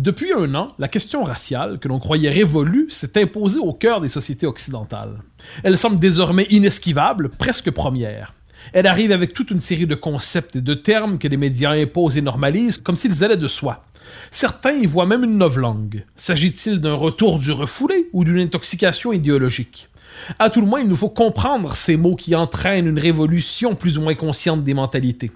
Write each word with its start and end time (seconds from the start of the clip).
Depuis 0.00 0.32
un 0.32 0.54
an, 0.54 0.68
la 0.78 0.88
question 0.88 1.24
raciale, 1.24 1.78
que 1.78 1.86
l'on 1.86 1.98
croyait 1.98 2.30
révolue, 2.30 2.86
s'est 2.88 3.20
imposée 3.20 3.58
au 3.58 3.74
cœur 3.74 4.00
des 4.00 4.08
sociétés 4.08 4.46
occidentales. 4.46 5.18
Elle 5.62 5.76
semble 5.76 5.98
désormais 5.98 6.46
inesquivable, 6.48 7.28
presque 7.28 7.70
première. 7.70 8.32
Elle 8.72 8.86
arrive 8.86 9.12
avec 9.12 9.34
toute 9.34 9.50
une 9.50 9.60
série 9.60 9.86
de 9.86 9.94
concepts 9.94 10.56
et 10.56 10.62
de 10.62 10.72
termes 10.72 11.18
que 11.18 11.28
les 11.28 11.36
médias 11.36 11.72
imposent 11.72 12.16
et 12.16 12.22
normalisent 12.22 12.78
comme 12.78 12.96
s'ils 12.96 13.22
allaient 13.22 13.36
de 13.36 13.46
soi. 13.46 13.84
Certains 14.30 14.72
y 14.72 14.86
voient 14.86 15.04
même 15.04 15.22
une 15.22 15.36
novlangue. 15.36 16.06
S'agit-il 16.16 16.80
d'un 16.80 16.94
retour 16.94 17.38
du 17.38 17.52
refoulé 17.52 18.08
ou 18.14 18.24
d'une 18.24 18.38
intoxication 18.38 19.12
idéologique? 19.12 19.90
À 20.38 20.48
tout 20.48 20.62
le 20.62 20.66
moins, 20.66 20.80
il 20.80 20.88
nous 20.88 20.96
faut 20.96 21.10
comprendre 21.10 21.76
ces 21.76 21.98
mots 21.98 22.16
qui 22.16 22.34
entraînent 22.34 22.86
une 22.86 22.98
révolution 22.98 23.74
plus 23.74 23.98
ou 23.98 24.02
moins 24.02 24.14
consciente 24.14 24.64
des 24.64 24.74
mentalités. 24.74 25.30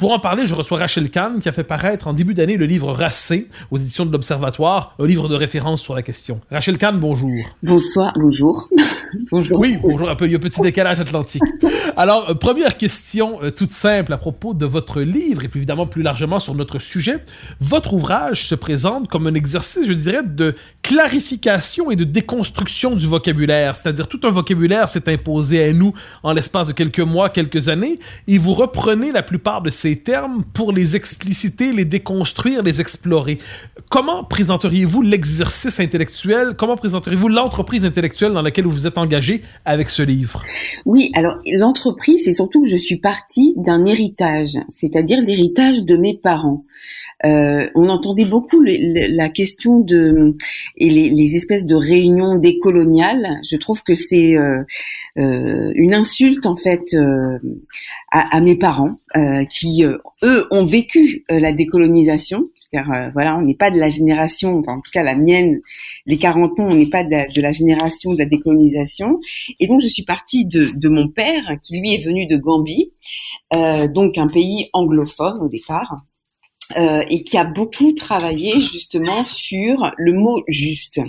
Pour 0.00 0.12
en 0.12 0.18
parler, 0.18 0.46
je 0.46 0.54
reçois 0.54 0.78
Rachel 0.78 1.10
Kahn 1.10 1.40
qui 1.40 1.48
a 1.50 1.52
fait 1.52 1.62
paraître 1.62 2.08
en 2.08 2.14
début 2.14 2.32
d'année 2.32 2.56
le 2.56 2.64
livre 2.64 2.90
Racé 2.90 3.48
aux 3.70 3.76
éditions 3.76 4.06
de 4.06 4.10
l'Observatoire, 4.10 4.94
un 4.98 5.06
livre 5.06 5.28
de 5.28 5.34
référence 5.34 5.82
sur 5.82 5.94
la 5.94 6.00
question. 6.00 6.40
Rachel 6.50 6.78
Kahn, 6.78 6.98
bonjour. 6.98 7.44
Bonsoir, 7.62 8.10
bonjour. 8.16 8.66
bonjour. 9.30 9.58
Oui, 9.58 9.76
bonjour, 9.78 10.08
un 10.08 10.16
peu, 10.16 10.24
il 10.24 10.30
y 10.30 10.34
a 10.34 10.38
un 10.38 10.40
petit 10.40 10.62
décalage 10.62 11.00
atlantique. 11.00 11.42
Alors, 11.98 12.30
euh, 12.30 12.34
première 12.34 12.78
question 12.78 13.42
euh, 13.42 13.50
toute 13.50 13.72
simple 13.72 14.14
à 14.14 14.16
propos 14.16 14.54
de 14.54 14.64
votre 14.64 15.02
livre 15.02 15.44
et 15.44 15.48
puis 15.48 15.58
évidemment 15.58 15.86
plus 15.86 16.02
largement 16.02 16.38
sur 16.38 16.54
notre 16.54 16.78
sujet. 16.78 17.22
Votre 17.60 17.92
ouvrage 17.92 18.46
se 18.46 18.54
présente 18.54 19.06
comme 19.06 19.26
un 19.26 19.34
exercice, 19.34 19.86
je 19.86 19.92
dirais, 19.92 20.22
de 20.22 20.54
clarification 20.80 21.90
et 21.90 21.96
de 21.96 22.04
déconstruction 22.04 22.96
du 22.96 23.06
vocabulaire, 23.06 23.76
c'est-à-dire 23.76 24.08
tout 24.08 24.20
un 24.22 24.30
vocabulaire 24.30 24.88
s'est 24.88 25.12
imposé 25.12 25.62
à 25.62 25.72
nous 25.74 25.92
en 26.22 26.32
l'espace 26.32 26.68
de 26.68 26.72
quelques 26.72 27.00
mois, 27.00 27.28
quelques 27.28 27.68
années, 27.68 27.98
et 28.26 28.38
vous 28.38 28.54
reprenez 28.54 29.12
la 29.12 29.22
plupart 29.22 29.60
de 29.60 29.68
ces 29.68 29.89
termes 29.96 30.44
pour 30.52 30.72
les 30.72 30.96
expliciter, 30.96 31.72
les 31.72 31.84
déconstruire, 31.84 32.62
les 32.62 32.80
explorer. 32.80 33.38
Comment 33.90 34.24
présenteriez-vous 34.24 35.02
l'exercice 35.02 35.80
intellectuel, 35.80 36.54
comment 36.56 36.76
présenteriez-vous 36.76 37.28
l'entreprise 37.28 37.84
intellectuelle 37.84 38.32
dans 38.32 38.42
laquelle 38.42 38.64
vous 38.64 38.70
vous 38.70 38.86
êtes 38.86 38.98
engagé 38.98 39.42
avec 39.64 39.90
ce 39.90 40.02
livre? 40.02 40.44
Oui, 40.84 41.10
alors 41.14 41.36
l'entreprise, 41.52 42.22
c'est 42.24 42.34
surtout 42.34 42.62
que 42.62 42.68
je 42.68 42.76
suis 42.76 42.98
partie 42.98 43.54
d'un 43.56 43.84
héritage, 43.84 44.58
c'est-à-dire 44.68 45.22
l'héritage 45.22 45.84
de 45.84 45.96
mes 45.96 46.18
parents. 46.18 46.64
Euh, 47.24 47.68
on 47.74 47.88
entendait 47.88 48.24
beaucoup 48.24 48.60
le, 48.60 48.72
le, 48.72 49.14
la 49.14 49.28
question 49.28 49.80
de 49.80 50.36
et 50.78 50.88
les, 50.88 51.10
les, 51.10 51.36
espèces 51.36 51.66
de 51.66 51.74
réunions 51.74 52.36
décoloniales. 52.36 53.40
Je 53.48 53.56
trouve 53.56 53.82
que 53.82 53.94
c'est 53.94 54.36
euh, 54.36 54.62
euh, 55.18 55.70
une 55.74 55.92
insulte 55.92 56.46
en 56.46 56.56
fait 56.56 56.94
euh, 56.94 57.38
à, 58.10 58.36
à, 58.36 58.40
mes 58.40 58.56
parents 58.56 58.96
euh, 59.16 59.44
qui 59.44 59.84
eux 60.22 60.46
ont 60.50 60.64
vécu 60.64 61.24
la 61.28 61.52
décolonisation. 61.52 62.44
Car 62.72 63.10
voilà, 63.12 63.36
on 63.36 63.42
n'est 63.42 63.56
pas 63.56 63.72
de 63.72 63.80
la 63.80 63.88
génération, 63.88 64.56
enfin, 64.58 64.74
en 64.74 64.80
tout 64.80 64.92
cas 64.92 65.02
la 65.02 65.16
mienne, 65.16 65.58
les 66.06 66.18
40 66.18 66.52
ans, 66.60 66.66
on 66.68 66.76
n'est 66.76 66.88
pas 66.88 67.02
de 67.02 67.10
la, 67.10 67.26
de 67.26 67.40
la, 67.42 67.50
génération 67.50 68.12
de 68.12 68.18
la 68.18 68.26
décolonisation. 68.26 69.18
Et 69.58 69.66
donc 69.66 69.80
je 69.80 69.88
suis 69.88 70.04
partie 70.04 70.46
de, 70.46 70.68
de 70.76 70.88
mon 70.88 71.08
père, 71.08 71.56
qui 71.64 71.80
lui 71.80 71.94
est 71.94 72.04
venu 72.06 72.26
de 72.28 72.36
Gambie, 72.36 72.92
donc 73.92 74.18
un 74.18 74.28
pays 74.28 74.70
anglophone 74.72 75.40
au 75.40 75.48
départ. 75.48 75.96
Euh, 76.76 77.02
et 77.08 77.24
qui 77.24 77.36
a 77.36 77.44
beaucoup 77.44 77.92
travaillé 77.92 78.52
justement 78.60 79.24
sur 79.24 79.92
le 79.96 80.12
mot 80.12 80.42
juste. 80.46 81.00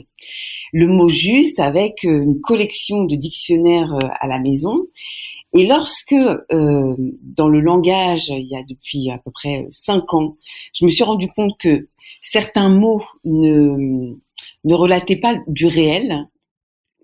Le 0.73 0.87
mot 0.87 1.09
juste 1.09 1.59
avec 1.59 2.03
euh, 2.05 2.23
une 2.23 2.41
collection 2.41 3.03
de 3.03 3.15
dictionnaires 3.15 3.93
euh, 3.93 4.07
à 4.19 4.27
la 4.27 4.39
maison. 4.39 4.87
Et 5.53 5.67
lorsque, 5.67 6.13
euh, 6.13 6.95
dans 7.21 7.49
le 7.49 7.59
langage, 7.59 8.29
il 8.29 8.47
y 8.47 8.55
a 8.55 8.63
depuis 8.63 9.11
à 9.11 9.17
peu 9.17 9.31
près 9.31 9.67
cinq 9.69 10.13
ans, 10.13 10.37
je 10.73 10.85
me 10.85 10.89
suis 10.89 11.03
rendu 11.03 11.27
compte 11.27 11.57
que 11.59 11.89
certains 12.21 12.69
mots 12.69 13.03
ne, 13.25 14.15
ne 14.63 14.73
relataient 14.73 15.17
pas 15.17 15.35
du 15.47 15.67
réel, 15.67 16.25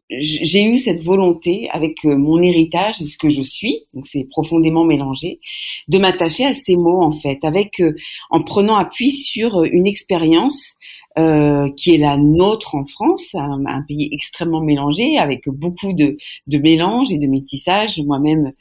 j'ai 0.09 0.63
eu 0.63 0.77
cette 0.77 1.03
volonté 1.03 1.69
avec 1.71 2.05
euh, 2.05 2.15
mon 2.15 2.41
héritage 2.41 3.01
et 3.01 3.05
ce 3.05 3.17
que 3.17 3.29
je 3.29 3.41
suis, 3.41 3.85
donc 3.93 4.05
c'est 4.07 4.23
profondément 4.29 4.85
mélangé, 4.85 5.39
de 5.87 5.97
m'attacher 5.97 6.45
à 6.45 6.53
ces 6.53 6.75
mots 6.75 7.01
en 7.01 7.11
fait, 7.11 7.43
avec 7.43 7.81
euh, 7.81 7.93
en 8.29 8.41
prenant 8.41 8.75
appui 8.75 9.11
sur 9.11 9.57
euh, 9.57 9.67
une 9.71 9.85
expérience 9.85 10.77
euh, 11.17 11.71
qui 11.75 11.95
est 11.95 11.97
la 11.97 12.15
nôtre 12.15 12.75
en 12.75 12.85
France, 12.85 13.33
un, 13.33 13.81
pays 13.87 14.07
extrêmement 14.11 14.61
mélangé 14.61 15.17
avec 15.17 15.49
beaucoup 15.49 15.91
de, 15.91 16.15
de 16.45 16.57
mélange 16.59 17.11
et 17.11 17.17
de 17.17 17.25
métissage. 17.25 17.99
Moi-même, 18.05 18.53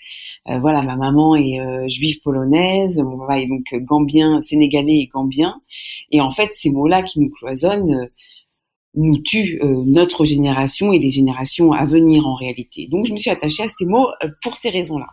euh, 0.48 0.58
voilà, 0.58 0.80
ma 0.80 0.96
maman 0.96 1.36
est 1.36 1.60
euh, 1.60 1.86
juive 1.86 2.18
polonaise, 2.22 2.98
mon 2.98 3.18
papa 3.18 3.40
est 3.40 3.46
donc 3.46 3.74
gambien, 3.84 4.40
sénégalais 4.40 5.00
et 5.00 5.06
gambien, 5.06 5.60
et 6.10 6.22
en 6.22 6.30
fait 6.30 6.50
ces 6.54 6.70
mots-là 6.70 7.02
qui 7.02 7.20
nous 7.20 7.28
cloisonnent 7.28 8.08
nous 8.96 9.18
tue 9.18 9.60
euh, 9.62 9.82
notre 9.86 10.24
génération 10.24 10.92
et 10.92 10.98
les 10.98 11.10
générations 11.10 11.72
à 11.72 11.84
venir 11.84 12.26
en 12.26 12.34
réalité. 12.34 12.88
Donc 12.90 13.06
je 13.06 13.12
me 13.12 13.18
suis 13.18 13.30
attachée 13.30 13.62
à 13.62 13.68
ces 13.68 13.84
mots 13.84 14.08
euh, 14.22 14.28
pour 14.42 14.56
ces 14.56 14.70
raisons-là. 14.70 15.06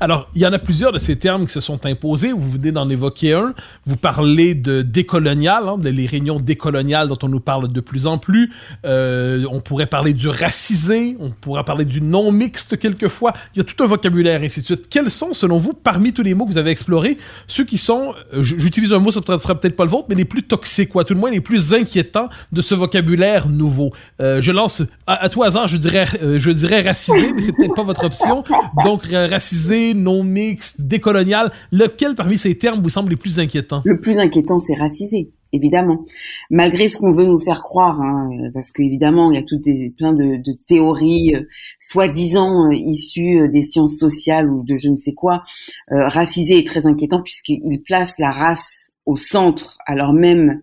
Alors, 0.00 0.28
il 0.34 0.42
y 0.42 0.46
en 0.46 0.52
a 0.52 0.58
plusieurs 0.58 0.92
de 0.92 0.98
ces 0.98 1.16
termes 1.16 1.46
qui 1.46 1.52
se 1.52 1.60
sont 1.60 1.84
imposés. 1.86 2.32
Vous 2.32 2.50
venez 2.50 2.72
d'en 2.72 2.88
évoquer 2.88 3.34
un. 3.34 3.54
Vous 3.86 3.96
parlez 3.96 4.54
de 4.54 4.82
décolonial, 4.82 5.68
hein, 5.68 5.78
de 5.78 5.88
les 5.88 6.06
réunions 6.06 6.40
décoloniales 6.40 7.08
dont 7.08 7.18
on 7.22 7.28
nous 7.28 7.40
parle 7.40 7.68
de 7.68 7.80
plus 7.80 8.06
en 8.06 8.18
plus. 8.18 8.50
Euh, 8.84 9.44
on 9.50 9.60
pourrait 9.60 9.86
parler 9.86 10.14
du 10.14 10.28
racisé, 10.28 11.16
on 11.20 11.30
pourrait 11.30 11.64
parler 11.64 11.84
du 11.84 12.00
non 12.00 12.32
mixte 12.32 12.78
quelquefois. 12.78 13.32
Il 13.54 13.58
y 13.58 13.60
a 13.60 13.64
tout 13.64 13.82
un 13.82 13.86
vocabulaire, 13.86 14.42
et 14.42 14.46
ainsi 14.46 14.60
de 14.60 14.64
suite. 14.64 14.88
Quels 14.88 15.10
sont, 15.10 15.32
selon 15.32 15.58
vous, 15.58 15.72
parmi 15.72 16.12
tous 16.12 16.22
les 16.22 16.34
mots 16.34 16.46
que 16.46 16.52
vous 16.52 16.58
avez 16.58 16.70
explorés, 16.70 17.18
ceux 17.46 17.64
qui 17.64 17.78
sont, 17.78 18.14
euh, 18.32 18.42
j'utilise 18.42 18.92
un 18.92 18.98
mot, 18.98 19.10
ça 19.10 19.20
ne 19.20 19.38
sera 19.38 19.54
peut-être 19.54 19.76
pas 19.76 19.84
le 19.84 19.90
vôtre, 19.90 20.06
mais 20.08 20.14
les 20.14 20.24
plus 20.24 20.42
toxiques, 20.42 20.90
quoi, 20.90 21.04
tout 21.04 21.14
le 21.14 21.20
moins 21.20 21.30
les 21.30 21.40
plus 21.40 21.74
inquiétants 21.74 22.28
de 22.52 22.62
ce 22.62 22.74
vocabulaire 22.74 23.48
nouveau? 23.48 23.92
Euh, 24.20 24.40
je 24.40 24.52
lance, 24.52 24.82
à, 25.06 25.28
tout 25.28 25.42
hasard, 25.42 25.68
je 25.68 25.76
dirais, 25.76 26.06
je 26.36 26.50
dirais 26.50 26.82
racisé, 26.82 27.32
mais 27.34 27.40
c'est 27.40 27.52
peut-être 27.52 27.74
pas 27.74 27.82
votre 27.82 28.04
option. 28.04 28.44
Donc, 28.84 29.04
racisé 29.10 29.57
non 29.94 30.22
mixte, 30.22 30.82
décolonial, 30.82 31.50
lequel 31.72 32.14
parmi 32.14 32.36
ces 32.36 32.56
termes 32.56 32.82
vous 32.82 32.88
semble 32.88 33.10
les 33.10 33.16
plus 33.16 33.38
inquiétants 33.38 33.82
Le 33.84 34.00
plus 34.00 34.18
inquiétant, 34.18 34.58
c'est 34.58 34.74
racisé. 34.74 35.30
évidemment. 35.52 36.04
Malgré 36.50 36.88
ce 36.88 36.98
qu'on 36.98 37.12
veut 37.12 37.24
nous 37.24 37.38
faire 37.38 37.62
croire, 37.62 38.00
hein, 38.00 38.28
parce 38.52 38.70
qu'évidemment, 38.70 39.30
il 39.30 39.36
y 39.36 39.38
a 39.38 39.42
toutes 39.42 39.62
des, 39.62 39.92
plein 39.96 40.12
de, 40.12 40.40
théories 40.66 41.34
euh, 41.34 41.42
soi-disant 41.78 42.66
euh, 42.66 42.74
issues 42.74 43.40
euh, 43.40 43.48
des 43.48 43.62
sciences 43.62 43.96
sociales 43.96 44.50
ou 44.50 44.62
de 44.62 44.76
je 44.76 44.88
ne 44.88 44.96
sais 44.96 45.14
quoi. 45.14 45.44
Euh, 45.92 46.08
racisé 46.08 46.58
est 46.58 46.66
très 46.66 46.86
inquiétant 46.86 47.22
puisqu'il 47.22 47.82
place 47.82 48.14
la 48.18 48.30
race 48.30 48.90
au 49.06 49.16
centre, 49.16 49.78
alors 49.86 50.12
même 50.12 50.62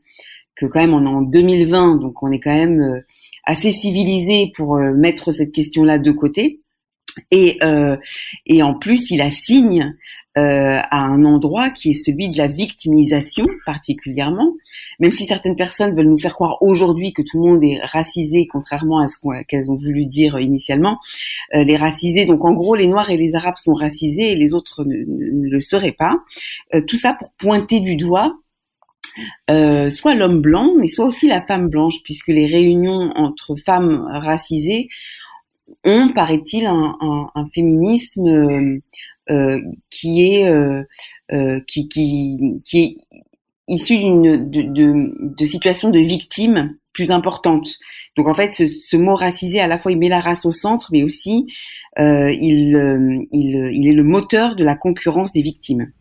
que 0.56 0.66
quand 0.66 0.80
même 0.80 0.94
on 0.94 1.04
est 1.04 1.10
en 1.10 1.22
2020, 1.22 1.96
donc 1.96 2.22
on 2.22 2.32
est 2.32 2.40
quand 2.40 2.56
même 2.56 3.02
assez 3.44 3.72
civilisé 3.72 4.52
pour 4.56 4.78
mettre 4.78 5.32
cette 5.32 5.52
question-là 5.52 5.98
de 5.98 6.12
côté. 6.12 6.62
Et, 7.32 7.58
euh, 7.64 7.98
et 8.46 8.64
en 8.64 8.74
plus, 8.74 9.12
il 9.12 9.22
assigne 9.22 9.96
euh, 10.38 10.80
à 10.92 11.06
un 11.06 11.24
endroit 11.24 11.70
qui 11.70 11.92
est 11.92 11.94
celui 11.94 12.28
de 12.28 12.38
la 12.38 12.48
victimisation 12.48 13.46
particulièrement, 13.66 14.52
même 15.00 15.14
si 15.14 15.26
certaines 15.26 15.56
personnes 15.56 15.96
veulent 15.96 16.10
nous 16.10 16.18
faire 16.18 16.34
croire 16.34 16.58
aujourd'hui 16.62 17.14
que 17.14 17.22
tout 17.22 17.42
le 17.42 17.52
monde 17.52 17.64
est 17.64 17.80
racisé, 17.86 18.46
contrairement 18.46 19.00
à 19.00 19.08
ce 19.08 19.16
qu'elles 19.48 19.72
ont 19.72 19.76
voulu 19.76 20.06
dire 20.06 20.38
initialement. 20.38 21.00
Euh, 21.54 21.64
les 21.64 21.78
racisés, 21.78 22.26
donc 22.26 22.44
en 22.44 22.52
gros, 22.52 22.76
les 22.76 22.88
Noirs 22.88 23.10
et 23.12 23.16
les 23.16 23.34
Arabes 23.36 23.56
sont 23.56 23.74
racisés 23.74 24.34
et 24.34 24.36
les 24.36 24.54
autres 24.54 24.84
ne, 24.84 25.06
le 25.50 25.62
seraient 25.62 25.96
pas. 25.98 26.18
Euh, 26.74 26.82
tout 26.86 26.98
ça 26.98 27.14
pour 27.14 27.32
pointer 27.38 27.80
du 27.80 27.96
doigt 27.96 28.36
euh, 29.50 29.90
soit 29.90 30.16
l'homme 30.16 30.42
blanc, 30.42 30.74
mais 30.78 30.88
soit 30.88 31.06
aussi 31.06 31.28
la 31.28 31.42
femme 31.42 31.70
blanche, 31.70 32.04
puisque 32.04 32.28
les 32.28 32.46
réunions 32.46 33.14
entre 33.16 33.56
femmes 33.56 34.06
racisées 34.12 34.90
ont, 35.84 36.10
paraît-il, 36.14 36.66
un, 36.66 36.96
un, 37.00 37.30
un, 37.36 37.46
féminisme 37.54 38.28
euh, 38.28 38.80
euh, 39.32 39.62
qui 39.90 40.36
est 40.36 40.48
euh, 40.48 40.84
euh, 41.32 41.60
qui, 41.68 41.88
qui, 41.88 42.38
qui 42.64 42.80
est 42.80 42.98
issu 43.68 43.98
d'une 43.98 44.50
de, 44.50 44.62
de, 44.62 45.36
de 45.36 45.46
situations 45.46 45.90
de 45.90 46.00
victimes 46.00 46.78
plus 46.94 47.12
importantes. 47.12 47.70
Donc 48.16 48.28
en 48.28 48.34
fait, 48.36 48.54
ce, 48.54 48.68
ce, 48.68 48.96
mot 48.96 49.16
racisé, 49.16 49.60
à 49.60 49.68
la 49.68 49.78
fois, 49.78 49.92
il 49.92 49.98
met 49.98 50.10
la 50.10 50.20
race 50.20 50.46
au 50.46 50.52
centre, 50.52 50.90
mais 50.92 51.04
aussi 51.04 51.48
euh, 52.00 52.32
il, 52.32 53.28
il, 53.32 53.72
il 53.74 53.88
est 53.88 53.94
le 53.94 54.04
moteur 54.04 54.56
de 54.56 54.64
la 54.64 54.76
concurrence 54.76 55.34
des 55.34 55.42
victimes. 55.42 55.92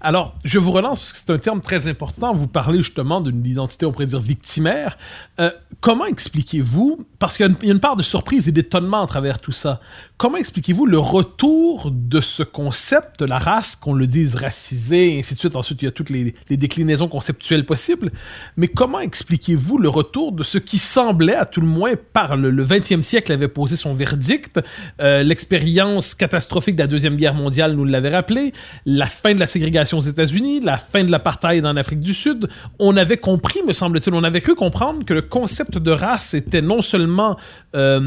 Alors, 0.00 0.34
je 0.44 0.58
vous 0.58 0.70
relance 0.70 0.98
parce 1.00 1.12
que 1.12 1.18
c'est 1.18 1.32
un 1.32 1.38
terme 1.38 1.60
très 1.60 1.86
important. 1.86 2.34
Vous 2.34 2.46
parlez 2.46 2.78
justement 2.78 3.20
d'une 3.20 3.44
identité, 3.44 3.86
on 3.86 3.92
pourrait 3.92 4.06
dire, 4.06 4.20
victimaire. 4.20 4.98
Euh, 5.40 5.50
comment 5.80 6.06
expliquez-vous, 6.06 7.06
parce 7.18 7.36
qu'il 7.36 7.56
y, 7.62 7.68
a 7.68 7.72
une 7.72 7.80
part 7.80 7.96
de 7.96 8.02
surprise 8.02 8.48
et 8.48 8.52
d'étonnement 8.52 9.02
à 9.02 9.06
travers 9.06 9.38
tout 9.38 9.52
ça, 9.52 9.80
comment 10.18 10.36
expliquez-vous 10.36 10.84
le 10.84 10.98
retour 10.98 11.92
de 11.92 12.20
ce 12.20 12.42
concept 12.42 13.20
de 13.20 13.24
la 13.24 13.38
race, 13.38 13.76
qu'on 13.76 13.94
le 13.94 14.06
dise 14.08 14.34
racisé, 14.34 15.14
et 15.14 15.18
ainsi 15.20 15.34
de 15.34 15.38
suite? 15.38 15.54
Ensuite, 15.54 15.80
il 15.80 15.84
y 15.84 15.88
a 15.88 15.92
toutes 15.92 16.10
les, 16.10 16.34
les 16.50 16.56
déclinaisons 16.56 17.06
conceptuelles 17.06 17.64
possibles. 17.64 18.10
Mais 18.56 18.66
comment 18.66 18.98
expliquez-vous 18.98 19.78
le 19.78 19.88
retour 19.88 20.32
de 20.32 20.42
ce 20.42 20.58
qui 20.58 20.78
semblait, 20.78 21.36
à 21.36 21.46
tout 21.46 21.60
le 21.60 21.68
moins, 21.68 21.92
par 22.12 22.36
le, 22.36 22.50
le 22.50 22.64
20e 22.64 23.02
siècle 23.02 23.32
avait 23.32 23.48
posé 23.48 23.76
son 23.76 23.94
verdict, 23.94 24.60
euh, 25.00 25.22
l'expérience 25.22 26.16
catastrophique 26.16 26.74
de 26.74 26.82
la 26.82 26.88
Deuxième 26.88 27.14
Guerre 27.14 27.34
mondiale 27.34 27.74
nous 27.74 27.84
l'avait 27.84 28.10
rappelé, 28.10 28.52
la 28.86 29.06
fin 29.06 29.34
de 29.34 29.40
la 29.40 29.46
ségrégation 29.46 29.98
aux 29.98 30.02
États-Unis, 30.02 30.60
la 30.60 30.78
fin 30.78 31.04
de 31.04 31.12
l'apartheid 31.12 31.64
en 31.64 31.76
Afrique 31.76 32.00
du 32.00 32.12
Sud, 32.12 32.48
on 32.80 32.96
avait 32.96 33.18
compris, 33.18 33.60
me 33.64 33.72
semble-t-il, 33.72 34.14
on 34.14 34.24
avait 34.24 34.40
cru 34.40 34.56
comprendre 34.56 35.04
que 35.04 35.14
le 35.14 35.22
concept 35.22 35.78
de 35.78 35.92
race 35.92 36.34
était 36.34 36.62
non 36.62 36.82
seulement 36.82 37.36
euh, 37.76 38.00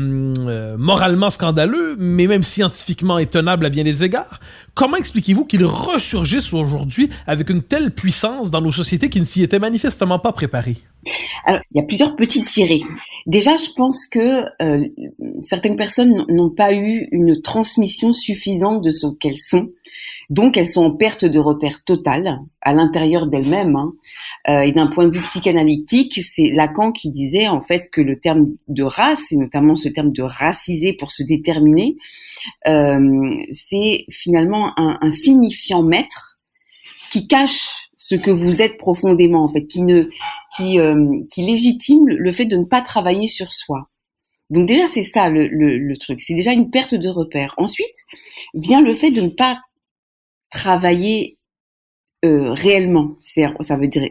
euh, 0.47 0.77
moralement 0.77 1.29
scandaleux, 1.29 1.95
mais 2.01 2.25
même 2.25 2.43
scientifiquement 2.43 3.19
étonnable 3.19 3.65
à 3.65 3.69
bien 3.69 3.83
des 3.83 4.03
égards. 4.03 4.39
Comment 4.73 4.97
expliquez-vous 4.97 5.45
qu'il 5.45 5.63
ressurgisse 5.63 6.51
aujourd'hui 6.51 7.09
avec 7.27 7.49
une 7.49 7.61
telle 7.61 7.91
puissance 7.91 8.49
dans 8.49 8.59
nos 8.59 8.71
sociétés 8.71 9.09
qui 9.09 9.21
ne 9.21 9.25
s'y 9.25 9.43
étaient 9.43 9.59
manifestement 9.59 10.17
pas 10.17 10.33
préparées? 10.33 10.77
Il 11.47 11.61
y 11.75 11.79
a 11.79 11.83
plusieurs 11.83 12.15
petites 12.15 12.47
tirées. 12.47 12.81
Déjà, 13.27 13.55
je 13.55 13.71
pense 13.75 14.07
que 14.07 14.43
euh, 14.61 14.87
certaines 15.41 15.75
personnes 15.75 16.25
n'ont 16.27 16.49
pas 16.49 16.73
eu 16.73 17.07
une 17.11 17.41
transmission 17.41 18.13
suffisante 18.13 18.83
de 18.83 18.89
ce 18.89 19.07
qu'elles 19.19 19.39
sont 19.39 19.69
donc 20.31 20.55
elles 20.55 20.67
sont 20.67 20.85
en 20.85 20.95
perte 20.95 21.25
de 21.25 21.39
repère 21.39 21.83
totale 21.83 22.39
à 22.61 22.73
l'intérieur 22.73 23.27
d'elles-mêmes. 23.27 23.75
Hein. 23.75 23.91
Euh, 24.47 24.61
et 24.61 24.71
d'un 24.71 24.87
point 24.87 25.05
de 25.05 25.11
vue 25.11 25.21
psychanalytique, 25.23 26.21
c'est 26.23 26.51
Lacan 26.51 26.93
qui 26.93 27.11
disait 27.11 27.49
en 27.49 27.59
fait 27.59 27.89
que 27.91 27.99
le 27.99 28.17
terme 28.17 28.47
de 28.69 28.83
race, 28.83 29.33
et 29.33 29.35
notamment 29.35 29.75
ce 29.75 29.89
terme 29.89 30.13
de 30.13 30.23
raciser 30.23 30.93
pour 30.93 31.11
se 31.11 31.21
déterminer, 31.21 31.97
euh, 32.65 33.29
c'est 33.51 34.05
finalement 34.09 34.71
un, 34.77 35.11
signifiant 35.11 35.83
maître 35.83 36.39
qui 37.11 37.27
cache 37.27 37.89
ce 37.97 38.15
que 38.15 38.31
vous 38.31 38.61
êtes 38.61 38.77
profondément 38.77 39.43
en 39.43 39.49
fait, 39.49 39.67
qui 39.67 39.83
euh, 40.79 41.19
qui 41.29 41.41
légitime 41.41 42.07
le 42.07 42.31
fait 42.31 42.45
de 42.45 42.55
ne 42.55 42.63
pas 42.63 42.81
travailler 42.81 43.27
sur 43.27 43.51
soi. 43.51 43.89
Donc 44.49 44.65
déjà 44.65 44.87
c'est 44.87 45.03
ça 45.03 45.29
le 45.29 45.93
truc, 45.97 46.21
c'est 46.21 46.35
déjà 46.35 46.53
une 46.53 46.69
perte 46.69 46.95
de 46.95 47.09
repère. 47.09 47.53
Ensuite 47.57 47.95
vient 48.53 48.81
le 48.81 48.95
fait 48.95 49.11
de 49.11 49.21
ne 49.21 49.29
pas 49.29 49.59
travailler 50.51 51.37
euh, 52.23 52.53
réellement. 52.53 53.13
Ça 53.21 53.77
veut 53.77 53.87
dire, 53.87 54.07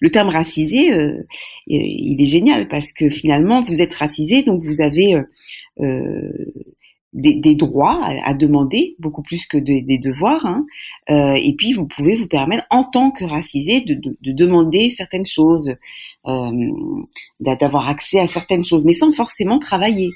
le 0.00 0.10
terme 0.10 0.28
racisé, 0.28 0.92
euh, 0.92 1.22
il 1.66 2.20
est 2.20 2.26
génial 2.26 2.68
parce 2.68 2.92
que 2.92 3.08
finalement, 3.08 3.62
vous 3.62 3.80
êtes 3.80 3.94
racisé, 3.94 4.42
donc 4.42 4.62
vous 4.62 4.82
avez 4.82 5.14
euh, 5.14 5.22
euh 5.80 6.52
des, 7.14 7.54
droits 7.54 8.04
à, 8.04 8.34
demander, 8.34 8.94
beaucoup 8.98 9.22
plus 9.22 9.46
que 9.46 9.56
de, 9.56 9.84
des 9.84 9.98
devoirs. 9.98 10.44
Hein. 10.44 10.66
Euh, 11.08 11.32
et 11.42 11.54
puis, 11.56 11.72
vous 11.72 11.86
pouvez 11.86 12.14
vous 12.14 12.28
permettre, 12.28 12.66
en 12.68 12.84
tant 12.84 13.10
que 13.10 13.24
racisé, 13.24 13.80
de 13.80 14.32
demander 14.32 14.90
certaines 14.90 15.24
choses, 15.24 15.74
d'avoir 17.40 17.88
accès 17.88 18.20
à 18.20 18.26
certaines 18.26 18.64
choses, 18.64 18.84
mais 18.84 18.92
sans 18.92 19.10
forcément 19.10 19.58
travailler. 19.58 20.10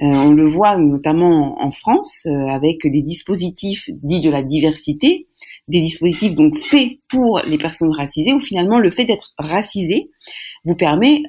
Euh, 0.00 0.06
on 0.06 0.32
le 0.32 0.48
voit 0.48 0.76
notamment 0.78 1.60
en 1.60 1.70
France 1.72 2.26
euh, 2.26 2.46
avec 2.48 2.86
des 2.86 3.02
dispositifs 3.02 3.90
dits 4.02 4.20
de 4.20 4.30
la 4.30 4.44
diversité, 4.44 5.26
des 5.66 5.80
dispositifs 5.80 6.34
donc 6.34 6.56
faits 6.56 6.98
pour 7.08 7.40
les 7.44 7.58
personnes 7.58 7.92
racisées, 7.92 8.32
où 8.32 8.40
finalement 8.40 8.78
le 8.78 8.90
fait 8.90 9.04
d'être 9.04 9.34
racisé 9.38 10.10
vous 10.64 10.76
permet, 10.76 11.22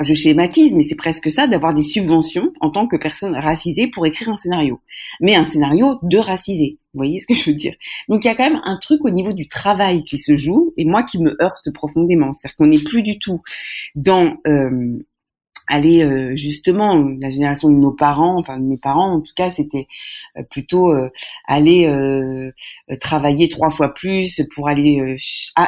je 0.00 0.14
schématise, 0.14 0.74
mais 0.74 0.82
c'est 0.82 0.96
presque 0.96 1.30
ça, 1.30 1.46
d'avoir 1.46 1.74
des 1.74 1.82
subventions 1.82 2.52
en 2.60 2.70
tant 2.70 2.86
que 2.86 2.96
personne 2.96 3.34
racisée 3.34 3.88
pour 3.88 4.06
écrire 4.06 4.30
un 4.30 4.36
scénario. 4.36 4.80
Mais 5.20 5.36
un 5.36 5.44
scénario 5.44 5.98
de 6.02 6.18
racisé. 6.18 6.78
Vous 6.94 6.98
voyez 6.98 7.18
ce 7.20 7.26
que 7.26 7.34
je 7.34 7.50
veux 7.50 7.56
dire? 7.56 7.74
Donc 8.08 8.24
il 8.24 8.28
y 8.28 8.30
a 8.30 8.34
quand 8.34 8.48
même 8.48 8.60
un 8.64 8.78
truc 8.78 9.04
au 9.04 9.10
niveau 9.10 9.32
du 9.32 9.46
travail 9.46 10.02
qui 10.04 10.18
se 10.18 10.36
joue, 10.36 10.72
et 10.76 10.84
moi 10.84 11.04
qui 11.04 11.20
me 11.20 11.36
heurte 11.40 11.70
profondément. 11.72 12.32
C'est-à-dire 12.32 12.56
qu'on 12.56 12.66
n'est 12.66 12.82
plus 12.82 13.02
du 13.02 13.18
tout 13.18 13.42
dans... 13.94 14.36
Euh, 14.46 14.98
aller 15.68 16.02
euh, 16.02 16.34
justement 16.34 16.96
la 17.20 17.30
génération 17.30 17.68
de 17.68 17.76
nos 17.76 17.92
parents, 17.92 18.38
enfin 18.38 18.58
de 18.58 18.64
mes 18.64 18.78
parents 18.78 19.16
en 19.16 19.20
tout 19.20 19.32
cas, 19.36 19.50
c'était 19.50 19.86
euh, 20.36 20.42
plutôt 20.50 20.92
euh, 20.92 21.10
aller 21.46 21.88
travailler 23.00 23.48
trois 23.48 23.70
fois 23.70 23.94
plus 23.94 24.42
pour 24.54 24.68
aller 24.68 25.16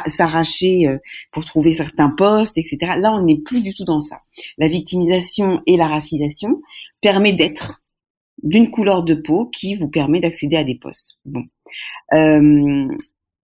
s'arracher 0.07 0.97
pour 1.31 1.45
trouver 1.45 1.73
certains 1.73 2.09
postes, 2.09 2.57
etc. 2.57 2.93
Là, 2.97 3.13
on 3.13 3.23
n'est 3.23 3.39
plus 3.39 3.61
du 3.61 3.73
tout 3.73 3.83
dans 3.83 4.01
ça. 4.01 4.21
La 4.57 4.67
victimisation 4.67 5.61
et 5.67 5.77
la 5.77 5.87
racisation 5.87 6.61
permet 7.01 7.33
d'être 7.33 7.81
d'une 8.43 8.71
couleur 8.71 9.03
de 9.03 9.15
peau 9.15 9.47
qui 9.47 9.75
vous 9.75 9.89
permet 9.89 10.19
d'accéder 10.19 10.57
à 10.57 10.63
des 10.63 10.77
postes. 10.77 11.17
Bon. 11.25 11.43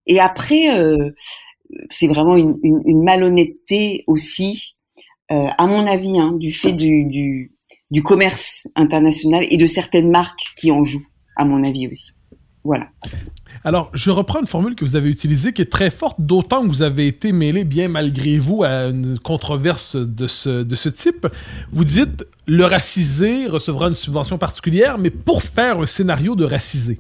et 0.07 0.19
après, 0.19 0.67
c'est 1.89 2.07
vraiment 2.07 2.35
une 2.37 3.03
malhonnêteté 3.03 4.03
aussi 4.07 4.76
euh, 5.31 5.47
à 5.57 5.67
mon 5.67 5.85
avis, 5.87 6.19
hein, 6.19 6.33
du 6.33 6.53
fait 6.53 6.73
du, 6.73 7.05
du, 7.05 7.51
du, 7.91 8.03
commerce 8.03 8.67
international 8.75 9.45
et 9.49 9.57
de 9.57 9.65
certaines 9.65 10.09
marques 10.09 10.53
qui 10.55 10.71
en 10.71 10.83
jouent, 10.83 11.05
à 11.35 11.45
mon 11.45 11.63
avis 11.63 11.87
aussi. 11.87 12.11
Voilà. 12.63 12.87
Alors, 13.63 13.89
je 13.93 14.11
reprends 14.11 14.41
une 14.41 14.47
formule 14.47 14.75
que 14.75 14.83
vous 14.83 14.95
avez 14.97 15.09
utilisée 15.09 15.53
qui 15.53 15.61
est 15.61 15.71
très 15.71 15.89
forte, 15.89 16.17
d'autant 16.19 16.63
que 16.63 16.67
vous 16.67 16.81
avez 16.81 17.07
été 17.07 17.31
mêlé, 17.31 17.63
bien 17.63 17.87
malgré 17.87 18.37
vous, 18.37 18.63
à 18.63 18.89
une 18.89 19.19
controverse 19.19 19.95
de 19.95 20.27
ce, 20.27 20.63
de 20.63 20.75
ce 20.75 20.89
type. 20.89 21.27
Vous 21.71 21.85
dites, 21.85 22.25
le 22.45 22.65
racisé 22.65 23.47
recevra 23.47 23.87
une 23.87 23.95
subvention 23.95 24.37
particulière, 24.37 24.97
mais 24.97 25.09
pour 25.09 25.43
faire 25.43 25.79
un 25.79 25.85
scénario 25.85 26.35
de 26.35 26.43
racisé. 26.43 26.99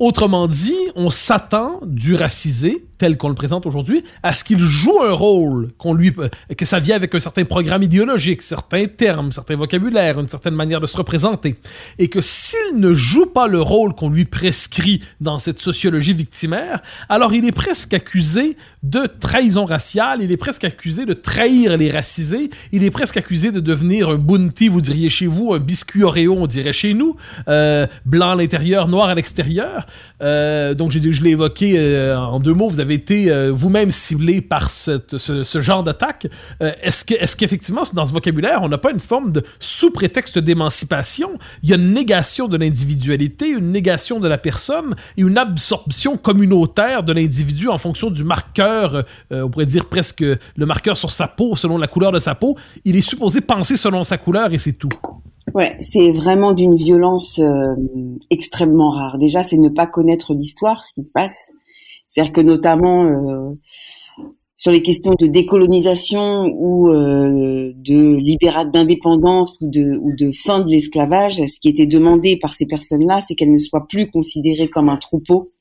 Autrement 0.00 0.48
dit, 0.48 0.74
on 0.96 1.10
s'attend 1.10 1.80
du 1.84 2.14
racisé 2.14 2.84
tel 2.98 3.16
qu'on 3.16 3.28
le 3.28 3.34
présente 3.34 3.66
aujourd'hui, 3.66 4.04
à 4.22 4.32
ce 4.32 4.44
qu'il 4.44 4.60
joue 4.60 5.02
un 5.02 5.12
rôle, 5.12 5.70
qu'on 5.78 5.94
lui, 5.94 6.12
euh, 6.18 6.28
que 6.56 6.64
ça 6.64 6.78
vient 6.78 6.96
avec 6.96 7.14
un 7.14 7.20
certain 7.20 7.44
programme 7.44 7.82
idéologique, 7.82 8.42
certains 8.42 8.86
termes, 8.86 9.32
certains 9.32 9.56
vocabulaires, 9.56 10.18
une 10.18 10.28
certaine 10.28 10.54
manière 10.54 10.80
de 10.80 10.86
se 10.86 10.96
représenter, 10.96 11.56
et 11.98 12.08
que 12.08 12.20
s'il 12.20 12.78
ne 12.78 12.94
joue 12.94 13.26
pas 13.26 13.46
le 13.46 13.60
rôle 13.60 13.94
qu'on 13.94 14.08
lui 14.08 14.24
prescrit 14.24 15.02
dans 15.20 15.38
cette 15.38 15.58
sociologie 15.58 16.12
victimaire, 16.12 16.82
alors 17.08 17.34
il 17.34 17.44
est 17.44 17.52
presque 17.52 17.94
accusé 17.94 18.56
de 18.82 19.06
trahison 19.20 19.64
raciale, 19.64 20.22
il 20.22 20.30
est 20.30 20.36
presque 20.36 20.64
accusé 20.64 21.04
de 21.04 21.14
trahir 21.14 21.76
les 21.76 21.90
racisés, 21.90 22.50
il 22.72 22.84
est 22.84 22.90
presque 22.90 23.16
accusé 23.16 23.50
de 23.50 23.60
devenir 23.60 24.08
un 24.08 24.16
bounty, 24.16 24.68
vous 24.68 24.80
diriez 24.80 25.08
chez 25.08 25.26
vous, 25.26 25.52
un 25.52 25.58
biscuit 25.58 26.04
Oreo, 26.04 26.36
on 26.36 26.46
dirait 26.46 26.72
chez 26.72 26.94
nous, 26.94 27.16
euh, 27.48 27.86
blanc 28.04 28.30
à 28.30 28.36
l'intérieur, 28.36 28.88
noir 28.88 29.08
à 29.08 29.14
l'extérieur, 29.14 29.83
Euh, 30.22 30.74
donc, 30.74 30.90
je, 30.90 31.22
l'ai 31.22 31.30
évoqué 31.30 31.74
euh, 31.78 32.16
en 32.18 32.40
deux 32.40 32.54
mots. 32.54 32.68
Vous 32.68 32.80
avez 32.80 32.94
été 32.94 33.30
euh, 33.30 33.52
vous-même 33.52 33.90
ciblé 33.90 34.40
par 34.40 34.70
ce, 34.70 35.00
genre 35.60 35.82
d'attaque. 35.82 36.26
Est-ce 36.60 37.04
que, 37.04 37.14
est-ce 37.14 37.36
qu'effectivement, 37.36 37.82
dans 37.92 38.06
ce 38.06 38.12
vocabulaire, 38.12 38.60
on 38.62 38.68
n'a 38.68 38.78
pas 38.78 38.90
une 38.90 39.00
forme 39.00 39.32
de 39.32 39.42
sous 39.60 39.90
prétexte 39.90 40.38
d'émancipation? 40.38 41.38
Il 41.62 41.70
y 41.70 41.72
a 41.72 41.76
une 41.76 41.92
négation 41.92 42.48
de 42.48 42.56
l'individualité, 42.56 43.48
une 43.48 43.72
négation 43.72 44.20
de 44.20 44.28
la 44.28 44.38
personne 44.38 44.94
et 45.16 45.22
une 45.22 45.38
absorption 45.38 46.16
communautaire 46.16 47.02
de 47.02 47.12
l'individu 47.12 47.68
en 47.68 47.78
fonction 47.78 48.10
du 48.10 48.24
marqueur. 48.24 49.04
on 49.30 49.48
pourrait 49.48 49.66
dire 49.66 49.86
presque 49.86 50.22
le 50.22 50.66
marqueur 50.66 50.96
sur 50.96 51.10
sa 51.10 51.28
peau, 51.28 51.56
selon 51.56 51.78
la 51.78 51.86
couleur 51.86 52.12
de 52.12 52.18
sa 52.18 52.34
peau. 52.34 52.56
Il 52.84 52.96
est 52.96 53.00
supposé 53.00 53.40
penser 53.40 53.76
selon 53.76 54.04
sa 54.04 54.18
couleur 54.18 54.52
et 54.52 54.58
c'est 54.58 54.72
tout. 54.74 54.90
Ouais, 55.52 55.76
c'est 55.80 56.10
vraiment 56.10 56.54
d'une 56.54 56.74
violence 56.74 57.38
euh, 57.38 57.74
extrêmement 58.30 58.90
rare. 58.90 59.18
Déjà, 59.18 59.42
c'est 59.42 59.58
ne 59.58 59.68
pas 59.68 59.86
connaître 59.86 60.32
l'histoire, 60.32 60.84
ce 60.84 60.92
qui 60.94 61.02
se 61.02 61.10
passe. 61.12 61.52
C'est-à-dire 62.08 62.32
que 62.32 62.40
notamment 62.40 63.04
euh, 63.04 63.52
sur 64.56 64.72
les 64.72 64.82
questions 64.82 65.14
de 65.18 65.26
décolonisation 65.26 66.46
ou 66.46 66.88
euh, 66.88 67.72
de 67.76 68.16
libérat 68.16 68.64
d'indépendance 68.64 69.58
ou 69.60 69.68
de, 69.68 69.98
ou 70.00 70.16
de 70.16 70.30
fin 70.32 70.60
de 70.60 70.70
l'esclavage, 70.70 71.36
ce 71.36 71.60
qui 71.60 71.68
était 71.68 71.86
demandé 71.86 72.38
par 72.38 72.54
ces 72.54 72.66
personnes-là, 72.66 73.20
c'est 73.26 73.34
qu'elles 73.34 73.52
ne 73.52 73.58
soient 73.58 73.86
plus 73.86 74.10
considérées 74.10 74.68
comme 74.68 74.88
un 74.88 74.96
troupeau, 74.96 75.52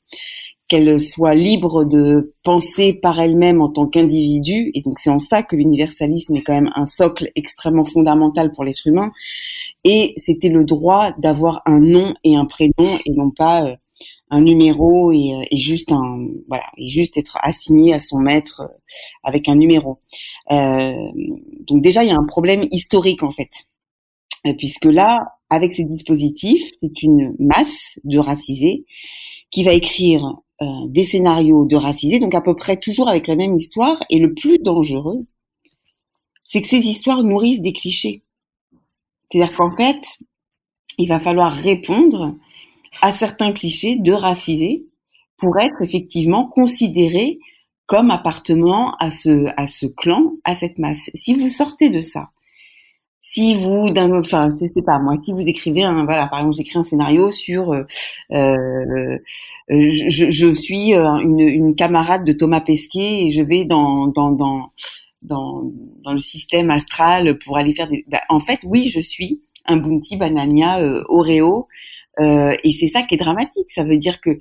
qu'elles 0.70 1.00
soient 1.00 1.34
libres 1.34 1.84
de 1.84 2.34
penser 2.44 2.94
par 2.94 3.20
elles-mêmes 3.20 3.62
en 3.62 3.70
tant 3.70 3.88
qu'individus. 3.88 4.72
Et 4.74 4.82
donc 4.82 5.00
c'est 5.00 5.10
en 5.10 5.20
ça 5.20 5.44
que 5.44 5.56
l'universalisme 5.56 6.36
est 6.36 6.42
quand 6.42 6.54
même 6.54 6.72
un 6.76 6.86
socle 6.86 7.30
extrêmement 7.36 7.86
fondamental 7.86 8.52
pour 8.54 8.64
l'être 8.64 8.88
humain. 8.88 9.12
Et 9.84 10.14
c'était 10.18 10.50
le 10.50 10.64
droit 10.64 11.12
d'avoir 11.18 11.62
un 11.66 11.80
nom 11.80 12.14
et 12.24 12.36
un 12.36 12.46
prénom 12.46 13.00
et 13.06 13.12
non 13.12 13.32
pas 13.32 13.66
euh, 13.66 13.76
un 14.30 14.42
numéro 14.42 15.12
et, 15.12 15.34
euh, 15.34 15.46
et 15.52 15.58
juste 15.58 15.92
un 15.92 16.26
voilà 16.48 16.64
et 16.78 16.88
juste 16.88 17.18
être 17.18 17.38
assigné 17.42 17.94
à 17.94 18.00
son 18.00 18.20
maître 18.20 18.62
euh, 18.62 18.78
avec 19.24 19.50
un 19.50 19.56
numéro. 19.56 20.00
Donc 20.50 21.82
déjà 21.82 22.04
il 22.04 22.10
y 22.10 22.14
a 22.14 22.18
un 22.18 22.26
problème 22.26 22.64
historique 22.72 23.24
en 23.24 23.32
fait, 23.32 23.52
puisque 24.58 24.86
là 24.86 25.36
avec 25.50 25.74
ces 25.74 25.84
dispositifs 25.84 26.72
c'est 26.80 27.04
une 27.04 27.36
masse 27.40 28.00
de 28.04 28.20
racisés 28.20 28.86
qui 29.52 29.64
va 29.64 29.74
écrire 29.74 30.38
des 30.88 31.04
scénarios 31.04 31.66
de 31.66 31.76
racisés 31.76 32.20
donc 32.20 32.36
à 32.36 32.42
peu 32.42 32.56
près 32.56 32.78
toujours 32.78 33.10
avec 33.10 33.28
la 33.28 33.36
même 33.36 33.56
histoire 33.56 34.02
et 34.10 34.20
le 34.20 34.34
plus 34.34 34.60
dangereux 34.60 35.26
c'est 36.46 36.62
que 36.62 36.68
ces 36.68 36.88
histoires 36.88 37.24
nourrissent 37.24 37.62
des 37.62 37.74
clichés. 37.74 38.23
C'est-à-dire 39.34 39.56
qu'en 39.58 39.76
fait 39.76 40.02
il 40.98 41.08
va 41.10 41.20
falloir 41.20 41.52
répondre 41.52 42.36
à 43.02 43.12
certains 43.12 43.52
clichés 43.52 43.98
de 43.98 44.12
racisés 44.12 44.86
pour 45.38 45.60
être 45.60 45.82
effectivement 45.82 46.48
considéré 46.48 47.40
comme 47.88 48.12
appartenant 48.12 48.94
à 49.00 49.10
ce, 49.10 49.48
à 49.58 49.68
ce 49.68 49.88
clan, 49.88 50.34
à 50.44 50.54
cette 50.54 50.78
masse. 50.78 51.10
Si 51.16 51.36
vous 51.36 51.50
sortez 51.50 51.90
de 51.90 52.02
ça, 52.02 52.30
si 53.22 53.56
vous, 53.56 53.88
enfin, 53.98 54.50
je 54.60 54.66
sais 54.66 54.82
pas, 54.86 55.00
moi, 55.00 55.16
si 55.24 55.34
vous 55.34 55.48
écrivez 55.48 55.84
un, 55.84 56.06
voilà, 56.06 56.28
par 56.28 56.40
exemple, 56.40 56.56
j'écris 56.58 56.78
un 56.78 56.84
scénario 56.84 57.32
sur, 57.32 57.72
euh, 57.72 57.84
euh, 58.32 59.18
je, 59.70 60.54
suis 60.54 60.94
euh, 60.94 61.18
une, 61.18 61.74
camarade 61.76 62.26
de 62.26 62.34
Thomas 62.34 62.62
Pesquet 62.62 63.24
et 63.26 63.32
je 63.32 63.42
vais 63.42 63.66
dans, 63.66 64.12
dans, 65.24 65.72
dans 66.04 66.14
le 66.14 66.20
système 66.20 66.70
astral 66.70 67.38
pour 67.40 67.58
aller 67.58 67.74
faire 67.74 67.88
des, 67.88 68.06
bah, 68.08 68.22
en 68.30 68.40
fait, 68.40 68.60
oui, 68.64 68.90
je 68.90 69.00
suis 69.00 69.42
un 69.66 69.78
Bounty 69.78 70.18
Banania 70.18 70.82
euh, 70.82 71.04
Oreo, 71.08 71.68
euh, 72.20 72.56
et 72.64 72.72
c'est 72.72 72.90
ça 72.90 73.02
qui 73.04 73.16
est 73.16 73.18
dramatique. 73.18 73.72
Ça 73.72 73.84
veut 73.84 73.98
dire 73.98 74.22
que 74.22 74.40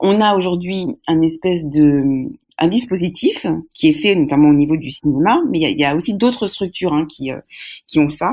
on 0.00 0.20
a 0.20 0.36
aujourd'hui 0.36 0.86
un 1.06 1.22
espèce 1.22 1.64
de 1.64 2.28
un 2.58 2.68
dispositif 2.68 3.46
qui 3.72 3.88
est 3.88 3.94
fait 3.94 4.16
notamment 4.16 4.48
au 4.48 4.54
niveau 4.54 4.76
du 4.76 4.90
cinéma, 4.90 5.40
mais 5.48 5.60
il 5.60 5.70
y 5.70 5.80
y 5.80 5.84
a 5.84 5.94
aussi 5.94 6.14
d'autres 6.14 6.48
structures 6.48 6.92
hein, 6.92 7.06
qui 7.08 7.30
euh, 7.30 7.40
qui 7.86 8.00
ont 8.00 8.10
ça, 8.10 8.32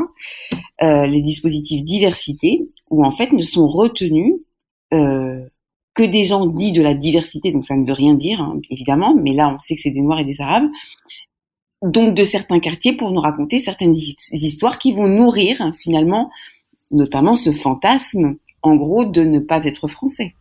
euh, 0.82 1.06
les 1.06 1.22
dispositifs 1.22 1.84
diversité, 1.84 2.68
où 2.90 3.06
en 3.06 3.12
fait 3.12 3.32
ne 3.32 3.44
sont 3.44 3.68
retenus 3.68 4.34
euh, 4.94 5.46
que 5.94 6.04
des 6.04 6.26
gens 6.26 6.48
dits 6.48 6.72
de 6.72 6.82
la 6.82 6.96
diversité, 6.96 7.52
donc 7.52 7.66
ça 7.66 7.76
ne 7.76 7.86
veut 7.86 7.94
rien 7.94 8.16
dire 8.16 8.42
hein, 8.42 8.60
évidemment, 8.70 9.16
mais 9.16 9.34
là 9.34 9.54
on 9.54 9.60
sait 9.60 9.76
que 9.76 9.82
c'est 9.82 9.92
des 9.92 10.02
Noirs 10.02 10.20
et 10.20 10.26
des 10.26 10.42
Arabes, 10.42 10.70
donc 11.82 12.16
de 12.16 12.24
certains 12.24 12.60
quartiers 12.60 12.94
pour 12.94 13.12
nous 13.12 13.22
raconter 13.22 13.60
certaines 13.60 13.96
his- 13.96 14.16
histoires 14.32 14.80
qui 14.80 14.94
vont 14.94 15.08
nourrir 15.08 15.62
hein, 15.62 15.74
finalement 15.78 16.32
notamment 16.92 17.36
ce 17.36 17.52
fantasme 17.52 18.36
en 18.62 18.76
gros 18.76 19.06
de 19.06 19.22
ne 19.22 19.40
pas 19.40 19.64
être 19.66 19.88
français. 19.88 20.34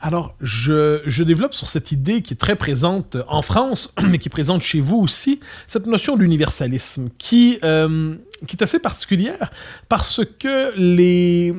Alors, 0.00 0.34
je, 0.40 1.22
développe 1.22 1.54
sur 1.54 1.68
cette 1.68 1.92
idée 1.92 2.22
qui 2.22 2.34
est 2.34 2.36
très 2.36 2.56
présente 2.56 3.16
en 3.28 3.42
France, 3.42 3.94
mais 4.08 4.18
qui 4.18 4.28
est 4.28 4.30
présente 4.30 4.62
chez 4.62 4.80
vous 4.80 4.96
aussi, 4.96 5.40
cette 5.66 5.86
notion 5.86 6.16
d'universalisme, 6.16 7.08
qui, 7.18 7.58
euh, 7.62 8.16
qui 8.46 8.56
est 8.56 8.62
assez 8.62 8.80
particulière 8.80 9.50
parce 9.88 10.22
que 10.24 10.74
les, 10.76 11.54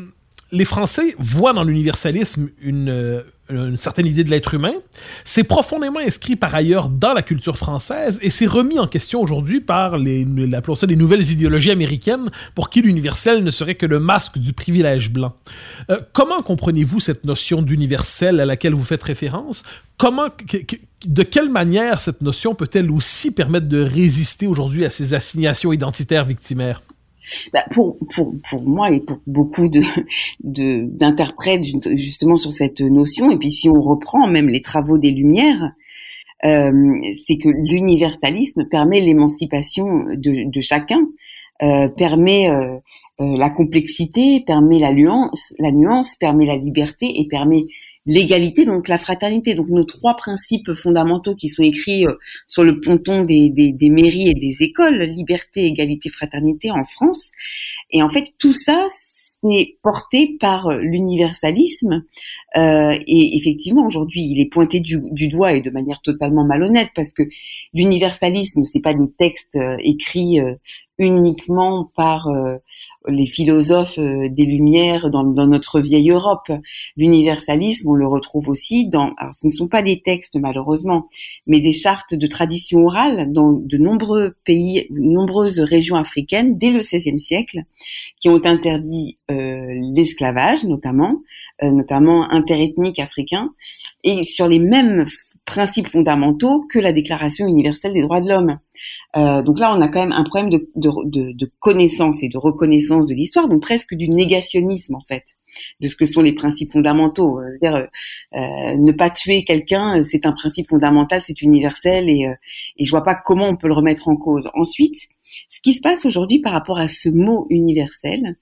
Français 0.66 1.16
voient 1.18 1.54
dans 1.54 1.64
l'universalisme 1.64 2.50
une, 2.60 3.24
une 3.52 3.78
certaine 3.78 4.08
idée 4.08 4.24
de 4.24 4.30
l'être 4.30 4.54
humain. 4.54 4.74
C'est 5.24 5.44
profondément 5.44 6.00
inscrit 6.00 6.36
par 6.36 6.54
ailleurs 6.56 6.90
dans 6.90 7.14
la 7.14 7.22
culture 7.22 7.58
française 7.58 8.20
et 8.22 8.30
c'est 8.30 8.46
remis 8.46 8.80
en 8.80 8.88
question 8.88 9.22
aujourd'hui 9.22 9.62
par 9.62 9.98
les, 9.98 10.26
ça 10.76 10.88
les 10.88 10.96
nouvelles 10.96 11.32
idéologies 11.32 11.72
américaines 11.72 12.30
pour 12.56 12.70
qui 12.70 12.82
l'universel 12.82 13.44
ne 13.44 13.52
serait 13.52 13.76
que 13.76 13.86
le 13.86 14.00
masque 14.00 14.38
du 14.38 14.54
privilège 14.54 15.12
blanc. 15.12 15.34
Euh, 15.90 16.00
comment 16.14 16.42
comprenez-vous 16.42 17.00
cette 17.00 17.26
notion 17.26 17.62
d'universel 17.62 18.40
à 18.40 18.46
laquelle 18.46 18.74
vous 18.74 18.86
faites 18.86 19.04
référence? 19.04 19.64
Comment, 19.98 20.30
de 21.06 21.24
quelle 21.24 21.50
manière 21.50 22.02
cette 22.02 22.22
notion 22.22 22.56
peut-elle 22.56 22.90
aussi 22.90 23.32
permettre 23.32 23.68
de 23.68 23.82
résister 23.82 24.48
aujourd'hui 24.48 24.86
à 24.86 24.90
ces 24.90 25.14
assignations 25.14 25.72
identitaires 25.72 26.26
victimaires? 26.26 26.82
Bah, 27.54 27.64
pour, 27.72 27.98
pour, 28.14 28.34
pour 28.50 28.64
moi 28.64 28.92
et 28.92 29.00
pour 29.00 29.20
beaucoup 29.28 29.68
de, 29.68 29.82
de, 30.44 30.86
d'interprètes 30.90 31.64
ju- 31.64 31.98
justement 31.98 32.38
sur 32.38 32.52
cette 32.54 32.82
notion, 32.82 33.32
et 33.32 33.38
puis 33.38 33.52
si 33.52 33.70
on 33.70 33.82
reprend 33.82 34.28
même 34.28 34.50
les 34.50 34.62
travaux 34.62 34.98
des 34.98 35.12
Lumières, 35.12 35.74
euh, 36.44 36.72
c'est 37.26 37.38
que 37.38 37.50
l'universalisme 37.50 38.66
permet 38.66 39.00
l'émancipation 39.02 40.06
de, 40.16 40.50
de 40.50 40.62
chacun, 40.62 41.02
euh, 41.62 41.88
permet 41.90 42.50
euh, 42.50 42.78
euh, 43.22 43.38
la 43.38 43.52
complexité, 43.52 44.44
permet 44.48 44.80
la 44.80 44.94
nuance, 44.94 45.54
la 45.60 45.72
nuance, 45.72 46.16
permet 46.16 46.48
la 46.48 46.58
liberté 46.58 47.20
et 47.20 47.28
permet 47.28 47.66
l'égalité, 48.06 48.66
donc 48.66 48.88
la 48.88 48.98
fraternité. 48.98 49.54
Donc 49.54 49.68
nos 49.70 49.84
trois 49.84 50.16
principes 50.16 50.74
fondamentaux 50.74 51.36
qui 51.36 51.50
sont 51.50 51.64
écrits 51.64 52.06
euh, 52.06 52.14
sur 52.48 52.64
le 52.64 52.80
ponton 52.80 53.24
des, 53.24 53.50
des, 53.50 53.72
des 53.72 53.90
mairies 53.90 54.30
et 54.30 54.34
des 54.34 54.58
écoles, 54.60 55.02
liberté, 55.02 55.66
égalité, 55.66 56.10
fraternité 56.10 56.72
en 56.72 56.84
France. 56.86 57.32
Et 57.92 58.02
en 58.02 58.10
fait, 58.10 58.34
tout 58.40 58.54
ça, 58.54 58.88
c'est 59.44 59.78
porté 59.82 60.38
par 60.40 60.68
euh, 60.68 60.80
l'universalisme. 60.80 62.04
Euh, 62.58 62.96
et 63.08 63.38
effectivement, 63.38 63.86
aujourd'hui, 63.86 64.22
il 64.22 64.42
est 64.42 64.50
pointé 64.52 64.80
du, 64.80 65.02
du 65.12 65.28
doigt 65.28 65.54
et 65.54 65.62
de 65.62 65.70
manière 65.70 66.02
totalement 66.02 66.46
malhonnête 66.46 66.90
parce 66.96 67.14
que 67.14 67.24
l'universalisme, 67.74 68.64
c'est 68.66 68.82
pas 68.82 68.94
des 68.94 69.10
textes 69.18 69.56
euh, 69.56 69.78
écrits 69.84 70.40
euh, 70.40 70.56
uniquement 71.06 71.90
par 71.96 72.28
euh, 72.28 72.58
les 73.08 73.26
philosophes 73.26 73.98
euh, 73.98 74.30
des 74.30 74.46
Lumières 74.46 75.10
dans, 75.10 75.24
dans 75.24 75.48
notre 75.48 75.80
vieille 75.80 76.12
Europe. 76.12 76.52
L'universalisme, 76.98 77.90
on 77.90 77.94
le 77.94 78.08
retrouve 78.08 78.50
aussi 78.50 78.88
dans, 78.88 79.14
alors 79.18 79.34
ce 79.36 79.48
ne 79.48 79.52
sont 79.52 79.68
pas 79.68 79.82
des 79.82 80.02
textes 80.02 80.38
malheureusement, 80.40 81.08
mais 81.48 81.60
des 81.62 81.72
chartes 81.72 82.14
de 82.14 82.28
tradition 82.28 82.86
orale 82.86 83.32
dans 83.32 83.52
de 83.52 83.78
nombreux 83.78 84.36
pays, 84.46 84.88
de 84.90 85.00
nombreuses 85.00 85.60
régions 85.60 85.98
africaines 85.98 86.58
dès 86.58 86.72
le 86.72 86.80
XVIe 86.80 87.20
siècle, 87.20 87.64
qui 88.20 88.30
ont 88.30 88.44
interdit 88.46 89.18
euh, 89.30 89.80
l'esclavage 89.94 90.64
notamment, 90.64 91.22
euh, 91.64 91.72
notamment 91.72 92.30
interethnique 92.32 93.00
africain, 93.00 93.50
et 94.04 94.24
sur 94.24 94.48
les 94.48 94.60
mêmes 94.60 95.06
principes 95.46 95.88
fondamentaux 95.88 96.66
que 96.70 96.80
la 96.80 96.94
Déclaration 96.94 97.48
universelle 97.48 97.94
des 97.94 98.02
droits 98.02 98.22
de 98.22 98.30
l'homme. 98.30 98.60
Euh, 99.18 99.42
donc 99.42 99.60
là, 99.60 99.76
on 99.76 99.82
a 99.82 99.88
quand 99.88 100.00
même 100.00 100.14
un 100.14 100.24
problème 100.24 100.50
de, 100.50 101.52
connaissance 101.60 102.24
et 102.24 102.30
de 102.30 102.38
reconnaissance 102.38 103.08
de 103.08 103.14
l'histoire, 103.14 103.48
donc 103.48 103.62
presque 103.62 103.94
du 103.94 104.10
négationnisme 104.10 104.96
en 104.96 105.02
fait 105.02 105.24
de 105.82 105.88
ce 105.88 105.96
que 105.96 106.06
sont 106.06 106.22
les 106.22 106.34
principes 106.34 106.72
fondamentaux. 106.72 107.40
Euh, 107.40 107.58
euh, 107.64 107.88
euh, 108.36 108.76
ne 108.78 108.92
pas 108.92 109.10
tuer 109.10 109.44
quelqu'un, 109.44 110.00
euh, 110.00 110.04
c'est 110.04 110.26
un 110.26 110.32
principe 110.32 110.70
fondamental, 110.70 111.22
c'est 111.22 111.42
universel 111.42 112.10
et, 112.10 112.34
et 112.78 112.86
je 112.86 112.90
vois 112.90 113.04
pas 113.04 113.16
comment 113.16 113.50
on 113.50 113.58
peut 113.58 113.68
le 113.68 113.74
remettre 113.74 114.08
en 114.08 114.16
cause. 114.16 114.50
Ensuite, 114.54 115.10
ce 115.64 115.70
qui 115.70 115.76
se 115.76 115.82
passe 115.82 116.08
aujourd'hui 116.08 116.40
par 116.40 116.54
rapport 116.54 116.80
à 116.80 116.88
ce 116.88 117.08
mot 117.08 117.46
universel, 117.52 118.36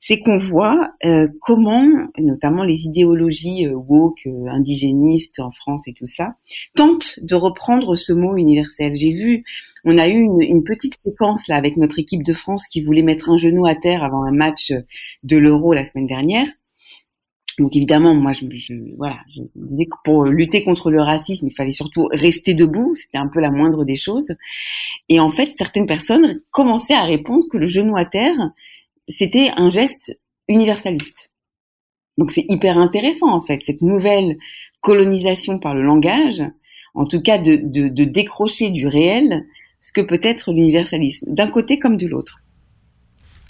c'est 0.00 0.20
qu'on 0.20 0.38
voit 0.38 0.94
euh, 1.04 1.28
comment, 1.42 1.86
notamment 2.16 2.62
les 2.64 2.86
idéologies 2.86 3.66
euh, 3.66 3.74
woke, 3.74 4.26
euh, 4.26 4.46
indigénistes 4.48 5.38
en 5.38 5.50
France 5.50 5.82
et 5.86 5.92
tout 5.92 6.06
ça, 6.06 6.36
tentent 6.74 7.20
de 7.20 7.34
reprendre 7.34 7.94
ce 7.94 8.14
mot 8.14 8.38
universel. 8.38 8.96
J'ai 8.96 9.12
vu, 9.12 9.44
on 9.84 9.98
a 9.98 10.08
eu 10.08 10.18
une, 10.22 10.40
une 10.40 10.64
petite 10.64 10.96
séquence 11.04 11.46
là 11.46 11.56
avec 11.56 11.76
notre 11.76 11.98
équipe 11.98 12.22
de 12.22 12.32
France 12.32 12.66
qui 12.68 12.82
voulait 12.82 13.02
mettre 13.02 13.28
un 13.28 13.36
genou 13.36 13.66
à 13.66 13.74
terre 13.74 14.02
avant 14.02 14.24
un 14.24 14.32
match 14.32 14.72
de 15.24 15.36
l'Euro 15.36 15.74
la 15.74 15.84
semaine 15.84 16.06
dernière 16.06 16.46
Donc 17.58 17.76
évidemment, 17.76 18.14
moi, 18.14 18.32
je, 18.32 18.46
voilà, 18.96 19.18
je 19.34 19.42
disais 19.54 19.86
que 19.86 19.96
pour 20.04 20.24
lutter 20.24 20.62
contre 20.62 20.90
le 20.90 21.00
racisme, 21.00 21.46
il 21.46 21.54
fallait 21.54 21.72
surtout 21.72 22.08
rester 22.10 22.54
debout. 22.54 22.94
C'était 22.96 23.18
un 23.18 23.28
peu 23.28 23.40
la 23.40 23.50
moindre 23.50 23.84
des 23.84 23.96
choses. 23.96 24.34
Et 25.08 25.20
en 25.20 25.30
fait, 25.30 25.52
certaines 25.56 25.86
personnes 25.86 26.40
commençaient 26.50 26.94
à 26.94 27.04
répondre 27.04 27.44
que 27.50 27.58
le 27.58 27.66
genou 27.66 27.96
à 27.96 28.04
terre, 28.04 28.52
c'était 29.08 29.50
un 29.56 29.70
geste 29.70 30.18
universaliste. 30.48 31.30
Donc 32.18 32.32
c'est 32.32 32.44
hyper 32.48 32.78
intéressant 32.78 33.32
en 33.32 33.40
fait 33.40 33.60
cette 33.64 33.82
nouvelle 33.82 34.36
colonisation 34.80 35.58
par 35.58 35.74
le 35.74 35.82
langage, 35.82 36.42
en 36.94 37.06
tout 37.06 37.22
cas 37.22 37.38
de, 37.38 37.56
de, 37.56 37.88
de 37.88 38.04
décrocher 38.04 38.70
du 38.70 38.86
réel 38.86 39.44
ce 39.80 39.92
que 39.92 40.00
peut 40.00 40.20
être 40.22 40.52
l'universalisme, 40.52 41.26
d'un 41.32 41.48
côté 41.48 41.78
comme 41.78 41.96
de 41.96 42.06
l'autre. 42.06 42.42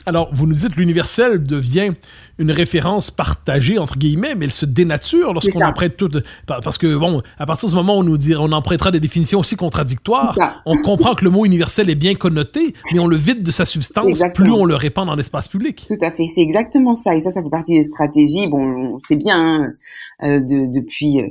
Alors, 0.07 0.31
vous 0.33 0.47
nous 0.47 0.55
dites 0.55 0.77
l'universel 0.77 1.43
devient 1.43 1.93
une 2.39 2.51
référence 2.51 3.11
partagée 3.11 3.79
entre 3.79 3.99
guillemets, 3.99 4.35
mais 4.35 4.47
elle 4.47 4.53
se 4.53 4.67
dénature 4.67 5.33
lorsqu'on 5.33 5.65
emprunte 5.65 5.97
tout. 5.97 6.11
Parce 6.47 6.79
que 6.79 6.97
bon, 6.97 7.23
à 7.39 7.47
partir 7.47 7.69
du 7.69 7.75
moment 7.75 7.97
où 7.97 8.01
on 8.01 8.05
nous 8.05 8.19
dit, 8.19 8.35
on 8.37 8.53
empruntera 8.53 8.91
des 8.91 9.01
définitions 9.01 9.41
aussi 9.41 9.57
contradictoires, 9.57 10.37
on 10.67 10.77
comprend 10.77 11.15
que 11.15 11.25
le 11.25 11.31
mot 11.31 11.45
universel 11.45 11.91
est 11.91 11.95
bien 11.95 12.15
connoté, 12.15 12.75
mais 12.93 12.99
on 12.99 13.07
le 13.07 13.17
vide 13.17 13.43
de 13.43 13.51
sa 13.51 13.65
substance 13.65 14.23
plus 14.35 14.53
on 14.53 14.65
le 14.65 14.75
répand 14.75 15.07
dans 15.07 15.15
l'espace 15.15 15.49
public. 15.49 15.87
Tout 15.89 16.05
à 16.05 16.11
fait, 16.11 16.27
c'est 16.35 16.41
exactement 16.41 16.97
ça. 16.97 17.15
Et 17.15 17.21
ça, 17.21 17.33
ça 17.33 17.43
fait 17.43 17.51
partie 17.51 17.75
des 17.75 17.85
stratégies. 17.85 18.49
Bon, 18.49 18.99
c'est 19.07 19.17
bien 19.17 19.39
hein, 19.39 19.73
euh, 20.23 20.41
de, 20.41 20.73
depuis. 20.73 21.21
Euh, 21.21 21.29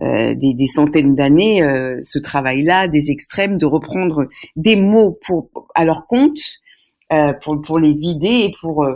euh, 0.00 0.34
des, 0.34 0.54
des, 0.54 0.66
centaines 0.66 1.14
d'années, 1.14 1.62
euh, 1.62 1.98
ce 2.02 2.18
travail-là, 2.18 2.88
des 2.88 3.10
extrêmes, 3.10 3.56
de 3.56 3.66
reprendre 3.66 4.26
des 4.56 4.74
mots 4.74 5.16
pour 5.24 5.48
à 5.76 5.84
leur 5.84 6.06
compte, 6.06 6.40
euh, 7.12 7.32
pour, 7.42 7.60
pour 7.60 7.78
les 7.78 7.92
vider 7.92 8.46
et 8.46 8.54
pour 8.60 8.86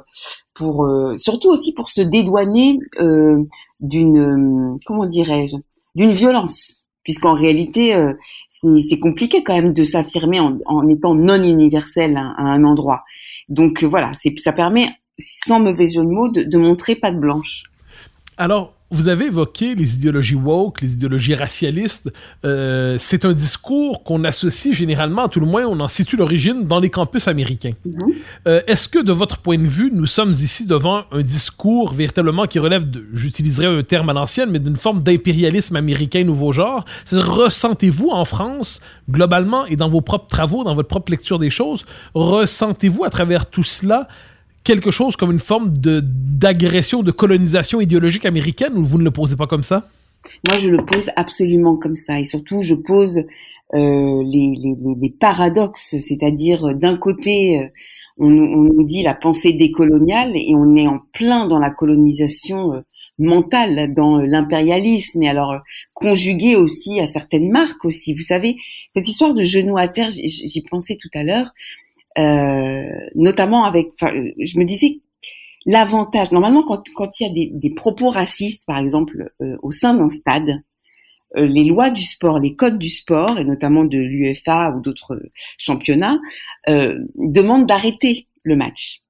pour 0.57 0.85
euh, 0.85 1.17
surtout 1.17 1.51
aussi 1.51 1.73
pour 1.73 1.89
se 1.89 2.01
dédouaner 2.01 2.79
euh, 2.99 3.45
d'une 3.81 4.79
comment 4.85 5.07
dirais-je 5.07 5.57
d'une 5.95 6.13
violence. 6.13 6.83
Puisqu'en 7.05 7.35
réalité 7.35 7.95
euh, 7.95 8.15
c'est 8.89 8.99
compliqué 8.99 9.45
quand 9.45 9.55
même 9.55 9.73
de 9.73 9.85
s'affirmer 9.85 10.41
en, 10.41 10.89
étant 10.89 11.15
non 11.15 11.43
universel 11.43 12.17
à, 12.17 12.35
un 12.39 12.65
endroit. 12.65 13.05
Donc 13.49 13.85
voilà 13.85 14.13
ça 14.43 14.53
permet 14.53 14.89
sans 15.19 15.61
mauvais 15.61 15.89
jeu 15.89 16.03
de 16.03 16.09
mots 16.09 16.29
de, 16.29 16.43
de 16.43 16.59
montrer 16.59 16.97
pas 16.97 17.13
de 17.13 17.19
blanche. 17.19 17.63
Alors 18.39 18.73
vous 18.91 19.09
avez 19.09 19.27
évoqué 19.27 19.75
les 19.75 19.97
idéologies 19.97 20.37
woke, 20.37 20.81
les 20.81 20.95
idéologies 20.95 21.35
racialistes. 21.35 22.13
Euh, 22.45 22.97
c'est 22.99 23.25
un 23.25 23.33
discours 23.33 24.05
qu'on 24.05 24.23
associe 24.25 24.75
généralement, 24.75 25.29
tout 25.29 25.41
le 25.41 25.47
moins 25.47 25.65
on 25.67 25.81
en 25.81 25.89
situe 25.89 26.17
l'origine 26.17 26.65
dans 26.65 26.79
les 26.79 26.91
campus 26.91 27.27
américains. 27.27 27.73
Mhm. 27.85 28.13
euh, 28.47 28.61
Est-ce 28.67 28.89
que 28.89 29.01
de 29.01 29.13
votre 29.13 29.39
point 29.39 29.59
de 29.59 29.67
vue, 29.67 29.91
nous 29.93 30.07
sommes 30.07 30.31
ici 30.31 30.67
devant 30.67 31.05
un 31.11 31.23
discours 31.23 31.93
véritablement 31.93 32.47
qui 32.47 32.59
relève, 32.59 32.87
j'utiliserai 33.13 33.67
un 33.67 33.83
terme 33.83 34.09
à 34.11 34.13
l'ancienne, 34.13 34.51
mais 34.51 34.61
d'une 34.61 34.77
forme 34.77 35.03
d'impérialisme 35.03 35.77
américain 35.77 36.23
nouveau 36.23 36.53
genre? 36.53 36.85
Ressentez-vous 37.11 38.11
en 38.11 38.25
France, 38.25 38.81
globalement, 39.11 39.67
et 39.67 39.77
dans 39.77 39.89
vos 39.89 40.01
propres 40.01 40.29
travaux, 40.29 40.63
dans 40.63 40.75
votre 40.75 40.89
propre 40.89 41.11
lecture 41.11 41.39
des 41.39 41.51
choses, 41.51 41.85
ressentez-vous 42.15 43.05
à 43.05 43.11
travers 43.11 43.47
tout 43.47 43.65
cela 43.65 44.07
quelque 44.67 44.91
chose 44.91 45.17
comme 45.17 45.31
une 45.31 45.39
forme 45.39 45.73
d'agression, 45.73 47.03
de 47.03 47.13
colonisation 47.13 47.81
idéologique 47.81 48.27
américaine 48.27 48.77
ou 48.77 48.85
vous 48.85 48.99
ne 48.99 49.05
le 49.05 49.13
posez 49.13 49.37
pas 49.37 49.47
comme 49.47 49.63
ça? 49.63 49.89
Moi, 50.47 50.59
je 50.59 50.69
le 50.69 50.85
pose 50.85 51.09
absolument 51.15 51.77
comme 51.77 51.97
ça 51.97 52.19
et 52.19 52.25
surtout, 52.25 52.63
je 52.63 52.75
pose 52.75 53.19
euh, 53.75 54.23
les, 54.25 54.55
les, 55.01 55.11
paradoxes, 55.11 55.95
c'est-à-dire 56.01 56.75
d'un 56.75 56.97
côté, 56.97 57.61
euh, 57.61 57.69
on, 58.19 58.27
on, 58.27 58.63
nous 58.65 58.85
dit 58.85 59.03
la 59.03 59.15
pensée 59.15 59.53
décoloniale 59.53 60.33
et 60.35 60.53
on 60.55 60.75
est 60.75 60.89
en 60.89 60.99
plein 61.13 61.47
dans 61.47 61.59
la 61.59 61.71
colonisation 61.71 62.75
euh, 62.75 62.81
mentale, 63.19 63.95
dans 63.95 64.19
l'impérialisme 64.19 65.23
et 65.23 65.29
alors 65.29 65.61
conjugué 65.95 66.57
aussi 66.57 67.01
à 67.01 67.07
certaines 67.07 67.51
marques 67.51 67.85
aussi. 67.85 68.15
Vous 68.15 68.23
savez, 68.23 68.57
cette 68.93 69.09
histoire 69.09 69.33
de 69.33 69.43
genou 69.43 69.79
à 69.79 69.89
terre, 69.89 70.11
j'y 70.11 70.63
pensais 70.69 70.99
tout 71.01 71.11
à 71.15 71.23
l'heure. 71.23 71.53
Euh, 72.19 72.83
notamment 73.15 73.65
avec, 73.65 73.89
je 74.01 74.59
me 74.59 74.65
disais 74.65 75.01
l'avantage. 75.67 76.33
Normalement, 76.33 76.63
quand, 76.63 76.83
quand 76.95 77.21
il 77.21 77.27
y 77.27 77.31
a 77.31 77.33
des, 77.33 77.51
des 77.53 77.75
propos 77.75 78.09
racistes, 78.09 78.63
par 78.67 78.79
exemple, 78.79 79.33
euh, 79.43 79.57
au 79.63 79.71
sein 79.71 79.95
d'un 79.95 80.09
stade, 80.09 80.63
euh, 81.37 81.47
les 81.47 81.65
lois 81.65 81.91
du 81.91 82.03
sport, 82.03 82.39
les 82.39 82.55
codes 82.55 82.79
du 82.79 82.89
sport, 82.89 83.39
et 83.39 83.45
notamment 83.45 83.85
de 83.85 83.99
l'UEFA 83.99 84.75
ou 84.77 84.81
d'autres 84.81 85.21
championnats, 85.59 86.19
euh, 86.69 86.99
demandent 87.17 87.67
d'arrêter 87.67 88.29
le 88.45 88.57
match. 88.57 89.03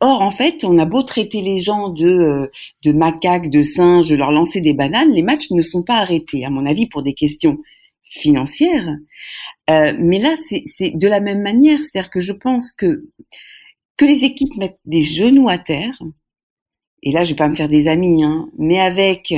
Or, 0.00 0.22
en 0.22 0.30
fait, 0.30 0.64
on 0.64 0.78
a 0.78 0.86
beau 0.86 1.02
traiter 1.02 1.42
les 1.42 1.58
gens 1.58 1.90
de, 1.90 2.50
de 2.82 2.92
macaques, 2.92 3.50
de 3.50 3.62
singes, 3.62 4.10
leur 4.10 4.32
lancer 4.32 4.62
des 4.62 4.72
bananes, 4.72 5.12
les 5.12 5.22
matchs 5.22 5.50
ne 5.50 5.60
sont 5.60 5.82
pas 5.82 5.96
arrêtés, 5.96 6.46
à 6.46 6.50
mon 6.50 6.64
avis, 6.64 6.86
pour 6.86 7.02
des 7.02 7.12
questions 7.12 7.58
financières. 8.08 8.88
Euh, 9.68 9.92
mais 9.98 10.18
là, 10.18 10.34
c'est 10.44 10.96
de 10.96 11.08
la 11.08 11.20
même 11.20 11.42
manière, 11.42 11.80
c'est-à-dire 11.80 12.10
que 12.10 12.20
je 12.20 12.32
pense 12.32 12.72
que 12.72 13.08
que 13.96 14.04
les 14.04 14.24
équipes 14.24 14.56
mettent 14.58 14.80
des 14.84 15.00
genoux 15.00 15.48
à 15.48 15.58
terre, 15.58 15.98
et 17.02 17.12
là 17.12 17.24
je 17.24 17.30
vais 17.30 17.36
pas 17.36 17.48
me 17.48 17.56
faire 17.56 17.68
des 17.68 17.88
amis, 17.88 18.22
hein, 18.22 18.48
mais 18.58 18.78
avec 18.78 19.32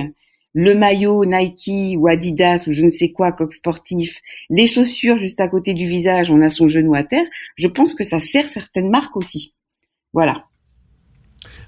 le 0.54 0.74
maillot 0.74 1.24
Nike 1.24 1.96
ou 1.96 2.08
Adidas 2.08 2.64
ou 2.66 2.72
je 2.72 2.82
ne 2.82 2.90
sais 2.90 3.12
quoi, 3.12 3.32
coq 3.32 3.52
sportif, 3.52 4.20
les 4.50 4.66
chaussures 4.66 5.16
juste 5.16 5.40
à 5.40 5.48
côté 5.48 5.74
du 5.74 5.86
visage, 5.86 6.30
on 6.30 6.42
a 6.42 6.50
son 6.50 6.66
genou 6.66 6.94
à 6.94 7.04
terre, 7.04 7.26
je 7.56 7.68
pense 7.68 7.94
que 7.94 8.04
ça 8.04 8.18
sert 8.18 8.48
certaines 8.48 8.90
marques 8.90 9.16
aussi. 9.16 9.54
Voilà. 10.12 10.44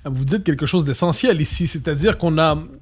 Vous 0.05 0.25
dites 0.25 0.44
quelque 0.44 0.66
chose 0.66 0.85
d'essentiel 0.85 1.40
ici, 1.40 1.66
c'est-à-dire 1.66 2.16
qu'on 2.16 2.37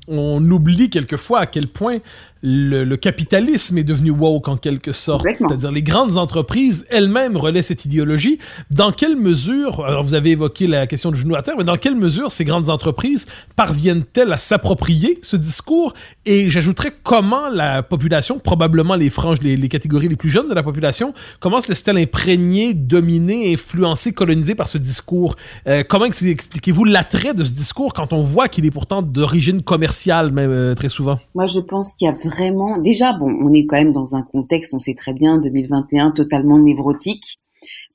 on 0.07 0.51
oublie 0.51 0.89
quelquefois 0.89 1.41
à 1.41 1.47
quel 1.47 1.67
point 1.67 1.99
le, 2.43 2.97
capitalisme 2.97 3.79
est 3.79 3.85
devenu 3.85 4.11
woke 4.11 4.49
en 4.49 4.57
quelque 4.57 4.93
sorte. 4.93 5.27
C'est-à-dire 5.35 5.71
les 5.71 5.83
grandes 5.83 6.17
entreprises 6.17 6.87
elles-mêmes 6.91 7.37
relaient 7.37 7.63
cette 7.63 7.85
idéologie. 7.85 8.39
Dans 8.71 8.93
quelle 8.93 9.17
mesure, 9.17 9.85
alors 9.85 10.03
vous 10.03 10.15
avez 10.15 10.31
évoqué 10.31 10.67
la 10.67 10.87
question 10.87 11.11
du 11.11 11.19
genou 11.19 11.35
à 11.35 11.43
terre, 11.43 11.55
mais 11.59 11.65
dans 11.65 11.77
quelle 11.77 11.97
mesure 11.97 12.33
ces 12.33 12.45
grandes 12.45 12.69
entreprises 12.69 13.27
parviennent-elles 13.57 14.33
à 14.33 14.39
s'approprier 14.39 15.19
ce 15.23 15.37
discours? 15.37 15.95
Et 16.27 16.51
j'ajouterais 16.51 16.93
comment 17.03 17.49
la 17.49 17.83
population, 17.83 18.39
probablement 18.39 18.95
les 18.95 19.11
franges, 19.11 19.41
les, 19.41 19.69
catégories 19.69 20.09
les 20.09 20.17
plus 20.17 20.31
jeunes 20.31 20.49
de 20.49 20.55
la 20.55 20.63
population, 20.63 21.15
comment 21.41 21.61
se 21.61 21.69
laisse-t-elle 21.69 21.99
imprégner, 21.99 22.75
dominer, 22.75 23.53
influencer, 23.53 24.13
coloniser 24.13 24.55
par 24.55 24.69
ce 24.69 24.79
discours? 24.79 25.37
Euh, 25.67 25.83
Comment 25.89 26.05
expliquez-vous 26.05 26.85
l'attrait 26.85 27.35
de 27.35 27.45
ce 27.45 27.53
discours 27.53 27.93
quand 27.93 28.13
on 28.13 28.23
voit 28.23 28.49
qu'il 28.49 28.67
est 28.67 28.71
pourtant 28.71 29.03
d'origine 29.03 29.63
commerciale 29.63 30.33
même 30.33 30.51
euh, 30.51 30.75
très 30.75 30.89
souvent? 30.89 31.19
Moi 31.35 31.47
je 31.47 31.61
pense 31.61 31.93
qu'il 31.95 32.07
y 32.07 32.11
a 32.11 32.15
vraiment, 32.29 32.79
déjà, 32.79 33.13
bon, 33.13 33.31
on 33.41 33.53
est 33.53 33.67
quand 33.67 33.77
même 33.77 33.93
dans 33.93 34.15
un 34.15 34.23
contexte, 34.23 34.75
on 34.75 34.81
sait 34.81 34.95
très 34.95 35.13
bien, 35.13 35.39
2021, 35.39 36.13
totalement 36.13 36.59
névrotique, 36.59 37.39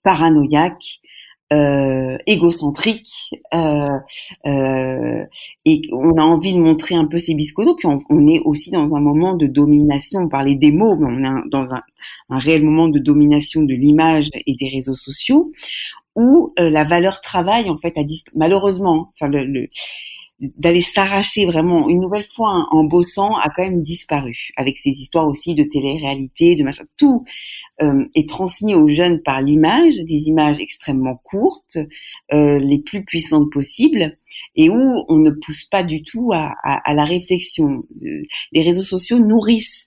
paranoïaque, 0.04 1.02
euh, 1.54 2.18
égocentrique, 2.26 3.30
euh, 3.54 3.86
euh, 4.48 5.24
et 5.66 5.82
on 5.92 6.14
a 6.18 6.24
envie 6.24 6.54
de 6.54 6.58
montrer 6.58 6.96
un 6.96 7.06
peu 7.06 7.20
ses 7.20 7.36
biscodos. 7.36 7.76
Puis 7.76 7.88
on, 7.88 8.28
est 8.28 8.42
aussi 8.46 8.72
dans 8.72 8.96
un 8.96 9.00
moment 9.00 9.36
de 9.36 9.46
domination. 9.46 10.22
On 10.22 10.30
parlait 10.30 10.56
des 10.56 10.72
mots, 10.72 10.96
mais 10.96 11.06
on 11.08 11.24
est 11.24 11.50
dans 11.52 11.74
un, 11.76 11.82
réel 12.30 12.64
moment 12.64 12.88
de 12.88 12.98
domination 12.98 13.62
de 13.62 13.74
l'image 13.76 14.30
et 14.34 14.56
des 14.56 14.70
réseaux 14.70 14.96
sociaux, 14.96 15.52
où 16.16 16.54
la 16.58 16.86
valeur 16.86 17.22
travail 17.22 17.70
en 17.70 17.78
fait 17.78 17.96
a 17.98 18.04
malheureusement. 18.34 19.12
Enfin, 19.14 19.30
le 19.32 19.68
d'aller 20.58 20.82
s'arracher 20.82 21.46
vraiment 21.46 21.88
une 21.90 22.02
nouvelle 22.02 22.26
fois 22.26 22.68
en 22.72 22.84
bossant 22.84 23.36
a 23.38 23.50
quand 23.50 23.64
même 23.64 23.82
disparu 23.82 24.50
avec 24.58 24.78
ces 24.78 24.90
histoires 24.90 25.28
aussi 25.28 25.56
de 25.56 25.64
télé-réalité, 25.64 26.56
de 26.56 26.64
machin. 26.64 26.84
Tout 26.98 27.24
euh, 27.82 28.06
est 28.14 28.28
transmis 28.28 28.76
aux 28.76 28.88
jeunes 28.88 29.22
par 29.22 29.42
l'image, 29.42 29.96
des 29.96 30.28
images 30.28 30.60
extrêmement 30.60 31.16
courtes, 31.24 31.78
euh, 32.34 32.60
les 32.60 32.80
plus 32.80 33.06
puissantes 33.06 33.52
possibles, 33.52 34.18
et 34.56 34.70
où 34.70 35.06
on 35.08 35.18
ne 35.18 35.32
pousse 35.32 35.66
pas 35.66 35.84
du 35.84 36.04
tout 36.04 36.32
à, 36.34 36.54
à 36.64 36.94
la 36.94 37.06
réflexion. 37.06 37.84
Euh, 38.04 38.22
les 38.52 38.62
réseaux 38.62 38.84
sociaux 38.84 39.20
nourrissent 39.20 39.86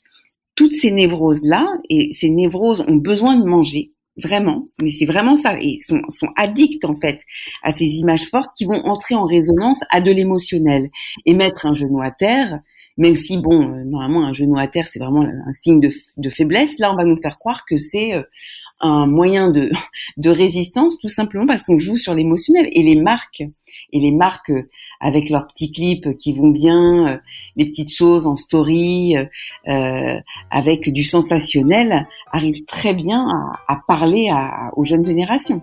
toutes 0.54 0.74
ces 0.80 0.90
névroses-là, 0.90 1.66
et 1.90 2.12
ces 2.12 2.30
névroses 2.30 2.84
ont 2.88 2.96
besoin 2.96 3.36
de 3.36 3.44
manger, 3.44 3.92
Vraiment, 4.16 4.68
mais 4.80 4.88
c'est 4.88 5.04
vraiment 5.04 5.36
ça. 5.36 5.58
Et 5.60 5.78
sont, 5.86 6.00
sont 6.08 6.28
addicts 6.36 6.86
en 6.86 6.98
fait 6.98 7.20
à 7.62 7.72
ces 7.72 7.84
images 7.84 8.28
fortes 8.30 8.50
qui 8.56 8.64
vont 8.64 8.82
entrer 8.86 9.14
en 9.14 9.26
résonance 9.26 9.80
à 9.90 10.00
de 10.00 10.10
l'émotionnel 10.10 10.88
et 11.26 11.34
mettre 11.34 11.66
un 11.66 11.74
genou 11.74 12.00
à 12.00 12.10
terre. 12.10 12.60
Même 12.96 13.14
si 13.14 13.36
bon, 13.38 13.62
euh, 13.62 13.84
normalement 13.84 14.24
un 14.24 14.32
genou 14.32 14.58
à 14.58 14.68
terre 14.68 14.88
c'est 14.88 14.98
vraiment 14.98 15.20
un 15.20 15.52
signe 15.60 15.80
de, 15.80 15.90
de, 16.16 16.30
faiblesse. 16.30 16.78
Là, 16.78 16.90
on 16.92 16.96
va 16.96 17.04
nous 17.04 17.20
faire 17.20 17.38
croire 17.38 17.66
que 17.66 17.76
c'est 17.76 18.14
euh, 18.14 18.22
un 18.80 19.06
moyen 19.06 19.50
de, 19.50 19.70
de 20.16 20.30
résistance 20.30 20.98
tout 20.98 21.08
simplement 21.08 21.46
parce 21.46 21.62
qu'on 21.62 21.78
joue 21.78 21.96
sur 21.96 22.14
l'émotionnel 22.14 22.68
et 22.72 22.82
les 22.82 22.96
marques 22.96 23.44
et 23.92 24.00
les 24.00 24.12
marques 24.12 24.50
euh, 24.50 24.68
avec 25.00 25.28
leurs 25.28 25.46
petits 25.46 25.70
clips 25.70 26.16
qui 26.16 26.32
vont 26.32 26.48
bien, 26.48 27.08
euh, 27.08 27.16
les 27.56 27.66
petites 27.66 27.92
choses 27.92 28.26
en 28.26 28.34
story 28.34 29.14
euh, 29.68 30.20
avec 30.50 30.90
du 30.90 31.02
sensationnel 31.02 32.06
arrivent 32.32 32.64
très 32.64 32.94
bien 32.94 33.28
à, 33.68 33.76
parler 33.86 34.30
aux 34.74 34.84
jeunes 34.84 35.04
générations. 35.04 35.62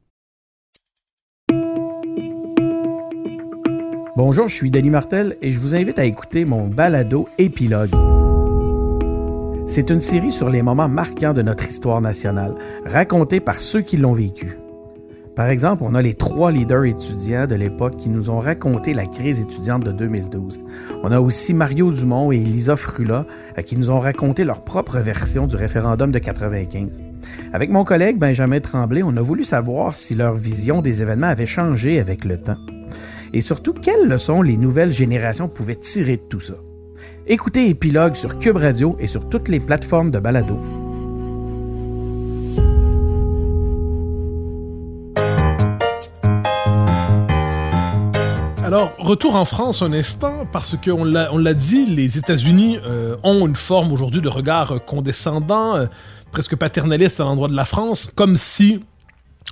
Bonjour, 4.23 4.47
je 4.47 4.53
suis 4.53 4.69
Denis 4.69 4.91
Martel 4.91 5.35
et 5.41 5.49
je 5.49 5.57
vous 5.57 5.73
invite 5.73 5.97
à 5.97 6.05
écouter 6.05 6.45
mon 6.45 6.67
balado 6.67 7.27
Épilogue. 7.39 7.89
C'est 9.65 9.89
une 9.89 9.99
série 9.99 10.31
sur 10.31 10.51
les 10.51 10.61
moments 10.61 10.87
marquants 10.87 11.33
de 11.33 11.41
notre 11.41 11.67
histoire 11.67 12.01
nationale, 12.01 12.53
racontés 12.85 13.39
par 13.39 13.55
ceux 13.55 13.81
qui 13.81 13.97
l'ont 13.97 14.13
vécu. 14.13 14.59
Par 15.35 15.47
exemple, 15.47 15.81
on 15.83 15.95
a 15.95 16.03
les 16.03 16.13
trois 16.13 16.51
leaders 16.51 16.85
étudiants 16.85 17.47
de 17.47 17.55
l'époque 17.55 17.97
qui 17.97 18.09
nous 18.09 18.29
ont 18.29 18.37
raconté 18.37 18.93
la 18.93 19.07
crise 19.07 19.39
étudiante 19.39 19.83
de 19.83 19.91
2012. 19.91 20.65
On 21.01 21.11
a 21.11 21.19
aussi 21.19 21.55
Mario 21.55 21.91
Dumont 21.91 22.31
et 22.31 22.35
Elisa 22.35 22.75
Frula 22.75 23.25
euh, 23.57 23.63
qui 23.63 23.75
nous 23.75 23.89
ont 23.89 23.99
raconté 23.99 24.43
leur 24.43 24.63
propre 24.63 24.99
version 24.99 25.47
du 25.47 25.55
référendum 25.55 26.11
de 26.11 26.19
95. 26.19 27.01
Avec 27.53 27.71
mon 27.71 27.83
collègue 27.83 28.19
Benjamin 28.19 28.59
Tremblay, 28.59 29.01
on 29.01 29.17
a 29.17 29.21
voulu 29.21 29.43
savoir 29.43 29.95
si 29.95 30.13
leur 30.13 30.35
vision 30.35 30.83
des 30.83 31.01
événements 31.01 31.25
avait 31.25 31.47
changé 31.47 31.99
avec 31.99 32.23
le 32.23 32.39
temps. 32.39 32.57
Et 33.33 33.41
surtout, 33.41 33.73
quelles 33.73 34.07
leçons 34.07 34.41
les 34.41 34.57
nouvelles 34.57 34.91
générations 34.91 35.47
pouvaient 35.47 35.75
tirer 35.75 36.17
de 36.17 36.23
tout 36.23 36.41
ça? 36.41 36.55
Écoutez 37.27 37.69
Épilogue 37.69 38.15
sur 38.15 38.37
Cube 38.39 38.57
Radio 38.57 38.97
et 38.99 39.07
sur 39.07 39.29
toutes 39.29 39.47
les 39.47 39.61
plateformes 39.61 40.11
de 40.11 40.19
balado. 40.19 40.59
Alors, 48.65 48.91
retour 48.97 49.35
en 49.35 49.45
France 49.45 49.81
un 49.81 49.93
instant, 49.93 50.45
parce 50.51 50.75
qu'on 50.77 51.03
l'a, 51.03 51.53
dit, 51.53 51.85
les 51.85 52.17
États-Unis 52.17 52.79
euh, 52.85 53.15
ont 53.23 53.47
une 53.47 53.55
forme 53.55 53.91
aujourd'hui 53.93 54.21
de 54.21 54.29
regard 54.29 54.73
euh, 54.73 54.79
condescendant, 54.79 55.75
euh, 55.75 55.85
presque 56.31 56.55
paternaliste 56.55 57.19
à 57.19 57.23
l'endroit 57.23 57.49
de 57.49 57.55
la 57.55 57.65
France, 57.65 58.09
comme 58.15 58.37
si 58.37 58.81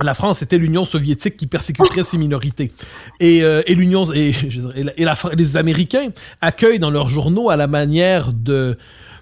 la 0.04 0.14
France 0.14 0.42
était 0.42 0.58
l'Union 0.58 0.86
soviétique 0.86 1.36
qui 1.38 1.48
persécuterait 1.48 2.04
ses 2.04 2.18
minorités. 2.18 2.72
Et, 3.20 3.44
euh, 3.44 3.62
et 3.68 3.76
l'Union 3.76 4.06
et, 4.14 4.34
et 4.76 4.84
la- 4.84 5.00
et 5.00 5.04
la 5.06 5.16
les 5.38 5.58
Américains 5.58 6.10
accueillent 6.42 6.80
dans 6.80 6.92
leurs 6.92 7.10
journaux 7.10 7.50
à 7.50 7.58
la 7.58 7.68
manière 7.68 8.32
de 8.34 8.78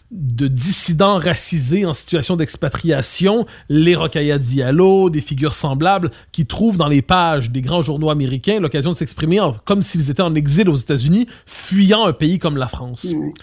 de 0.09 0.47
dissidents 0.47 1.17
racisés 1.17 1.85
en 1.85 1.93
situation 1.93 2.37
d'expatriation, 2.37 3.45
les 3.67 3.93
Rokhaya 3.93 4.37
Diallo, 4.37 5.09
des 5.09 5.19
figures 5.19 5.53
semblables, 5.53 6.11
qui 6.31 6.45
trouvent 6.45 6.77
dans 6.77 6.87
les 6.87 7.01
pages 7.01 7.51
des 7.51 7.61
grands 7.61 7.81
journaux 7.81 8.09
américains 8.09 8.61
l'occasion 8.61 8.91
de 8.91 8.95
s'exprimer 8.95 9.39
comme 9.65 9.81
s'ils 9.81 10.09
étaient 10.09 10.21
en 10.21 10.33
exil 10.33 10.69
aux 10.69 10.75
États-Unis, 10.75 11.27
fuyant 11.45 12.05
un 12.05 12.13
pays 12.13 12.39
comme 12.39 12.55
la 12.55 12.67
France. 12.67 13.05
Ouais. 13.13 13.33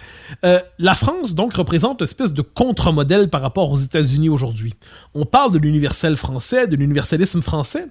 Euh, 0.44 0.60
la 0.78 0.94
France, 0.94 1.34
donc, 1.34 1.52
représente 1.54 2.00
une 2.00 2.04
espèce 2.04 2.32
de 2.32 2.42
contre-modèle 2.42 3.28
par 3.28 3.42
rapport 3.42 3.70
aux 3.70 3.76
États-Unis 3.76 4.30
aujourd'hui. 4.30 4.74
On 5.14 5.26
parle 5.26 5.52
de 5.52 5.58
l'universel 5.58 6.16
français, 6.16 6.66
de 6.66 6.76
l'universalisme 6.76 7.42
français. 7.42 7.86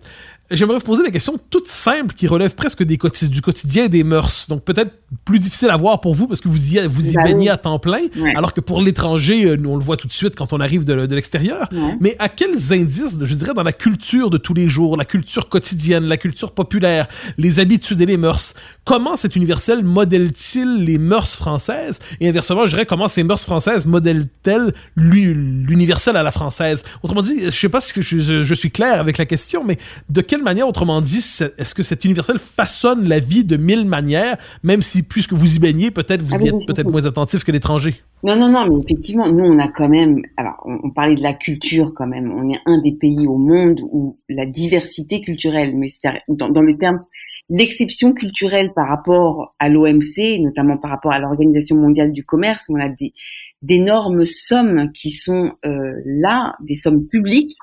J'aimerais 0.52 0.78
vous 0.78 0.84
poser 0.84 1.04
des 1.04 1.12
questions 1.12 1.40
toutes 1.50 1.68
simples 1.68 2.14
qui 2.14 2.28
relèvent 2.28 2.54
presque 2.54 2.84
des 2.84 2.98
du 2.98 3.42
quotidien 3.42 3.86
et 3.86 3.90
des 3.90 4.04
mœurs. 4.04 4.48
Donc, 4.50 4.64
peut-être 4.64 4.92
plus 5.26 5.40
difficile 5.40 5.70
à 5.70 5.78
voir 5.78 6.02
pour 6.02 6.14
vous 6.16 6.28
parce 6.28 6.42
que 6.42 6.50
vous 6.50 6.74
y, 6.76 6.86
vous 6.88 7.10
y 7.10 7.14
Bah 7.14 7.24
baignez 7.24 7.40
oui. 7.42 7.50
à 7.50 7.58
temps 7.58 7.80
plein, 7.80 8.02
Ouais. 8.18 8.36
alors 8.36 8.54
que 8.54 8.60
pour 8.62 8.82
l'étranger, 8.82 9.46
euh, 9.46 9.56
nous, 9.56 9.70
on 9.72 9.78
le 9.78 9.84
voit 9.84 9.96
tout 9.98 10.08
de 10.08 10.12
suite 10.14 10.36
quand 10.36 10.52
on 10.54 10.60
arrive 10.60 10.84
de, 10.86 11.06
de 11.06 11.16
l'extérieur. 11.16 11.68
Ouais. 11.72 11.96
Mais 12.02 12.16
à 12.20 12.30
quels 12.30 12.74
indices, 12.74 13.16
je 13.24 13.36
dirais, 13.36 13.54
dans 13.54 13.64
la 13.64 13.72
culture 13.72 14.30
de 14.30 14.38
tous 14.38 14.54
les 14.54 14.68
jours, 14.70 14.98
la 14.98 15.06
culture 15.06 15.50
quotidienne, 15.50 16.04
la 16.06 16.18
culture 16.18 16.52
populaire, 16.52 17.08
les 17.38 17.60
habitudes 17.60 18.02
et 18.02 18.06
les 18.06 18.18
mœurs, 18.18 18.54
comment 18.86 19.16
cet 19.16 19.36
universel 19.36 19.84
modèle-t-il 19.84 20.84
les 20.84 20.98
mœurs 20.98 21.36
françaises? 21.36 22.00
Et 22.20 22.28
inversement, 22.28 22.66
je 22.66 22.72
dirais, 22.72 22.86
comment 22.86 23.08
ces 23.08 23.24
mœurs 23.24 23.44
françaises 23.44 23.86
modèlent-elles 23.86 24.74
l'u- 24.96 25.34
l'universel 25.34 26.16
à 26.18 26.24
la 26.24 26.32
française? 26.32 26.84
Autrement 27.02 27.22
dit, 27.22 27.46
je 27.46 27.50
sais 27.50 27.70
pas 27.70 27.82
si 27.82 27.94
je, 27.96 28.20
je- 28.20 28.44
je 28.44 28.54
suis 28.54 28.72
clair 28.72 29.00
avec 29.00 29.18
la 29.18 29.26
question, 29.26 29.64
mais 29.64 29.78
de 30.10 30.22
quelle 30.34 30.42
manière, 30.42 30.68
autrement 30.68 31.00
dit, 31.00 31.20
est-ce 31.60 31.76
que 31.76 31.84
cet 31.84 32.06
universel 32.06 32.40
façonne 32.40 33.08
la 33.08 33.20
vie 33.20 33.44
de 33.44 33.56
mille 33.56 33.86
manières, 33.86 34.38
même 34.64 34.82
si, 34.82 35.04
puisque 35.04 35.34
vous 35.34 35.58
y 35.58 35.60
baignez, 35.60 35.92
peut-être 35.92 36.24
vous 36.24 36.34
Ah 36.34 36.42
y 36.42 36.48
êtes 36.48 36.66
peut-être 36.66 36.90
moins 36.90 37.06
attentif 37.06 37.44
que 37.44 37.52
l'étranger? 37.52 38.02
Non, 38.24 38.36
non, 38.36 38.50
non, 38.50 38.66
mais 38.66 38.82
effectivement, 38.84 39.32
nous, 39.32 39.46
on 39.46 39.60
a 39.60 39.68
quand 39.68 39.90
même, 39.90 40.24
alors, 40.36 40.56
on, 40.66 40.80
on 40.86 40.90
parlait 40.90 41.14
de 41.14 41.22
la 41.22 41.34
culture 41.34 41.94
quand 41.94 42.08
même. 42.08 42.32
On 42.32 42.50
est 42.50 42.58
un 42.66 42.82
des 42.82 42.94
pays 42.94 43.28
au 43.28 43.38
monde 43.38 43.80
où 43.92 44.18
la 44.28 44.48
diversité 44.48 45.22
culturelle, 45.22 45.78
mais 45.78 45.90
c'est 45.90 46.10
dans, 46.28 46.50
dans 46.50 46.62
le 46.62 46.80
terme, 46.80 47.04
l'exception 47.52 48.14
culturelle 48.14 48.72
par 48.76 48.88
rapport 48.88 49.54
à 49.60 49.70
l'OMC, 49.70 50.40
notamment 50.42 50.80
par 50.80 50.90
rapport 50.90 51.14
à 51.14 51.20
l'Organisation 51.20 51.76
mondiale 51.76 52.12
du 52.12 52.26
commerce, 52.26 52.66
on 52.70 52.80
a 52.80 52.90
des 52.90 53.14
d'énormes 53.62 54.26
sommes 54.26 54.92
qui 54.94 55.12
sont 55.12 55.52
euh, 55.64 55.94
là, 56.06 56.56
des 56.60 56.76
sommes 56.76 57.08
publiques, 57.08 57.56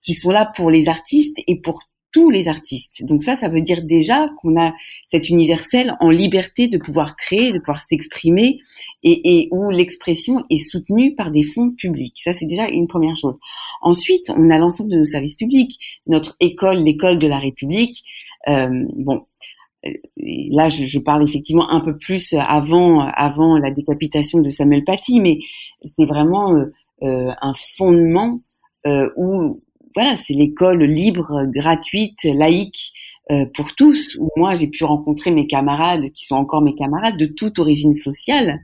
qui 0.00 0.14
sont 0.14 0.30
là 0.30 0.50
pour 0.56 0.70
les 0.70 0.88
artistes 0.88 1.36
et 1.46 1.60
pour 1.60 1.80
tous 2.12 2.30
les 2.30 2.46
artistes. 2.46 3.04
Donc 3.06 3.22
ça, 3.22 3.36
ça 3.36 3.48
veut 3.48 3.62
dire 3.62 3.82
déjà 3.82 4.28
qu'on 4.36 4.60
a 4.60 4.72
cet 5.10 5.30
universel 5.30 5.96
en 5.98 6.10
liberté 6.10 6.68
de 6.68 6.76
pouvoir 6.76 7.16
créer, 7.16 7.52
de 7.52 7.58
pouvoir 7.58 7.80
s'exprimer 7.80 8.60
et, 9.02 9.48
où 9.50 9.70
l'expression 9.70 10.44
est 10.50 10.58
soutenue 10.58 11.14
par 11.14 11.30
des 11.30 11.42
fonds 11.42 11.70
publics. 11.70 12.14
Ça, 12.18 12.34
c'est 12.34 12.46
déjà 12.46 12.68
une 12.68 12.86
première 12.86 13.16
chose. 13.16 13.38
Ensuite, 13.80 14.30
on 14.30 14.50
a 14.50 14.58
l'ensemble 14.58 14.90
de 14.90 14.98
nos 14.98 15.04
services 15.04 15.34
publics, 15.34 15.78
notre 16.06 16.36
école, 16.40 16.78
l'école 16.78 17.18
de 17.18 17.26
la 17.26 17.38
République. 17.38 18.04
Euh, 18.46 18.84
bon, 18.94 19.22
euh, 19.86 19.90
là, 20.16 20.68
je, 20.68 20.98
parle 20.98 21.26
effectivement 21.28 21.70
un 21.70 21.80
peu 21.80 21.96
plus 21.96 22.34
avant, 22.34 23.00
avant 23.00 23.56
la 23.56 23.70
décapitation 23.70 24.40
de 24.40 24.50
Samuel 24.50 24.84
Paty, 24.84 25.20
mais 25.20 25.38
c'est 25.96 26.06
vraiment 26.06 26.54
euh, 27.02 27.32
un 27.40 27.54
fondement 27.76 28.40
où, 29.16 29.62
voilà, 29.94 30.16
c'est 30.16 30.34
l'école 30.34 30.82
libre, 30.84 31.44
gratuite, 31.54 32.24
laïque 32.24 32.92
euh, 33.30 33.46
pour 33.54 33.74
tous. 33.74 34.16
Où 34.18 34.28
moi, 34.36 34.54
j'ai 34.54 34.66
pu 34.66 34.84
rencontrer 34.84 35.30
mes 35.30 35.46
camarades 35.46 36.10
qui 36.12 36.26
sont 36.26 36.34
encore 36.36 36.60
mes 36.60 36.74
camarades 36.74 37.16
de 37.16 37.26
toute 37.26 37.58
origine 37.58 37.94
sociale 37.94 38.60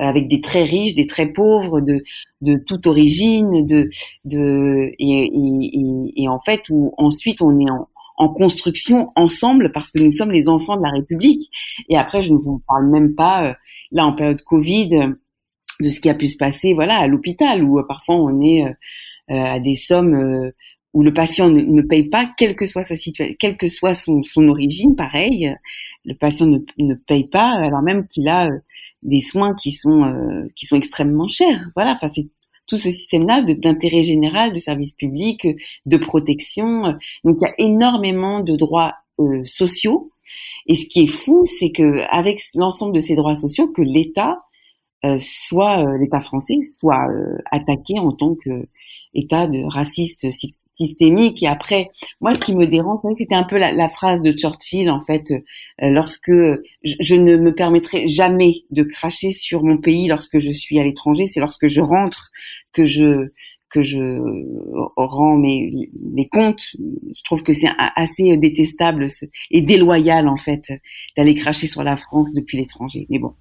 euh, 0.00 0.04
avec 0.04 0.28
des 0.28 0.40
très 0.40 0.62
riches, 0.62 0.94
des 0.94 1.06
très 1.06 1.26
pauvres, 1.26 1.80
de, 1.80 2.04
de 2.40 2.56
toute 2.56 2.86
origine, 2.86 3.66
de, 3.66 3.90
de 4.24 4.92
et, 4.98 6.28
en 6.28 6.38
fait 6.40 6.62
où 6.70 6.94
ensuite 6.98 7.42
on 7.42 7.58
est 7.58 7.70
en, 8.18 8.28
construction 8.28 9.12
ensemble 9.16 9.72
parce 9.72 9.90
que 9.90 10.02
nous 10.02 10.10
sommes 10.10 10.32
les 10.32 10.48
enfants 10.48 10.76
de 10.76 10.82
la 10.82 10.90
République. 10.90 11.50
Et 11.88 11.96
après, 11.96 12.22
je 12.22 12.32
ne 12.32 12.38
vous 12.38 12.62
parle 12.68 12.88
même 12.88 13.14
pas 13.14 13.44
euh, 13.44 13.54
là 13.90 14.06
en 14.06 14.12
période 14.12 14.40
Covid 14.42 14.90
de 15.80 15.90
ce 15.90 16.00
qui 16.00 16.08
a 16.08 16.14
pu 16.14 16.26
se 16.26 16.36
passer, 16.38 16.74
voilà, 16.74 16.96
à 16.96 17.06
l'hôpital 17.06 17.62
où 17.62 17.82
parfois 17.86 18.16
on 18.16 18.40
est 18.40 18.64
à 19.28 19.60
des 19.60 19.74
sommes 19.74 20.14
euh, 20.14 20.50
où 20.92 21.02
le 21.02 21.12
patient 21.12 21.50
ne, 21.50 21.82
paye 21.82 22.08
pas, 22.08 22.30
quelle 22.38 22.56
que 22.56 22.64
soit 22.64 22.82
sa 22.82 22.96
situation, 22.96 23.34
quelle 23.38 23.56
que 23.56 23.68
soit 23.68 23.92
son, 23.94 24.22
son 24.22 24.48
origine, 24.48 24.96
pareil, 24.96 25.48
euh, 25.48 25.54
le 26.06 26.14
patient 26.14 26.46
ne, 26.46 26.58
ne 26.78 26.94
paye 26.94 27.28
pas 27.28 27.50
alors 27.62 27.82
même 27.82 28.06
qu'il 28.06 28.28
a 28.28 28.46
euh, 28.46 28.58
des 29.02 29.20
soins 29.20 29.54
qui 29.54 29.72
sont 29.72 30.04
euh, 30.04 30.48
qui 30.56 30.66
sont 30.66 30.76
extrêmement 30.76 31.28
chers. 31.28 31.68
Voilà, 31.74 31.92
enfin 31.92 32.08
c'est 32.08 32.26
tout 32.66 32.78
ce 32.78 32.90
système-là 32.90 33.42
d'intérêt 33.42 34.02
général, 34.02 34.52
de 34.52 34.58
service 34.58 34.92
public, 34.92 35.44
euh, 35.44 35.54
de 35.86 35.96
protection. 35.96 36.86
euh. 36.86 36.92
Donc 37.24 37.36
il 37.40 37.44
y 37.44 37.50
a 37.50 37.54
énormément 37.58 38.40
de 38.40 38.56
droits 38.56 38.94
euh, 39.20 39.42
sociaux. 39.44 40.10
Et 40.66 40.74
ce 40.74 40.86
qui 40.86 41.04
est 41.04 41.06
fou, 41.06 41.44
c'est 41.46 41.70
que 41.70 42.00
avec 42.10 42.40
l'ensemble 42.54 42.94
de 42.94 43.00
ces 43.00 43.14
droits 43.14 43.36
sociaux, 43.36 43.68
que 43.68 43.82
l'État 43.82 44.32
euh, 44.32 44.36
soit 45.18 45.84
euh, 45.84 45.98
l'État 45.98 46.20
français 46.20 46.54
soit 46.78 47.08
euh, 47.08 47.38
attaqué 47.50 47.98
en 47.98 48.12
tant 48.12 48.34
que 48.34 48.68
État 49.14 49.46
de 49.46 49.62
raciste, 49.72 50.30
sy- 50.30 50.54
systémique. 50.74 51.42
Et 51.42 51.46
après, 51.46 51.90
moi, 52.20 52.34
ce 52.34 52.40
qui 52.40 52.54
me 52.54 52.66
dérange, 52.66 53.00
c'était 53.16 53.34
un 53.34 53.44
peu 53.44 53.56
la, 53.56 53.88
phrase 53.88 54.20
de 54.20 54.32
Churchill, 54.32 54.90
en 54.90 55.00
fait, 55.00 55.30
euh, 55.30 55.88
lorsque 55.88 56.30
je, 56.30 57.14
ne 57.14 57.36
me 57.36 57.54
permettrai 57.54 58.06
jamais 58.08 58.52
de 58.70 58.82
cracher 58.82 59.32
sur 59.32 59.62
mon 59.62 59.78
pays 59.78 60.06
lorsque 60.08 60.38
je 60.38 60.50
suis 60.50 60.78
à 60.78 60.84
l'étranger. 60.84 61.26
C'est 61.26 61.40
lorsque 61.40 61.68
je 61.68 61.80
rentre 61.80 62.30
que 62.72 62.84
je 62.84 63.30
que 63.68 63.82
je 63.82 63.98
rends 64.96 65.36
mes, 65.36 65.68
mes 66.00 66.28
comptes. 66.28 66.68
Je 66.78 67.22
trouve 67.24 67.42
que 67.42 67.52
c'est 67.52 67.68
assez 67.96 68.36
détestable 68.36 69.08
et 69.50 69.60
déloyal, 69.60 70.28
en 70.28 70.36
fait, 70.36 70.72
d'aller 71.16 71.34
cracher 71.34 71.66
sur 71.66 71.82
la 71.82 71.96
France 71.96 72.32
depuis 72.32 72.58
l'étranger. 72.58 73.06
Mais 73.10 73.18
bon. 73.18 73.34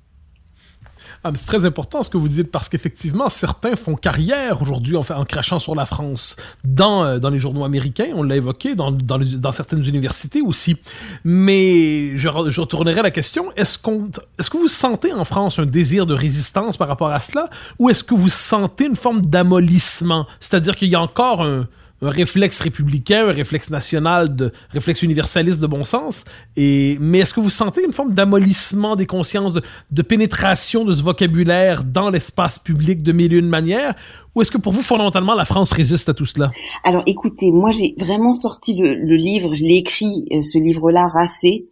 Ah, 1.27 1.31
c'est 1.33 1.47
très 1.47 1.65
important 1.65 2.03
ce 2.03 2.09
que 2.11 2.17
vous 2.17 2.27
dites 2.27 2.51
parce 2.51 2.69
qu'effectivement, 2.69 3.29
certains 3.29 3.75
font 3.75 3.95
carrière 3.95 4.61
aujourd'hui 4.61 4.95
en, 4.95 5.25
crachant 5.25 5.57
sur 5.57 5.73
la 5.73 5.87
France 5.87 6.35
dans, 6.63 7.03
euh, 7.03 7.17
dans 7.17 7.31
les 7.31 7.39
journaux 7.39 7.65
américains, 7.65 8.09
on 8.13 8.21
l'a 8.21 8.35
évoqué, 8.35 8.75
dans, 8.75 8.91
dans, 8.91 9.51
certaines 9.51 9.83
universités 9.83 10.43
aussi. 10.43 10.77
Mais 11.23 12.15
je, 12.15 12.29
je 12.49 12.61
retournerai 12.61 13.01
la 13.01 13.09
question, 13.09 13.51
est-ce, 13.55 13.79
qu'on, 13.79 14.11
est-ce 14.37 14.51
que 14.51 14.57
vous 14.57 14.67
sentez 14.67 15.13
en 15.13 15.23
France 15.23 15.57
un 15.57 15.65
désir 15.65 16.05
de 16.05 16.13
résistance 16.13 16.77
par 16.77 16.87
rapport 16.87 17.09
à 17.09 17.19
cela 17.19 17.49
ou 17.79 17.89
est-ce 17.89 18.03
que 18.03 18.13
vous 18.13 18.29
sentez 18.29 18.85
une 18.85 18.95
forme 18.95 19.23
d'amollissement? 19.23 20.27
C'est-à-dire 20.39 20.75
qu'il 20.75 20.89
y 20.89 20.95
a 20.95 21.01
encore 21.01 21.41
un 21.41 21.65
un 22.05 22.09
réflexe 22.09 22.61
républicain, 22.61 23.27
un 23.27 23.31
réflexe 23.31 23.69
national, 23.69 24.35
de 24.35 24.51
réflexe 24.69 25.01
universaliste 25.01 25.59
de 25.59 25.67
bon 25.67 25.83
sens. 25.83 26.25
Et, 26.55 26.97
mais 26.99 27.19
est-ce 27.19 27.33
que 27.33 27.39
vous 27.39 27.49
sentez 27.49 27.83
une 27.83 27.93
forme 27.93 28.13
d'amollissement 28.13 28.95
des 28.95 29.05
consciences, 29.05 29.53
de, 29.53 30.01
pénétration 30.01 30.85
de 30.85 30.93
ce 30.93 31.01
vocabulaire 31.01 31.83
dans 31.83 32.09
l'espace 32.09 32.59
public 32.59 33.03
de 33.03 33.11
mille 33.11 33.33
et 33.33 33.37
une 33.37 33.47
manières? 33.47 33.95
Ou 34.35 34.41
est-ce 34.41 34.51
que 34.51 34.57
pour 34.57 34.73
vous, 34.73 34.81
fondamentalement, 34.81 35.33
la 35.33 35.45
France 35.45 35.71
résiste 35.71 36.09
à 36.09 36.13
tout 36.13 36.25
cela? 36.25 36.51
Alors 36.83 37.03
écoutez, 37.05 37.51
moi 37.51 37.71
j'ai 37.71 37.95
vraiment 37.97 38.33
sorti 38.33 38.75
le, 38.75 39.15
livre, 39.15 39.55
je 39.55 39.63
l'ai 39.63 39.77
écrit, 39.77 40.27
euh, 40.31 40.41
ce 40.41 40.57
livre-là, 40.57 41.07
Racé, 41.07 41.67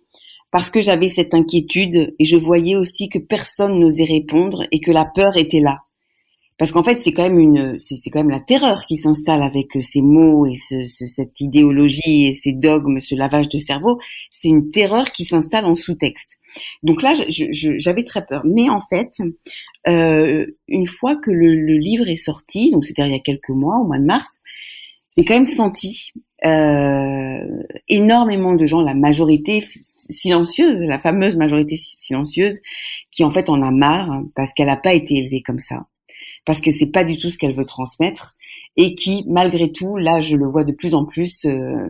parce 0.52 0.72
que 0.72 0.82
j'avais 0.82 1.10
cette 1.10 1.34
inquiétude 1.34 2.16
et 2.18 2.26
je 2.26 2.38
voyais 2.38 2.76
aussi 2.76 3.10
que 3.10 3.20
personne 3.20 3.80
n'osait 3.80 4.06
répondre 4.06 4.64
et 4.72 4.80
que 4.80 4.92
la 4.92 5.06
peur 5.06 5.36
était 5.36 5.60
là 5.60 5.80
parce 6.58 6.72
qu'en 6.72 6.84
fait 6.84 7.00
c'est 7.00 7.12
quand 7.12 7.24
même 7.24 7.40
une 7.40 7.80
c'est 7.80 7.98
quand 8.12 8.20
même 8.20 8.30
la 8.30 8.40
terreur 8.40 8.86
qui 8.88 8.98
s'installe 8.98 9.42
avec 9.42 9.76
euh, 9.76 9.82
ces 9.82 10.02
mots 10.02 10.46
et 10.46 10.56
ce, 10.56 10.86
cette 10.86 11.40
idéologie 11.42 12.28
et 12.28 12.34
ces 12.34 12.54
dogmes 12.54 13.00
ce 13.00 13.16
lavage 13.16 13.50
de 13.50 13.58
cerveau. 13.58 14.00
C'est 14.32 14.50
une 14.50 14.70
terreur 14.70 15.12
qui 15.12 15.26
s'installe 15.26 15.66
en 15.66 15.76
sous-texte. 15.76 16.40
Donc 16.84 17.02
là 17.02 17.14
j'avais 17.30 18.04
très 18.04 18.26
peur. 18.26 18.44
Mais 18.46 18.70
en 18.70 18.82
fait 18.82 19.18
euh, 19.88 20.46
une 20.68 20.88
fois 20.88 21.16
que 21.16 21.32
le, 21.32 21.54
livre 21.78 22.08
est 22.08 22.16
sorti 22.16 22.72
donc 22.72 22.86
c'était 22.86 23.06
il 23.06 23.12
y 23.12 23.16
a 23.16 23.20
quelques 23.20 23.50
mois 23.50 23.80
au 23.80 23.86
mois 23.86 24.00
de 24.00 24.06
mars 24.06 24.28
j'ai 25.18 25.26
quand 25.26 25.34
même 25.34 25.46
senti 25.46 26.14
euh, 26.46 27.64
énormément 27.88 28.54
de 28.54 28.66
gens 28.66 28.82
la 28.82 28.94
majorité 28.94 29.66
silencieuse, 30.10 30.82
la 30.84 31.00
fameuse 31.00 31.36
majorité 31.36 31.78
silencieuse, 31.78 32.60
qui 33.12 33.24
en 33.24 33.32
fait 33.32 33.50
en 33.50 33.62
a 33.62 33.72
marre 33.72 34.22
parce 34.36 34.54
qu'elle 34.54 34.68
n'a 34.68 34.78
pas 34.78 34.94
été 34.94 35.16
élevée 35.16 35.42
comme 35.42 35.60
ça 35.60 35.88
parce 36.46 36.62
que 36.62 36.72
c'est 36.72 36.92
pas 36.92 37.04
du 37.04 37.18
tout 37.18 37.30
ce 37.30 37.38
qu'elle 37.38 37.54
veut 37.54 37.66
transmettre 37.66 38.36
et 38.76 38.96
qui, 38.96 39.24
malgré 39.28 39.72
tout, 39.72 39.98
là, 39.98 40.22
je 40.22 40.36
le 40.36 40.48
vois 40.48 40.64
de 40.64 40.72
plus 40.72 40.94
en 40.94 41.06
plus, 41.06 41.46
euh, 41.46 41.88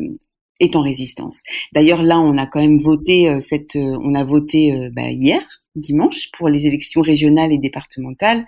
est 0.59 0.75
en 0.75 0.81
résistance. 0.81 1.41
D'ailleurs, 1.73 2.03
là, 2.03 2.19
on 2.19 2.37
a 2.37 2.45
quand 2.45 2.61
même 2.61 2.79
voté 2.79 3.29
euh, 3.29 3.39
cette, 3.39 3.75
euh, 3.75 3.97
on 4.03 4.15
a 4.15 4.23
voté 4.23 4.89
bah, 4.93 5.09
hier 5.09 5.41
dimanche 5.75 6.29
pour 6.37 6.49
les 6.49 6.67
élections 6.67 7.01
régionales 7.01 7.51
et 7.51 7.57
départementales. 7.57 8.45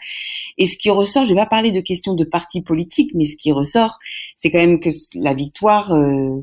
Et 0.60 0.68
ce 0.68 0.78
qui 0.78 0.92
ressort, 0.92 1.26
je 1.26 1.32
vais 1.32 1.40
pas 1.40 1.48
parler 1.48 1.72
de 1.72 1.82
questions 1.82 2.14
de 2.14 2.24
partis 2.24 2.62
politiques, 2.62 3.12
mais 3.16 3.26
ce 3.26 3.36
qui 3.36 3.52
ressort, 3.52 3.98
c'est 4.38 4.52
quand 4.52 4.60
même 4.60 4.80
que 4.80 4.92
la 5.16 5.34
victoire, 5.34 5.92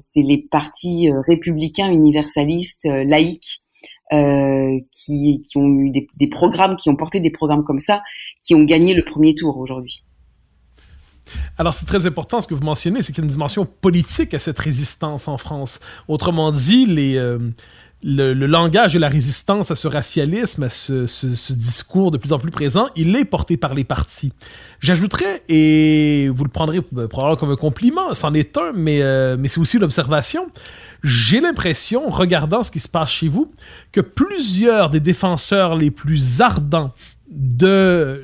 c'est 0.00 0.22
les 0.22 0.38
partis 0.38 1.08
républicains, 1.28 1.88
universalistes, 1.92 2.82
laïcs, 2.84 3.61
euh, 4.12 4.78
qui, 4.90 5.42
ont 5.56 5.68
eu 5.78 5.90
des, 5.90 6.06
des, 6.16 6.28
programmes, 6.28 6.76
qui 6.76 6.90
ont 6.90 6.96
porté 6.96 7.20
des 7.20 7.30
programmes 7.30 7.64
comme 7.64 7.80
ça, 7.80 8.02
qui 8.42 8.54
ont 8.54 8.64
gagné 8.64 8.94
le 8.94 9.04
premier 9.04 9.34
tour 9.34 9.56
aujourd'hui. 9.58 10.04
Alors 11.56 11.72
c'est 11.72 11.86
très 11.86 12.06
important 12.06 12.40
ce 12.40 12.46
que 12.46 12.54
vous 12.54 12.64
mentionnez, 12.64 13.02
c'est 13.02 13.12
qu'il 13.12 13.22
y 13.22 13.26
a 13.26 13.28
une 13.28 13.32
dimension 13.32 13.64
politique 13.64 14.34
à 14.34 14.38
cette 14.38 14.58
résistance 14.58 15.28
en 15.28 15.38
France. 15.38 15.80
Autrement 16.08 16.52
dit, 16.52 16.86
les, 16.86 17.16
euh, 17.16 17.38
le, 18.02 18.34
langage 18.46 18.94
de 18.94 18.98
la 18.98 19.08
résistance 19.08 19.70
à 19.70 19.74
ce 19.74 19.88
racialisme, 19.88 20.64
à 20.64 20.70
ce, 20.70 21.52
discours 21.52 22.10
de 22.10 22.18
plus 22.18 22.32
en 22.32 22.38
plus 22.38 22.50
présent, 22.50 22.88
il 22.96 23.14
est 23.16 23.24
porté 23.24 23.56
par 23.56 23.74
les 23.74 23.84
partis. 23.84 24.32
J'ajouterais, 24.80 25.42
et 25.48 26.28
vous 26.34 26.44
le 26.44 26.50
prendrez 26.50 26.80
probablement 26.82 27.36
comme 27.36 27.50
un 27.50 27.56
compliment, 27.56 28.14
c'en 28.14 28.34
est 28.34 28.56
un, 28.56 28.72
mais, 28.74 29.02
euh, 29.02 29.36
c'est 29.46 29.60
aussi 29.60 29.78
l'observation, 29.78 30.50
j'ai 31.02 31.40
l'impression, 31.40 32.08
regardant 32.08 32.62
ce 32.62 32.70
qui 32.70 32.80
se 32.80 32.88
passe 32.88 33.10
chez 33.10 33.28
vous, 33.28 33.52
que 33.92 34.00
plusieurs 34.00 34.90
des 34.90 35.00
défenseurs 35.00 35.76
les 35.76 35.90
plus 35.90 36.40
ardents 36.40 36.92
de 37.30 38.22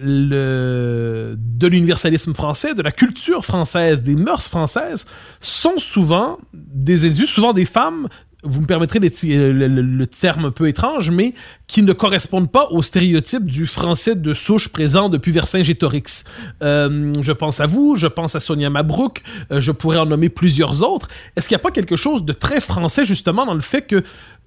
de 1.59 1.67
l'universalisme 1.67 2.35
français, 2.35 2.75
de 2.75 2.83
la 2.83 2.93
culture 2.93 3.45
française, 3.45 4.03
des 4.03 4.15
mœurs 4.15 4.49
françaises, 4.49 5.07
sont 5.41 5.79
souvent 5.79 6.39
des 6.53 7.05
individus, 7.05 7.27
souvent 7.27 7.53
des 7.53 7.65
femmes 7.65 8.09
vous 8.45 8.61
me 8.61 8.67
permettrez 8.67 9.01
le, 9.01 10.05
terme 10.07 10.45
un 10.45 10.51
peu 10.53 10.69
étrange, 10.69 11.11
mais 11.11 11.35
qui 11.67 11.83
ne 11.83 11.93
correspondent 11.93 12.51
pas 12.51 12.69
au 12.71 12.83
stéréotype 12.83 13.45
du 13.45 13.67
français 13.67 14.15
de 14.15 14.33
souche 14.33 14.69
présent 14.69 15.09
depuis 15.09 15.33
Vercingétorix. 15.33 16.25
Euh, 16.63 17.15
je 17.21 17.33
pense 17.33 17.59
à 17.59 17.67
vous, 17.67 17.97
je 17.97 18.07
pense 18.07 18.37
à 18.37 18.41
Sonia 18.41 18.71
Mabrouk, 18.71 19.23
euh, 19.51 19.61
je 19.61 19.73
pourrais 19.73 19.99
en 19.99 20.07
nommer 20.07 20.29
plusieurs 20.29 20.85
autres. 20.85 21.09
Est-ce 21.35 21.49
qu'il 21.49 21.57
n'y 21.57 21.61
a 21.61 21.65
pas 21.65 21.73
quelque 21.73 21.97
chose 21.97 22.25
de 22.25 22.33
très 22.33 22.61
français 22.61 23.05
justement 23.05 23.45
dans 23.45 23.55
le 23.55 23.61
fait 23.61 23.83
que 23.83 24.05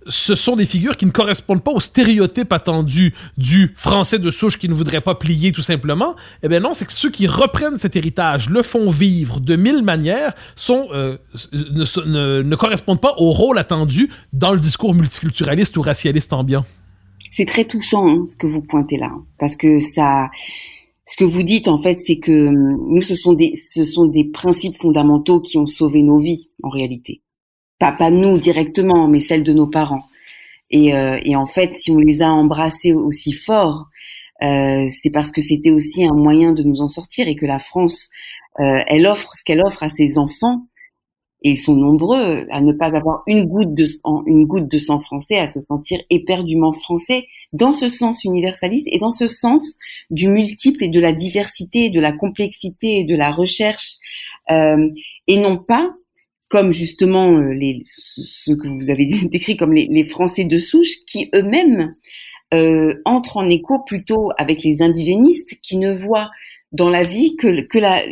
ce 0.08 0.36
sont 0.36 0.56
des 0.56 0.66
figures 0.66 0.98
qui 0.98 1.06
ne 1.06 1.12
correspondent 1.12 1.64
pas 1.64 1.72
au 1.72 1.80
stéréotype 1.80 2.52
attendu 2.54 3.14
du 3.38 3.74
français 3.76 4.20
de 4.20 4.32
souche 4.32 4.58
qui 4.58 4.68
ne 4.68 4.74
voudrait 4.74 5.02
pas 5.02 5.16
plier 5.16 5.52
tout 5.52 5.62
simplement. 5.62 6.16
Eh 6.44 6.48
bien 6.48 6.60
non, 6.60 6.74
c'est 6.74 6.86
que 6.86 6.94
ceux 6.94 7.10
qui 7.10 7.28
reprennent 7.28 7.78
cet 7.78 7.96
héritage, 7.96 8.50
le 8.50 8.64
font 8.64 8.90
vivre 8.90 9.40
de 9.40 9.56
mille 9.56 9.84
manières, 9.84 10.34
sont, 10.56 10.88
euh, 10.92 11.18
ne, 11.54 12.42
ne, 12.42 12.56
correspondent 12.56 13.02
pas 13.02 13.14
au 13.18 13.32
rôle 13.32 13.58
attendu 13.58 14.10
dans 14.34 14.54
le 14.54 14.60
discours 14.60 14.94
multiculturaliste 14.94 15.78
ou 15.78 15.82
racialiste 15.82 16.34
ambiant. 16.34 16.66
C'est 17.32 17.46
très 17.46 17.66
touchant 17.66 18.08
hein, 18.08 18.24
ce 18.26 18.36
que 18.36 18.48
vous 18.48 18.62
pointez 18.62 18.98
là, 18.98 19.12
parce 19.40 19.56
que 19.56 19.80
ça, 19.80 20.30
ce 21.06 21.16
que 21.18 21.24
vous 21.24 21.44
dites 21.44 21.68
en 21.68 21.82
fait, 21.82 22.00
c'est 22.06 22.18
que 22.18 22.48
hum, 22.48 22.78
nous, 22.90 23.02
ce 23.02 23.16
sont 23.16 23.34
des, 23.34 23.54
ce 23.56 23.84
sont 23.84 24.06
des 24.06 24.26
principes 24.26 24.78
fondamentaux 24.78 25.40
qui 25.42 25.58
ont 25.58 25.68
sauvé 25.68 26.02
nos 26.02 26.20
vies 26.20 26.50
en 26.64 26.70
réalité 26.70 27.22
pas, 27.82 27.92
pas 27.92 28.12
nous 28.12 28.38
directement, 28.38 29.08
mais 29.08 29.20
celles 29.20 29.44
de 29.44 29.54
nos 29.54 29.66
parents. 29.66 30.04
Et, 30.70 30.94
euh, 30.94 31.20
et 31.26 31.36
en 31.36 31.48
fait, 31.48 31.74
si 31.74 31.90
on 31.90 31.98
les 31.98 32.22
a 32.22 32.30
embrassés 32.30 32.94
aussi 32.94 33.34
fort, 33.34 33.88
euh, 34.44 34.86
c'est 34.90 35.10
parce 35.10 35.32
que 35.32 35.42
c'était 35.42 35.72
aussi 35.72 36.06
un 36.06 36.14
moyen 36.14 36.54
de 36.54 36.62
nous 36.62 36.82
en 36.82 36.88
sortir 36.88 37.28
et 37.28 37.36
que 37.36 37.48
la 37.48 37.58
France, 37.58 38.10
euh, 38.60 38.84
elle 38.88 39.08
offre 39.08 39.32
ce 39.34 39.44
qu'elle 39.44 39.62
offre 39.62 39.82
à 39.82 39.90
ses 39.90 40.20
enfants, 40.20 40.68
et 41.42 41.52
ils 41.52 41.58
sont 41.58 41.76
nombreux 41.76 42.46
à 42.52 42.62
ne 42.62 42.72
pas 42.72 42.96
avoir 42.96 43.24
une 43.26 43.46
goutte 43.46 43.74
de 43.74 43.86
une 44.28 44.46
goutte 44.46 44.70
de 44.70 44.78
sang 44.78 45.00
français, 45.00 45.40
à 45.40 45.48
se 45.48 45.60
sentir 45.62 46.00
éperdument 46.12 46.72
français, 46.72 47.26
dans 47.52 47.74
ce 47.74 47.90
sens 47.90 48.24
universaliste 48.24 48.88
et 48.92 49.00
dans 49.00 49.10
ce 49.10 49.26
sens 49.26 49.80
du 50.12 50.28
multiple 50.28 50.84
et 50.84 50.90
de 50.90 51.00
la 51.00 51.14
diversité, 51.14 51.90
de 51.90 52.00
la 52.00 52.12
complexité 52.12 53.00
et 53.00 53.06
de 53.06 53.16
la 53.16 53.32
recherche, 53.32 53.96
euh, 54.52 54.88
et 55.26 55.40
non 55.40 55.58
pas 55.58 55.90
comme 56.52 56.74
justement 56.74 57.32
euh, 57.38 57.54
les, 57.54 57.82
ce 57.86 58.52
que 58.52 58.68
vous 58.68 58.90
avez 58.92 59.06
décrit 59.32 59.58
comme 59.58 59.74
les, 59.74 60.06
Français 60.10 60.44
de 60.44 60.60
souche, 60.60 61.06
qui 61.08 61.30
eux-mêmes 61.34 61.96
euh, 62.54 62.94
entrent 63.06 63.38
en 63.38 63.50
écho 63.50 63.80
plutôt 63.80 64.32
avec 64.38 64.64
les 64.64 64.82
indigénistes, 64.82 65.58
qui 65.64 65.78
ne 65.78 65.94
voient 65.94 66.30
dans 66.74 66.90
la 66.90 67.04
vie 67.04 67.36
que, 67.36 67.62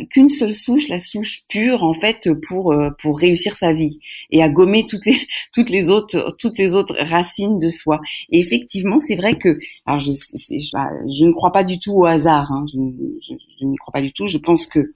qu'une 0.04 0.28
seule 0.28 0.52
souche, 0.52 0.88
la 0.88 0.98
souche 0.98 1.42
pure 1.48 1.82
en 1.82 1.94
fait 1.94 2.28
pour 2.48 2.72
euh, 2.72 2.90
pour 3.00 3.18
réussir 3.18 3.56
sa 3.56 3.72
vie 3.72 4.00
et 4.30 4.42
à 4.42 4.50
gommer 4.50 4.86
toutes 4.86 5.06
les 5.06 5.16
toutes 5.54 5.70
les 5.70 5.88
autres 5.88 6.36
toutes 6.38 6.58
les 6.58 6.74
autres 6.74 6.96
racines 6.98 7.58
de 7.58 7.70
soi. 7.70 8.00
Et 8.30 8.40
effectivement, 8.40 8.98
c'est 8.98 9.16
vrai 9.16 9.34
que 9.36 9.58
alors 9.86 10.00
je, 10.00 10.12
je, 10.12 11.24
ne 11.24 11.32
crois 11.32 11.52
pas 11.52 11.64
du 11.64 11.78
tout 11.78 11.92
au 11.92 12.06
hasard. 12.06 12.52
Hein, 12.52 12.66
je, 12.72 12.78
je, 12.78 13.64
n'y 13.64 13.76
crois 13.76 13.92
pas 13.92 14.02
du 14.02 14.12
tout. 14.12 14.26
Je 14.26 14.38
pense 14.38 14.66
que 14.66 14.92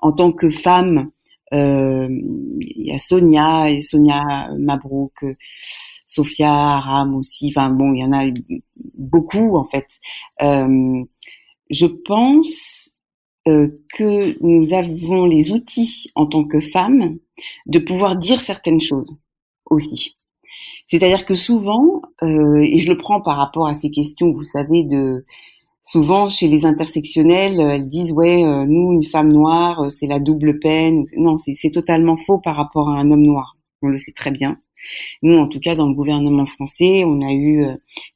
en 0.00 0.12
tant 0.12 0.32
que 0.32 0.50
femme 0.50 1.08
il 1.52 2.86
y 2.86 2.92
a 2.92 2.98
Sonia 2.98 3.70
et 3.70 3.80
Sonia 3.80 4.50
Mabrouk, 4.58 5.24
Sophia 6.06 6.52
Aram 6.52 7.16
aussi. 7.16 7.48
Enfin 7.48 7.70
bon, 7.70 7.92
il 7.92 8.00
y 8.00 8.04
en 8.04 8.12
a 8.12 8.26
beaucoup 8.94 9.56
en 9.56 9.64
fait. 9.64 9.86
Euh, 10.42 11.02
je 11.70 11.86
pense 11.86 12.94
euh, 13.48 13.68
que 13.94 14.36
nous 14.44 14.72
avons 14.72 15.26
les 15.26 15.52
outils 15.52 16.10
en 16.14 16.26
tant 16.26 16.44
que 16.44 16.60
femmes 16.60 17.18
de 17.66 17.78
pouvoir 17.78 18.16
dire 18.16 18.40
certaines 18.40 18.80
choses 18.80 19.18
aussi. 19.66 20.16
C'est-à-dire 20.88 21.24
que 21.24 21.34
souvent, 21.34 22.02
et 22.22 22.78
je 22.78 22.92
le 22.92 22.96
prends 22.98 23.20
par 23.20 23.38
rapport 23.38 23.66
à 23.66 23.74
ces 23.74 23.90
questions, 23.90 24.32
vous 24.32 24.44
savez, 24.44 24.84
de 24.84 25.24
souvent 25.84 26.28
chez 26.28 26.48
les 26.48 26.66
intersectionnels, 26.66 27.60
elles 27.60 27.88
disent 27.88 28.12
ouais, 28.12 28.42
nous 28.66 28.92
une 28.92 29.04
femme 29.04 29.32
noire, 29.32 29.90
c'est 29.90 30.06
la 30.06 30.18
double 30.18 30.58
peine. 30.58 31.04
Non, 31.16 31.36
c'est 31.36 31.70
totalement 31.70 32.16
faux 32.16 32.38
par 32.38 32.56
rapport 32.56 32.90
à 32.90 32.98
un 32.98 33.10
homme 33.10 33.22
noir. 33.22 33.56
On 33.82 33.88
le 33.88 33.98
sait 33.98 34.12
très 34.12 34.30
bien. 34.30 34.58
Nous, 35.22 35.38
en 35.38 35.48
tout 35.48 35.60
cas, 35.60 35.74
dans 35.74 35.88
le 35.88 35.94
gouvernement 35.94 36.46
français, 36.46 37.04
on 37.04 37.22
a 37.22 37.32
eu 37.32 37.66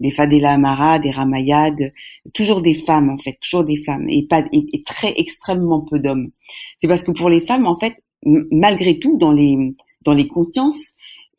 des 0.01 0.11
Fadela 0.11 0.53
Amara, 0.53 0.99
des 0.99 1.11
Ramayad, 1.11 1.93
toujours 2.35 2.61
des 2.63 2.75
femmes 2.75 3.11
en 3.11 3.17
fait, 3.19 3.39
toujours 3.41 3.65
des 3.65 3.83
femmes, 3.85 4.07
et 4.09 4.27
pas 4.27 4.45
et 4.53 4.83
très 4.85 5.15
extrêmement 5.17 5.81
peu 5.81 5.99
d'hommes. 5.99 6.31
C'est 6.79 6.89
parce 6.89 7.05
que 7.05 7.13
pour 7.13 7.31
les 7.31 7.41
femmes, 7.41 7.67
en 7.67 7.79
fait, 7.79 7.95
malgré 8.25 8.99
tout, 8.99 9.17
dans 9.17 9.33
les 9.33 9.57
dans 10.05 10.15
les 10.15 10.29
consciences, 10.29 10.95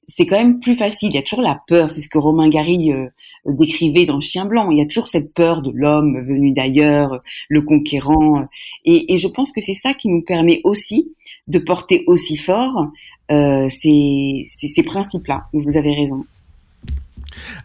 c'est 0.10 0.26
quand 0.26 0.38
même 0.38 0.60
plus 0.60 0.76
facile. 0.76 1.10
Il 1.10 1.16
y 1.16 1.20
a 1.20 1.22
toujours 1.22 1.44
la 1.44 1.62
peur. 1.68 1.90
C'est 1.92 2.02
ce 2.02 2.10
que 2.10 2.18
Romain 2.18 2.50
Gary 2.50 2.92
euh, 2.92 3.08
décrivait 3.46 4.06
dans 4.06 4.20
Chien 4.20 4.46
blanc. 4.46 4.72
Il 4.72 4.78
y 4.78 4.82
a 4.82 4.86
toujours 4.86 5.08
cette 5.08 5.34
peur 5.34 5.62
de 5.62 5.72
l'homme 5.74 6.20
venu 6.22 6.52
d'ailleurs, 6.52 7.22
le 7.48 7.62
conquérant. 7.62 8.48
Et, 8.86 9.14
et, 9.14 9.18
je 9.18 9.28
pense 9.28 9.52
que 9.52 9.62
c'est 9.62 9.74
ça 9.74 9.94
qui 9.94 10.10
nous 10.10 10.22
permet 10.22 10.62
aussi 10.64 11.14
de 11.48 11.60
porter 11.60 12.04
aussi 12.08 12.38
fort 12.38 12.88
euh, 13.32 13.70
ces, 13.70 14.46
ces, 14.50 14.68
ces 14.68 14.84
principes-là. 14.84 15.46
Vous 15.54 15.78
avez 15.78 15.94
raison. 15.94 16.26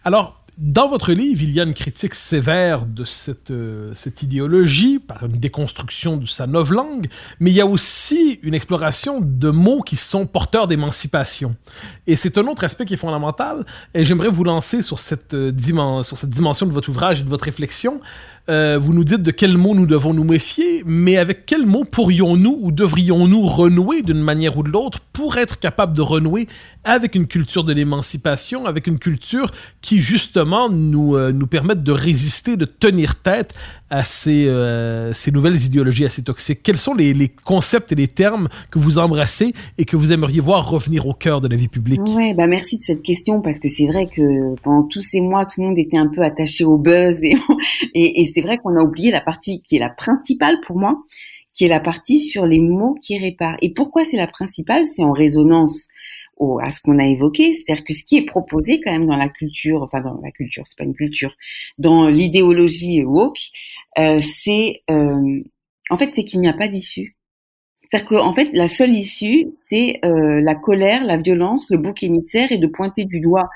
Alors, 0.03 0.39
dans 0.57 0.87
votre 0.87 1.11
livre, 1.11 1.41
il 1.43 1.51
y 1.51 1.59
a 1.59 1.63
une 1.63 1.73
critique 1.73 2.15
sévère 2.15 2.85
de 2.85 3.03
cette, 3.03 3.51
euh, 3.51 3.91
cette 3.93 4.23
idéologie 4.23 4.99
par 4.99 5.25
une 5.25 5.33
déconstruction 5.33 6.15
de 6.15 6.25
sa 6.25 6.47
novlangue, 6.47 7.07
mais 7.39 7.51
il 7.51 7.55
y 7.55 7.61
a 7.61 7.65
aussi 7.65 8.39
une 8.41 8.53
exploration 8.53 9.19
de 9.21 9.49
mots 9.49 9.81
qui 9.81 9.97
sont 9.97 10.25
porteurs 10.25 10.67
d'émancipation. 10.67 11.55
Et 12.07 12.15
c'est 12.15 12.37
un 12.37 12.47
autre 12.47 12.63
aspect 12.63 12.85
qui 12.85 12.93
est 12.93 12.97
fondamental, 12.97 13.65
et 13.93 14.05
j'aimerais 14.05 14.29
vous 14.29 14.45
lancer 14.45 14.81
sur 14.81 14.99
cette, 14.99 15.33
euh, 15.33 16.03
sur 16.03 16.17
cette 16.17 16.29
dimension 16.29 16.65
de 16.65 16.71
votre 16.71 16.89
ouvrage 16.89 17.19
et 17.19 17.23
de 17.23 17.29
votre 17.29 17.45
réflexion. 17.45 17.99
Euh, 18.47 18.77
vous 18.79 18.93
nous 18.93 19.03
dites 19.03 19.23
de 19.23 19.31
quels 19.31 19.57
mots 19.57 19.73
nous 19.73 19.87
devons 19.87 20.13
nous 20.13 20.23
méfier, 20.23 20.83
mais 20.85 21.17
avec 21.17 21.47
quels 21.47 21.65
mots 21.65 21.83
pourrions-nous 21.83 22.59
ou 22.61 22.71
devrions-nous 22.71 23.41
renouer 23.41 24.03
d'une 24.03 24.19
manière 24.19 24.57
ou 24.57 24.63
de 24.63 24.69
l'autre 24.69 24.99
pour 25.13 25.37
être 25.37 25.59
capable 25.59 25.95
de 25.95 26.01
renouer 26.01 26.47
avec 26.85 27.15
une 27.15 27.25
culture 27.25 27.63
de 27.63 27.73
l'émancipation, 27.73 28.65
avec 28.65 28.87
une 28.87 28.99
culture 28.99 29.51
qui 29.81 29.99
justement 29.99 30.69
nous, 30.69 31.15
euh, 31.15 31.31
nous 31.31 31.47
permette 31.47 31.83
de 31.83 31.91
résister, 31.91 32.55
de 32.55 32.65
tenir 32.65 33.21
tête 33.21 33.53
à 33.89 34.03
ces, 34.03 34.47
euh, 34.47 35.11
ces 35.13 35.31
nouvelles 35.31 35.59
idéologies 35.61 36.05
assez 36.05 36.23
toxiques. 36.23 36.61
Quels 36.63 36.77
sont 36.77 36.93
les, 36.93 37.13
les, 37.13 37.29
concepts 37.29 37.91
et 37.91 37.95
les 37.95 38.07
termes 38.07 38.49
que 38.71 38.79
vous 38.79 38.99
embrassez 38.99 39.53
et 39.77 39.85
que 39.85 39.95
vous 39.95 40.11
aimeriez 40.11 40.39
voir 40.39 40.69
revenir 40.69 41.07
au 41.07 41.13
cœur 41.13 41.41
de 41.41 41.47
la 41.47 41.55
vie 41.55 41.67
publique? 41.67 42.01
Ouais, 42.15 42.33
bah 42.33 42.47
merci 42.47 42.77
de 42.77 42.83
cette 42.83 43.01
question 43.01 43.41
parce 43.41 43.59
que 43.59 43.67
c'est 43.67 43.87
vrai 43.87 44.05
que 44.05 44.55
pendant 44.61 44.83
tous 44.83 45.01
ces 45.01 45.21
mois, 45.21 45.45
tout 45.45 45.61
le 45.61 45.67
monde 45.67 45.79
était 45.79 45.97
un 45.97 46.07
peu 46.07 46.21
attaché 46.21 46.63
au 46.63 46.77
buzz 46.77 47.19
et, 47.23 47.35
et, 47.95 48.21
et 48.21 48.25
c'est 48.25 48.41
vrai 48.41 48.59
qu'on 48.59 48.75
a 48.77 48.83
oublié 48.83 49.11
la 49.11 49.21
partie 49.21 49.61
qui 49.61 49.75
est 49.75 49.79
la 49.79 49.89
principale 49.89 50.57
pour 50.65 50.77
moi, 50.77 51.03
qui 51.55 51.65
est 51.65 51.69
la 51.69 51.79
partie 51.79 52.19
sur 52.19 52.45
les 52.45 52.59
mots 52.59 52.95
qui 53.01 53.17
réparent. 53.17 53.57
Et 53.61 53.73
pourquoi 53.73 54.03
c'est 54.03 54.17
la 54.17 54.27
principale? 54.27 54.83
C'est 54.93 55.03
en 55.03 55.13
résonance 55.13 55.87
au, 56.37 56.59
à 56.59 56.71
ce 56.71 56.81
qu'on 56.81 56.99
a 56.99 57.05
évoqué, 57.05 57.53
c'est-à-dire 57.53 57.83
que 57.83 57.93
ce 57.93 58.03
qui 58.03 58.17
est 58.17 58.25
proposé 58.25 58.81
quand 58.81 58.91
même 58.91 59.07
dans 59.07 59.15
la 59.15 59.29
culture, 59.29 59.81
enfin 59.83 60.01
dans 60.01 60.19
la 60.21 60.31
culture, 60.31 60.63
c'est 60.65 60.77
pas 60.77 60.83
une 60.83 60.95
culture, 60.95 61.33
dans 61.77 62.09
l'idéologie 62.09 63.03
woke, 63.03 63.39
euh, 63.97 64.19
c'est 64.19 64.81
euh, 64.89 65.41
en 65.89 65.97
fait 65.97 66.11
c'est 66.13 66.25
qu'il 66.25 66.39
n'y 66.39 66.49
a 66.49 66.53
pas 66.53 66.67
d'issue. 66.67 67.15
C'est-à-dire 67.89 68.09
qu'en 68.09 68.33
fait 68.33 68.49
la 68.53 68.67
seule 68.67 68.95
issue 68.95 69.47
c'est 69.63 69.99
euh, 70.03 70.41
la 70.41 70.55
colère, 70.55 71.03
la 71.03 71.17
violence, 71.17 71.69
le 71.69 71.77
bouc 71.77 72.03
émissaire 72.03 72.51
et 72.51 72.57
de 72.57 72.67
pointer 72.67 73.05
du 73.05 73.19
doigt 73.19 73.49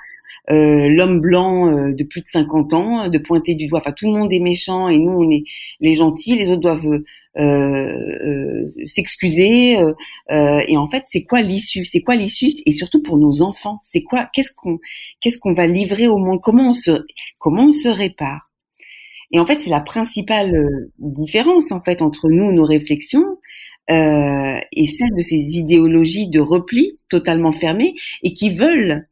euh, 0.52 0.90
l'homme 0.90 1.20
blanc 1.20 1.70
euh, 1.70 1.94
de 1.94 2.04
plus 2.04 2.22
de 2.22 2.28
50 2.28 2.74
ans, 2.74 3.08
de 3.08 3.18
pointer 3.20 3.54
du 3.54 3.68
doigt. 3.68 3.80
Enfin, 3.80 3.92
tout 3.92 4.08
le 4.08 4.14
monde 4.14 4.34
est 4.34 4.40
méchant 4.40 4.90
et 4.90 4.98
nous, 4.98 5.12
on 5.12 5.30
est 5.30 5.44
les 5.80 5.94
gentils. 5.94 6.36
Les 6.38 6.50
autres 6.50 6.62
doivent 6.62 7.02
s'excuser. 8.86 9.78
Euh, 10.32 10.64
et 10.68 10.78
en 10.78 10.88
fait, 10.88 11.04
c'est 11.10 11.24
quoi 11.24 11.42
l'issue? 11.42 11.86
C'est 11.86 12.02
quoi 12.02 12.16
l'issue? 12.16 12.52
Et 12.66 12.74
surtout 12.74 13.02
pour 13.02 13.18
nos 13.18 13.42
enfants, 13.42 13.80
c'est 13.84 14.04
quoi 14.04 14.30
Qu'est-ce 14.34 14.52
qu'on 14.56 14.80
qu'est-ce 15.22 15.40
qu'on 15.40 15.54
va 15.54 15.68
livrer 15.68 16.08
au 16.08 16.18
monde? 16.18 16.40
Comment 16.42 16.70
on 16.70 16.74
se 16.74 17.06
comment 17.38 17.66
on 17.66 17.72
se 17.72 17.90
répare? 17.90 18.50
Et 19.32 19.40
en 19.40 19.46
fait, 19.46 19.60
c'est 19.60 19.70
la 19.70 19.82
principale 19.82 20.90
différence 20.98 21.72
en 21.72 21.82
fait 21.82 22.02
entre 22.02 22.30
nous, 22.30 22.52
nos 22.52 22.66
réflexions. 22.66 23.26
Euh, 23.92 24.60
et 24.72 24.86
celle 24.86 25.16
de 25.16 25.22
ces 25.22 25.36
idéologies 25.36 26.30
de 26.30 26.40
repli 26.40 27.00
totalement 27.10 27.52
fermées 27.52 27.96
et 28.22 28.36
qui 28.36 28.54
veulent 28.54 29.08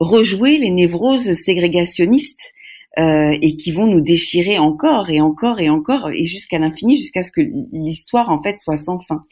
rejouer 0.00 0.56
les 0.56 0.70
névroses 0.70 1.34
ségrégationnistes 1.34 2.54
euh, 2.98 3.36
et 3.42 3.56
qui 3.56 3.70
vont 3.70 3.86
nous 3.86 4.00
déchirer 4.00 4.58
encore 4.58 5.10
et 5.10 5.20
encore 5.20 5.60
et 5.60 5.68
encore 5.68 6.10
et 6.10 6.24
jusqu'à 6.24 6.58
l'infini, 6.58 6.96
jusqu'à 6.96 7.22
ce 7.22 7.30
que 7.30 7.42
l'histoire 7.72 8.30
en 8.30 8.42
fait 8.42 8.60
soit 8.60 8.78
sans 8.78 8.98
fin. 9.00 9.24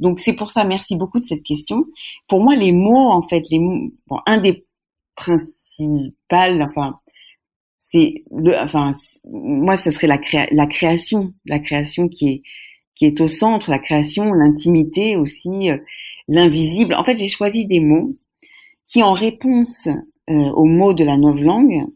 Donc 0.00 0.20
c'est 0.20 0.32
pour 0.32 0.50
ça, 0.50 0.64
merci 0.64 0.96
beaucoup 0.96 1.20
de 1.20 1.26
cette 1.26 1.42
question. 1.42 1.84
Pour 2.28 2.42
moi, 2.42 2.56
les 2.56 2.72
mots 2.72 3.10
en 3.10 3.22
fait, 3.22 3.44
les 3.50 3.58
mots, 3.58 3.92
bon, 4.06 4.18
un 4.26 4.38
des 4.38 4.64
principales, 5.14 6.62
enfin, 6.62 6.98
c'est 7.80 8.24
enfin, 8.58 8.92
moi, 9.24 9.76
ce 9.76 9.90
serait 9.90 10.06
la, 10.06 10.18
créa 10.18 10.46
la 10.50 10.66
création, 10.66 11.34
la 11.44 11.58
création 11.58 12.08
qui 12.08 12.28
est 12.28 12.42
qui 12.94 13.06
est 13.06 13.20
au 13.20 13.26
centre, 13.26 13.70
la 13.70 13.78
création, 13.78 14.32
l'intimité 14.32 15.16
aussi, 15.16 15.70
euh, 15.70 15.78
l'invisible. 16.28 16.94
En 16.94 17.04
fait, 17.04 17.16
j'ai 17.16 17.28
choisi 17.28 17.66
des 17.66 17.80
mots 17.80 18.16
qui, 18.86 19.02
en 19.02 19.12
réponse 19.12 19.88
euh, 20.30 20.50
aux 20.52 20.66
mots 20.66 20.92
de 20.92 21.04
la 21.04 21.16
novlangue, 21.16 21.72
euh, 21.72 21.92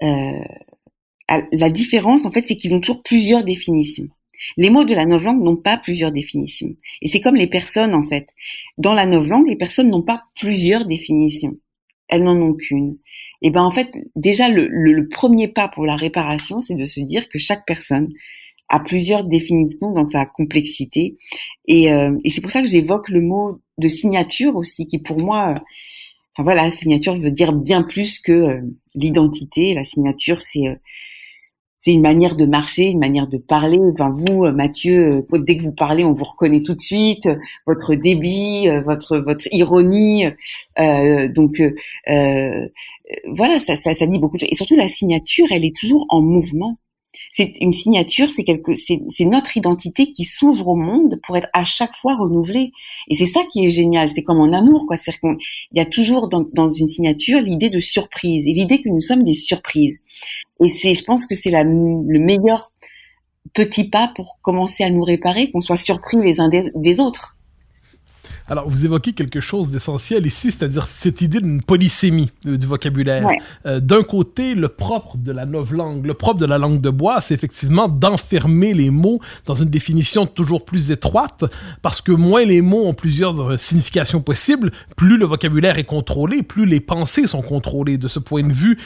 la 0.00 1.70
différence, 1.70 2.24
en 2.24 2.30
fait, 2.30 2.44
c'est 2.46 2.56
qu'ils 2.56 2.74
ont 2.74 2.80
toujours 2.80 3.02
plusieurs 3.02 3.44
définitions. 3.44 4.08
Les 4.56 4.70
mots 4.70 4.84
de 4.84 4.94
la 4.94 5.06
novlangue 5.06 5.42
n'ont 5.42 5.56
pas 5.56 5.76
plusieurs 5.76 6.12
définitions. 6.12 6.74
Et 7.02 7.08
c'est 7.08 7.20
comme 7.20 7.36
les 7.36 7.46
personnes, 7.46 7.94
en 7.94 8.02
fait. 8.02 8.28
Dans 8.78 8.94
la 8.94 9.06
novlangue, 9.06 9.48
les 9.48 9.56
personnes 9.56 9.90
n'ont 9.90 10.02
pas 10.02 10.22
plusieurs 10.34 10.86
définitions. 10.86 11.56
Elles 12.08 12.22
n'en 12.22 12.40
ont 12.40 12.54
qu'une. 12.54 12.96
Et 13.42 13.50
ben, 13.50 13.62
en 13.62 13.70
fait, 13.70 13.96
déjà, 14.16 14.48
le, 14.48 15.08
premier 15.08 15.48
pas 15.48 15.68
pour 15.68 15.86
la 15.86 15.96
réparation, 15.96 16.60
c'est 16.60 16.74
de 16.74 16.86
se 16.86 17.00
dire 17.00 17.28
que 17.28 17.38
chaque 17.38 17.66
personne 17.66 18.08
a 18.68 18.80
plusieurs 18.80 19.24
définitions 19.24 19.92
dans 19.92 20.04
sa 20.04 20.26
complexité. 20.26 21.16
Et, 21.66 21.92
euh, 21.92 22.16
et 22.24 22.30
c'est 22.30 22.40
pour 22.40 22.50
ça 22.50 22.62
que 22.62 22.68
j'évoque 22.68 23.08
le 23.08 23.20
mot 23.20 23.60
de 23.78 23.88
signature 23.88 24.56
aussi, 24.56 24.86
qui 24.86 24.98
pour 24.98 25.18
moi 25.18 25.62
voilà, 26.42 26.64
la 26.64 26.70
signature 26.70 27.18
veut 27.18 27.30
dire 27.30 27.52
bien 27.52 27.82
plus 27.82 28.20
que 28.20 28.32
euh, 28.32 28.60
l'identité. 28.94 29.74
La 29.74 29.84
signature, 29.84 30.42
c'est 30.42 30.66
euh, 30.66 30.74
c'est 31.82 31.92
une 31.92 32.02
manière 32.02 32.36
de 32.36 32.44
marcher, 32.44 32.90
une 32.90 32.98
manière 32.98 33.26
de 33.26 33.38
parler. 33.38 33.78
Enfin 33.94 34.10
vous, 34.10 34.44
euh, 34.44 34.52
Mathieu, 34.52 35.24
dès 35.32 35.56
que 35.56 35.62
vous 35.62 35.72
parlez, 35.72 36.04
on 36.04 36.12
vous 36.12 36.24
reconnaît 36.24 36.62
tout 36.62 36.74
de 36.74 36.80
suite. 36.80 37.26
Votre 37.66 37.94
débit, 37.94 38.68
votre 38.84 39.18
votre 39.18 39.48
ironie. 39.52 40.26
donc 40.76 41.62
voilà, 43.26 43.58
ça, 43.58 43.76
ça, 43.76 43.94
ça 43.94 44.06
dit 44.06 44.18
beaucoup 44.18 44.36
de 44.36 44.40
choses. 44.40 44.50
Et 44.52 44.56
surtout, 44.56 44.76
la 44.76 44.88
signature, 44.88 45.46
elle 45.50 45.64
est 45.64 45.74
toujours 45.74 46.04
en 46.10 46.20
mouvement. 46.20 46.78
C'est 47.32 47.52
une 47.60 47.72
signature, 47.72 48.30
c'est 48.30 48.44
quelque, 48.44 48.74
c'est 48.74 49.24
notre 49.24 49.56
identité 49.56 50.12
qui 50.12 50.24
s'ouvre 50.24 50.68
au 50.68 50.76
monde 50.76 51.20
pour 51.24 51.36
être 51.36 51.48
à 51.52 51.64
chaque 51.64 51.94
fois 51.96 52.16
renouvelée. 52.16 52.72
Et 53.08 53.14
c'est 53.14 53.26
ça 53.26 53.40
qui 53.52 53.66
est 53.66 53.70
génial. 53.70 54.10
C'est 54.10 54.22
comme 54.22 54.40
en 54.40 54.52
amour, 54.52 54.86
quoi. 54.86 54.96
C'est-à-dire 54.96 55.36
y 55.74 55.80
a 55.80 55.86
toujours 55.86 56.28
dans, 56.28 56.46
dans 56.52 56.70
une 56.70 56.88
signature 56.88 57.40
l'idée 57.40 57.70
de 57.70 57.80
surprise 57.80 58.46
et 58.46 58.52
l'idée 58.52 58.80
que 58.80 58.88
nous 58.88 59.00
sommes 59.00 59.24
des 59.24 59.34
surprises. 59.34 59.98
Et 60.62 60.68
c'est, 60.80 60.94
je 60.94 61.04
pense 61.04 61.26
que 61.26 61.34
c'est 61.34 61.50
le 61.50 62.20
meilleur 62.20 62.70
petit 63.54 63.88
pas 63.88 64.12
pour 64.14 64.38
commencer 64.42 64.84
à 64.84 64.90
nous 64.90 65.02
réparer, 65.02 65.50
qu'on 65.50 65.60
soit 65.60 65.76
surpris 65.76 66.18
les 66.18 66.40
uns 66.40 66.48
des 66.48 67.00
autres. 67.00 67.36
Alors, 68.50 68.68
vous 68.68 68.84
évoquez 68.84 69.12
quelque 69.12 69.40
chose 69.40 69.70
d'essentiel 69.70 70.26
ici, 70.26 70.50
c'est-à-dire 70.50 70.88
cette 70.88 71.20
idée 71.20 71.38
d'une 71.38 71.62
polysémie 71.62 72.32
du 72.44 72.66
vocabulaire. 72.66 73.28
Euh, 73.64 73.78
d'un 73.78 74.02
côté, 74.02 74.56
le 74.56 74.66
propre 74.66 75.16
de 75.16 75.30
la 75.30 75.46
novlangue, 75.46 76.04
le 76.04 76.14
propre 76.14 76.40
de 76.40 76.46
la 76.46 76.58
langue 76.58 76.80
de 76.80 76.90
bois, 76.90 77.20
c'est 77.20 77.32
effectivement 77.32 77.86
d'enfermer 77.86 78.74
les 78.74 78.90
mots 78.90 79.20
dans 79.46 79.54
une 79.54 79.68
définition 79.68 80.26
toujours 80.26 80.64
plus 80.64 80.90
étroite, 80.90 81.44
parce 81.80 82.00
que 82.00 82.10
moins 82.10 82.44
les 82.44 82.60
mots 82.60 82.86
ont 82.86 82.92
plusieurs 82.92 83.52
euh, 83.52 83.56
significations 83.56 84.20
possibles, 84.20 84.72
plus 84.96 85.16
le 85.16 85.26
vocabulaire 85.26 85.78
est 85.78 85.84
contrôlé, 85.84 86.42
plus 86.42 86.66
les 86.66 86.80
pensées 86.80 87.28
sont 87.28 87.42
contrôlées. 87.42 87.98
De 87.98 88.08
ce 88.08 88.18
point 88.18 88.42
de 88.42 88.52
vue, 88.52 88.76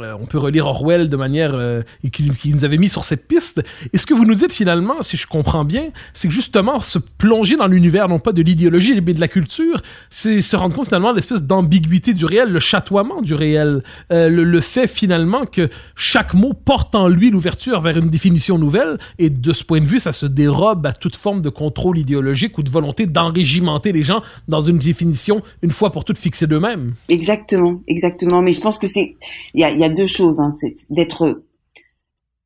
euh, 0.00 0.14
on 0.20 0.26
peut 0.26 0.38
relire 0.38 0.66
Orwell 0.66 1.08
de 1.08 1.16
manière 1.16 1.52
euh, 1.54 1.82
qui, 2.12 2.52
nous 2.52 2.64
avait 2.64 2.78
mis 2.78 2.88
sur 2.88 3.04
cette 3.04 3.26
piste. 3.26 3.62
Et 3.92 3.98
ce 3.98 4.06
que 4.06 4.14
vous 4.14 4.24
nous 4.24 4.34
dites 4.34 4.52
finalement, 4.52 5.02
si 5.02 5.16
je 5.16 5.26
comprends 5.26 5.64
bien, 5.64 5.88
c'est 6.12 6.28
que 6.28 6.34
justement 6.34 6.80
se 6.80 6.98
plonger 6.98 7.56
dans 7.56 7.66
l'univers 7.66 8.08
non 8.08 8.18
pas 8.18 8.32
de 8.32 8.42
l'idéologie 8.42 9.00
mais 9.00 9.14
de 9.14 9.20
la 9.20 9.28
culture, 9.28 9.80
c'est 10.10 10.40
se 10.40 10.56
rendre 10.56 10.74
compte 10.74 10.86
finalement 10.86 11.10
de 11.10 11.16
l'espèce 11.16 11.42
d'ambiguïté 11.42 12.14
du 12.14 12.24
réel, 12.24 12.50
le 12.50 12.58
chatoiement 12.58 13.22
du 13.22 13.34
réel, 13.34 13.82
euh, 14.12 14.28
le, 14.28 14.60
fait 14.60 14.86
finalement 14.86 15.44
que 15.46 15.68
chaque 15.94 16.32
mot 16.32 16.52
porte 16.52 16.94
en 16.94 17.08
lui 17.08 17.30
l'ouverture 17.30 17.80
vers 17.80 17.96
une 17.98 18.08
définition 18.08 18.58
nouvelle. 18.58 18.98
Et 19.18 19.30
de 19.30 19.52
ce 19.52 19.64
point 19.64 19.80
de 19.80 19.86
vue, 19.86 19.98
ça 19.98 20.12
se 20.12 20.26
dérobe 20.26 20.86
à 20.86 20.92
toute 20.92 21.16
forme 21.16 21.42
de 21.42 21.48
contrôle 21.50 21.98
idéologique 21.98 22.56
ou 22.58 22.62
de 22.62 22.70
volonté 22.70 23.06
d'enrégimenter 23.06 23.92
les 23.92 24.02
gens 24.02 24.22
dans 24.48 24.60
une 24.60 24.78
définition 24.78 25.42
une 25.62 25.70
fois 25.70 25.90
pour 25.90 26.04
toutes 26.04 26.18
fixée 26.18 26.46
d'eux-mêmes. 26.46 26.94
Exactement, 27.08 27.82
exactement. 27.88 28.40
Mais 28.42 28.52
je 28.52 28.60
pense 28.60 28.78
que 28.78 28.86
c'est 28.86 29.16
il 29.54 29.60
y 29.60 29.64
a, 29.64 29.83
deux 29.88 30.06
choses. 30.06 30.40
Hein. 30.40 30.52
C'est 30.54 30.74
d'être 30.90 31.44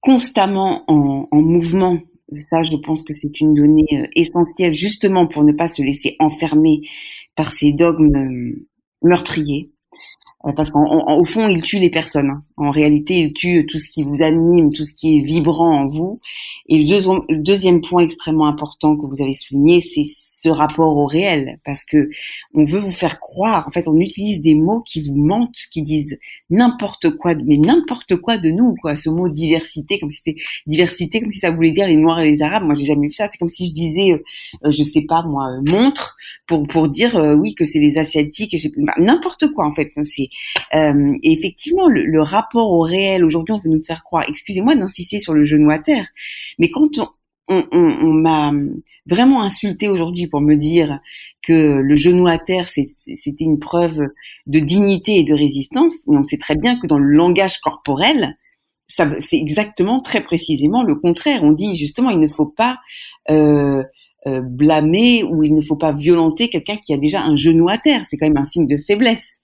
constamment 0.01 0.84
en, 0.89 1.28
en 1.30 1.41
mouvement. 1.41 1.99
Ça, 2.51 2.62
je 2.62 2.76
pense 2.76 3.03
que 3.03 3.14
c'est 3.14 3.41
une 3.41 3.55
donnée 3.55 3.86
euh, 3.93 4.07
essentielle 4.14 4.74
justement 4.74 5.26
pour 5.26 5.45
ne 5.45 5.53
pas 5.53 5.68
se 5.68 5.82
laisser 5.82 6.16
enfermer 6.18 6.82
par 7.36 7.53
ces 7.53 7.72
dogmes 7.72 8.14
euh, 8.14 8.66
meurtriers. 9.03 9.70
Euh, 10.45 10.53
parce 10.53 10.70
qu'au 10.70 11.24
fond, 11.24 11.49
ils 11.49 11.62
tuent 11.62 11.80
les 11.80 11.91
personnes. 11.91 12.30
Hein. 12.30 12.45
En 12.57 12.70
réalité, 12.70 13.20
ils 13.20 13.32
tuent 13.32 13.66
tout 13.66 13.78
ce 13.78 13.89
qui 13.89 14.05
vous 14.05 14.22
anime, 14.22 14.72
tout 14.72 14.84
ce 14.84 14.95
qui 14.95 15.16
est 15.16 15.20
vibrant 15.20 15.84
en 15.84 15.89
vous. 15.89 16.20
Et 16.68 16.78
le 16.78 17.43
deuxième 17.43 17.80
point 17.80 18.03
extrêmement 18.03 18.47
important 18.47 18.97
que 18.97 19.07
vous 19.07 19.22
avez 19.22 19.34
souligné, 19.34 19.80
c'est 19.80 20.05
ce 20.41 20.49
rapport 20.49 20.97
au 20.97 21.07
réel 21.07 21.59
parce 21.64 21.84
que 21.84 22.09
on 22.55 22.64
veut 22.64 22.78
vous 22.78 22.93
faire 22.93 23.18
croire 23.18 23.66
en 23.66 23.70
fait 23.70 23.89
on 23.89 23.99
utilise 23.99 24.41
des 24.41 24.55
mots 24.55 24.82
qui 24.86 25.03
vous 25.03 25.16
mentent 25.16 25.57
qui 25.72 25.82
disent 25.82 26.18
n'importe 26.49 27.11
quoi 27.11 27.34
mais 27.34 27.57
n'importe 27.57 28.16
quoi 28.16 28.39
de 28.39 28.51
nous 28.51 28.74
quoi. 28.76 28.95
Ce 28.97 29.11
mot 29.11 29.28
diversité 29.28 29.99
comme 29.99 30.11
si 30.11 30.22
c'était 30.24 30.41
diversité 30.66 31.20
comme 31.20 31.32
si 31.32 31.41
ça 31.41 31.51
voulait 31.51 31.72
dire 31.72 31.86
les 31.86 31.97
noirs 31.97 32.20
et 32.20 32.30
les 32.30 32.43
arabes. 32.43 32.64
Moi 32.64 32.74
j'ai 32.74 32.84
jamais 32.84 33.09
vu 33.09 33.12
ça. 33.12 33.28
C'est 33.28 33.39
comme 33.39 33.51
si 33.51 33.68
je 33.68 33.72
disais 33.72 34.12
euh, 34.12 34.22
euh, 34.64 34.70
je 34.70 34.82
sais 34.82 35.03
pas 35.03 35.22
moi 35.22 35.49
euh, 35.49 35.61
montre 35.64 36.16
pour 36.47 36.66
pour 36.68 36.89
dire 36.89 37.14
oui 37.39 37.55
que 37.55 37.64
c'est 37.64 37.80
les 37.80 37.99
asiatiques 37.99 38.57
bah, 38.76 38.95
n'importe 38.99 39.53
quoi 39.53 39.66
en 39.66 39.74
fait. 39.74 39.91
C'est 40.05 40.28
et 40.72 41.32
effectivement 41.32 41.89
le, 41.89 42.05
le 42.05 42.22
rapport 42.22 42.70
au 42.70 42.82
réel 42.82 43.24
aujourd'hui 43.24 43.55
on 43.55 43.59
veut 43.59 43.70
nous 43.70 43.82
faire 43.82 44.05
croire. 44.05 44.24
Excusez-moi 44.28 44.76
d'insister 44.76 45.20
sur 45.20 45.34
le 45.34 45.45
genou 45.45 45.70
à 45.70 45.78
terre 45.78 46.07
mais 46.59 46.70
quand 46.70 46.99
on, 46.99 47.09
on, 47.49 48.12
m'a 48.12 48.53
vraiment 49.07 49.42
insulté 49.42 49.88
aujourd'hui 49.88 50.26
pour 50.26 50.40
me 50.40 50.57
dire 50.57 51.01
que 51.42 51.53
le 51.53 51.96
genou 51.96 52.26
à 52.26 52.38
terre, 52.38 52.68
c'était 52.68 53.44
une 53.44 53.59
preuve 53.59 54.01
de 54.46 54.59
dignité 54.59 55.16
et 55.16 55.24
de 55.24 55.34
résistance. 55.34 55.94
Mais 56.09 56.18
on 56.18 56.24
sait 56.24 56.38
très 56.38 56.57
bien 56.57 56.78
que 56.78 56.86
dans 56.86 56.99
le 56.99 57.11
langage 57.11 57.61
corporel, 57.61 58.36
c'est 58.88 59.36
exactement, 59.36 60.01
très 60.01 60.22
précisément 60.22 60.82
le 60.82 60.94
contraire. 60.94 61.42
On 61.44 61.53
dit 61.53 61.76
justement, 61.76 62.11
il 62.11 62.18
ne 62.18 62.26
faut 62.26 62.46
pas 62.46 62.78
euh, 63.30 63.82
euh, 64.26 64.40
blâmer 64.40 65.24
ou 65.24 65.42
il 65.42 65.55
ne 65.55 65.61
faut 65.61 65.76
pas 65.76 65.92
violenter 65.92 66.49
quelqu'un 66.49 66.76
qui 66.76 66.92
a 66.92 66.99
déjà 66.99 67.22
un 67.22 67.36
genou 67.36 67.68
à 67.68 67.78
terre. 67.78 68.03
C'est 68.09 68.16
quand 68.16 68.26
même 68.26 68.38
un 68.38 68.44
signe 68.44 68.66
de 68.66 68.78
faiblesse. 68.86 69.38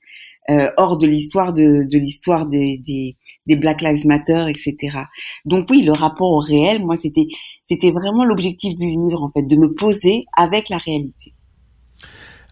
Euh, 0.50 0.70
hors 0.76 0.98
de 0.98 1.06
l'histoire 1.06 1.54
de, 1.54 1.88
l'histoire 1.96 2.44
des, 2.44 3.16
Black 3.46 3.80
Lives 3.80 4.06
Matter, 4.06 4.44
etc. 4.48 4.76
Donc 5.46 5.68
oui, 5.70 5.82
le 5.82 5.92
rapport 5.92 6.30
au 6.30 6.40
réel, 6.40 6.84
moi, 6.84 6.96
c'était 6.96 7.26
c'était 7.66 7.90
vraiment 7.90 8.26
l'objectif 8.26 8.76
du 8.76 8.88
livre, 8.88 9.22
en 9.22 9.30
fait, 9.30 9.42
de 9.42 9.56
me 9.56 9.72
poser 9.72 10.26
avec 10.36 10.68
la 10.68 10.76
réalité. 10.76 11.32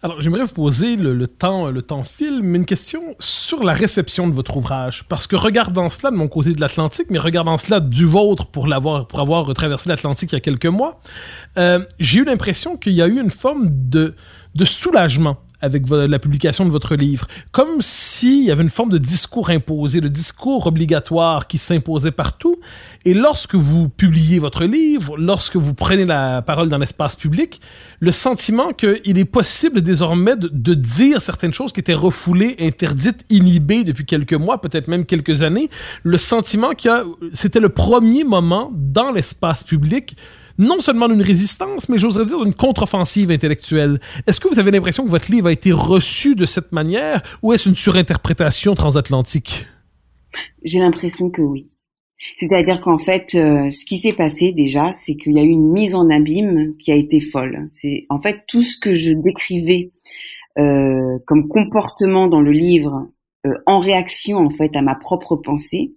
Alors, 0.01 0.19
j'aimerais 0.19 0.43
vous 0.43 0.53
poser 0.53 0.95
le, 0.97 1.13
le, 1.13 1.27
temps, 1.27 1.69
le 1.69 1.81
temps 1.81 2.03
film, 2.03 2.55
une 2.55 2.65
question 2.65 3.15
sur 3.19 3.63
la 3.63 3.73
réception 3.73 4.27
de 4.27 4.33
votre 4.33 4.57
ouvrage. 4.57 5.05
Parce 5.07 5.27
que 5.27 5.35
regardant 5.35 5.89
cela 5.89 6.09
de 6.09 6.17
mon 6.17 6.27
côté 6.27 6.53
de 6.53 6.59
l'Atlantique, 6.59 7.07
mais 7.09 7.19
regardant 7.19 7.57
cela 7.57 7.79
du 7.79 8.05
vôtre 8.05 8.47
pour 8.47 8.67
l'avoir, 8.67 9.07
pour 9.07 9.21
avoir 9.21 9.53
traversé 9.53 9.87
l'Atlantique 9.87 10.31
il 10.31 10.35
y 10.35 10.37
a 10.37 10.41
quelques 10.41 10.65
mois, 10.65 10.99
euh, 11.57 11.79
j'ai 11.99 12.19
eu 12.19 12.25
l'impression 12.25 12.75
qu'il 12.75 12.93
y 12.93 13.01
a 13.01 13.07
eu 13.07 13.21
une 13.21 13.29
forme 13.29 13.67
de, 13.69 14.15
de 14.55 14.65
soulagement 14.65 15.37
avec 15.63 15.89
la 15.89 16.19
publication 16.19 16.65
de 16.65 16.69
votre 16.71 16.95
livre, 16.95 17.25
comme 17.53 17.79
s'il 17.79 18.43
y 18.43 18.51
avait 18.51 18.63
une 18.63 18.69
forme 18.69 18.89
de 18.89 18.97
discours 18.97 19.49
imposé, 19.49 20.01
de 20.01 20.09
discours 20.09 20.67
obligatoire 20.67 21.47
qui 21.47 21.57
s'imposait 21.57 22.11
partout. 22.11 22.59
Et 23.05 23.13
lorsque 23.13 23.55
vous 23.55 23.87
publiez 23.87 24.39
votre 24.39 24.65
livre, 24.65 25.15
lorsque 25.17 25.55
vous 25.55 25.73
prenez 25.73 26.03
la 26.03 26.41
parole 26.41 26.67
dans 26.67 26.77
l'espace 26.77 27.15
public, 27.15 27.61
le 28.01 28.11
sentiment 28.11 28.73
qu'il 28.73 29.17
est 29.17 29.25
possible 29.25 29.81
désormais 29.81 30.35
de, 30.35 30.49
de, 30.51 30.73
dire 30.73 31.21
certaines 31.21 31.53
choses 31.53 31.71
qui 31.71 31.79
étaient 31.79 31.93
refoulées, 31.93 32.57
interdites, 32.59 33.23
inhibées 33.29 33.85
depuis 33.85 34.05
quelques 34.05 34.33
mois, 34.33 34.59
peut-être 34.59 34.89
même 34.89 35.05
quelques 35.05 35.43
années, 35.43 35.69
le 36.03 36.17
sentiment 36.17 36.73
que 36.73 36.89
c'était 37.31 37.61
le 37.61 37.69
premier 37.69 38.25
moment 38.25 38.69
dans 38.73 39.13
l'espace 39.13 39.63
public 39.63 40.17
non 40.57 40.79
seulement 40.79 41.07
d'une 41.07 41.21
résistance, 41.21 41.89
mais 41.89 41.97
j'oserais 41.97 42.25
dire 42.25 42.43
d'une 42.43 42.53
contre-offensive 42.53 43.31
intellectuelle. 43.31 43.99
Est-ce 44.27 44.39
que 44.39 44.47
vous 44.47 44.59
avez 44.59 44.71
l'impression 44.71 45.05
que 45.05 45.09
votre 45.09 45.31
livre 45.31 45.47
a 45.47 45.51
été 45.51 45.71
reçu 45.71 46.35
de 46.35 46.45
cette 46.45 46.71
manière 46.71 47.21
ou 47.41 47.53
est-ce 47.53 47.69
une 47.69 47.75
surinterprétation 47.75 48.75
transatlantique? 48.75 49.65
J'ai 50.63 50.79
l'impression 50.79 51.29
que 51.29 51.41
oui. 51.41 51.69
C'est-à-dire 52.37 52.81
qu'en 52.81 52.97
fait, 52.97 53.35
euh, 53.35 53.69
ce 53.71 53.85
qui 53.85 53.97
s'est 53.97 54.13
passé 54.13 54.53
déjà, 54.53 54.93
c'est 54.93 55.15
qu'il 55.15 55.33
y 55.33 55.39
a 55.39 55.43
eu 55.43 55.49
une 55.49 55.71
mise 55.71 55.93
en 55.93 56.09
abîme 56.09 56.75
qui 56.77 56.91
a 56.91 56.95
été 56.95 57.19
folle. 57.19 57.69
C'est 57.73 58.05
en 58.09 58.21
fait 58.21 58.43
tout 58.47 58.61
ce 58.61 58.79
que 58.79 58.93
je 58.93 59.11
décrivais 59.11 59.91
euh, 60.57 61.19
comme 61.27 61.47
comportement 61.47 62.27
dans 62.27 62.41
le 62.41 62.51
livre 62.51 63.09
euh, 63.45 63.51
en 63.65 63.79
réaction 63.79 64.37
en 64.37 64.49
fait 64.49 64.75
à 64.75 64.81
ma 64.81 64.95
propre 64.95 65.35
pensée 65.35 65.95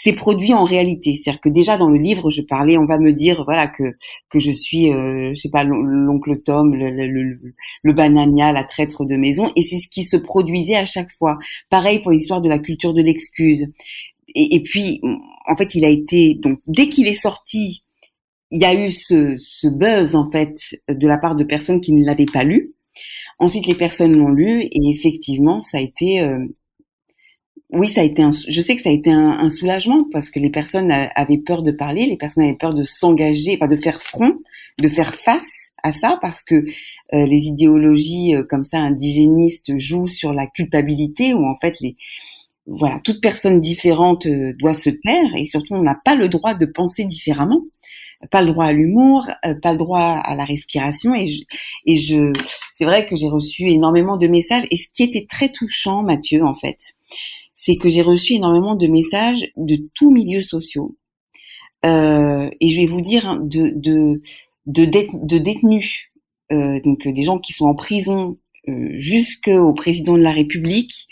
c'est 0.00 0.12
produit 0.12 0.54
en 0.54 0.64
réalité. 0.64 1.16
C'est-à-dire 1.16 1.40
que 1.40 1.48
déjà 1.48 1.76
dans 1.76 1.88
le 1.88 1.98
livre, 1.98 2.30
je 2.30 2.42
parlais, 2.42 2.78
on 2.78 2.86
va 2.86 2.98
me 2.98 3.12
dire 3.12 3.44
voilà 3.44 3.66
que 3.66 3.82
que 4.30 4.38
je 4.38 4.52
suis, 4.52 4.92
euh, 4.92 5.32
je 5.34 5.40
sais 5.40 5.50
pas, 5.50 5.64
l'oncle 5.64 6.40
Tom, 6.42 6.74
le, 6.74 6.90
le, 6.90 7.40
le, 7.82 7.92
banania, 7.92 8.52
la 8.52 8.64
traître 8.64 9.04
de 9.04 9.16
maison, 9.16 9.50
et 9.56 9.62
c'est 9.62 9.78
ce 9.78 9.88
qui 9.88 10.04
se 10.04 10.16
produisait 10.16 10.76
à 10.76 10.84
chaque 10.84 11.10
fois. 11.18 11.38
Pareil 11.68 12.00
pour 12.00 12.12
l'histoire 12.12 12.40
de 12.40 12.48
la 12.48 12.58
culture 12.58 12.94
de 12.94 13.02
l'excuse. 13.02 13.66
Et, 14.34 14.56
et, 14.56 14.62
puis, 14.62 15.00
en 15.46 15.56
fait, 15.56 15.74
il 15.74 15.84
a 15.84 15.88
été 15.88 16.34
donc 16.34 16.60
dès 16.66 16.88
qu'il 16.88 17.08
est 17.08 17.14
sorti, 17.14 17.82
il 18.50 18.60
y 18.60 18.64
a 18.64 18.74
eu 18.74 18.92
ce, 18.92 19.34
ce 19.38 19.68
buzz 19.68 20.14
en 20.14 20.30
fait 20.30 20.56
de 20.88 21.08
la 21.08 21.18
part 21.18 21.34
de 21.34 21.44
personnes 21.44 21.80
qui 21.80 21.92
ne 21.92 22.04
l'avaient 22.04 22.26
pas 22.26 22.44
lu. 22.44 22.72
Ensuite, 23.40 23.66
les 23.66 23.74
personnes 23.74 24.16
l'ont 24.16 24.30
lu 24.30 24.62
et 24.62 24.90
effectivement, 24.90 25.60
ça 25.60 25.78
a 25.78 25.80
été 25.80 26.20
euh, 26.20 26.44
oui, 27.70 27.88
ça 27.88 28.00
a 28.00 28.04
été 28.04 28.22
un, 28.22 28.30
je 28.30 28.60
sais 28.62 28.76
que 28.76 28.82
ça 28.82 28.88
a 28.88 28.92
été 28.92 29.10
un, 29.10 29.48
soulagement 29.50 30.04
parce 30.10 30.30
que 30.30 30.38
les 30.38 30.50
personnes 30.50 30.90
avaient 30.90 31.38
peur 31.38 31.62
de 31.62 31.70
parler, 31.70 32.06
les 32.06 32.16
personnes 32.16 32.44
avaient 32.44 32.56
peur 32.56 32.72
de 32.72 32.82
s'engager, 32.82 33.56
enfin 33.56 33.66
de 33.66 33.76
faire 33.76 34.02
front, 34.02 34.38
de 34.78 34.88
faire 34.88 35.14
face 35.14 35.70
à 35.82 35.92
ça 35.92 36.18
parce 36.22 36.42
que 36.42 36.54
euh, 36.54 36.64
les 37.26 37.42
idéologies 37.46 38.34
euh, 38.34 38.42
comme 38.42 38.64
ça 38.64 38.78
indigénistes 38.78 39.78
jouent 39.78 40.06
sur 40.06 40.32
la 40.32 40.46
culpabilité 40.46 41.34
où 41.34 41.46
en 41.46 41.56
fait 41.60 41.78
les 41.80 41.96
voilà 42.66 43.00
toute 43.04 43.20
personne 43.20 43.60
différente 43.60 44.26
euh, 44.26 44.54
doit 44.58 44.74
se 44.74 44.90
taire 44.90 45.30
et 45.36 45.46
surtout 45.46 45.74
on 45.74 45.82
n'a 45.82 45.98
pas 46.04 46.14
le 46.14 46.28
droit 46.28 46.54
de 46.54 46.66
penser 46.66 47.04
différemment, 47.04 47.62
pas 48.30 48.40
le 48.40 48.48
droit 48.48 48.64
à 48.64 48.72
l'humour, 48.72 49.28
pas 49.62 49.72
le 49.72 49.78
droit 49.78 50.00
à 50.00 50.34
la 50.34 50.44
respiration 50.44 51.14
et 51.14 51.28
je, 51.28 51.42
et 51.86 51.96
je 51.96 52.32
c'est 52.72 52.84
vrai 52.84 53.04
que 53.06 53.14
j'ai 53.14 53.28
reçu 53.28 53.64
énormément 53.64 54.16
de 54.16 54.26
messages 54.26 54.64
et 54.70 54.76
ce 54.76 54.88
qui 54.92 55.02
était 55.02 55.26
très 55.28 55.50
touchant 55.50 56.02
Mathieu 56.02 56.44
en 56.44 56.54
fait 56.54 56.78
c'est 57.60 57.74
que 57.74 57.88
j'ai 57.88 58.02
reçu 58.02 58.34
énormément 58.34 58.76
de 58.76 58.86
messages 58.86 59.50
de 59.56 59.90
tous 59.92 60.12
milieux 60.12 60.42
sociaux. 60.42 60.96
Euh, 61.84 62.48
et 62.60 62.68
je 62.68 62.80
vais 62.80 62.86
vous 62.86 63.00
dire 63.00 63.28
hein, 63.28 63.40
de, 63.42 63.72
de, 63.74 64.22
de, 64.66 65.38
détenus, 65.38 66.12
euh, 66.52 66.80
donc 66.84 67.06
des 67.08 67.22
gens 67.24 67.40
qui 67.40 67.52
sont 67.52 67.66
en 67.66 67.74
prison 67.74 68.38
euh, 68.68 68.90
jusqu'au 68.98 69.72
président 69.72 70.16
de 70.16 70.22
la 70.22 70.30
République, 70.30 71.08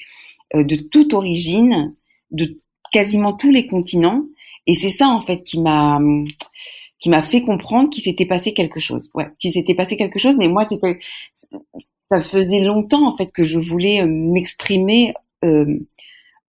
euh, 0.55 0.63
de 0.63 0.77
toute 0.77 1.15
origine, 1.15 1.97
de 2.31 2.61
quasiment 2.93 3.33
tous 3.33 3.51
les 3.51 3.67
continents. 3.67 4.23
Et 4.69 4.75
c'est 4.75 4.91
ça 4.91 5.09
en 5.09 5.21
fait 5.21 5.43
qui 5.43 5.61
m'a 5.61 5.99
qui 7.01 7.11
m'a 7.11 7.23
fait 7.23 7.43
comprendre 7.43 7.91
qu'il 7.91 8.05
s'était 8.05 8.25
passé 8.25 8.55
quelque 8.55 8.79
chose. 8.79 9.11
Ouais, 9.15 9.27
qu'il 9.41 9.53
s'était 9.53 9.75
passé 9.75 9.97
quelque 9.97 10.21
chose. 10.21 10.37
Mais 10.39 10.49
moi, 10.49 10.63
c'était 10.63 10.97
ça 12.09 12.21
faisait 12.21 12.61
longtemps 12.61 13.13
en 13.13 13.17
fait 13.17 13.33
que 13.33 13.45
je 13.45 13.59
voulais 13.59 14.01
euh, 14.03 14.07
m'exprimer 14.07 15.13
euh, 15.45 15.79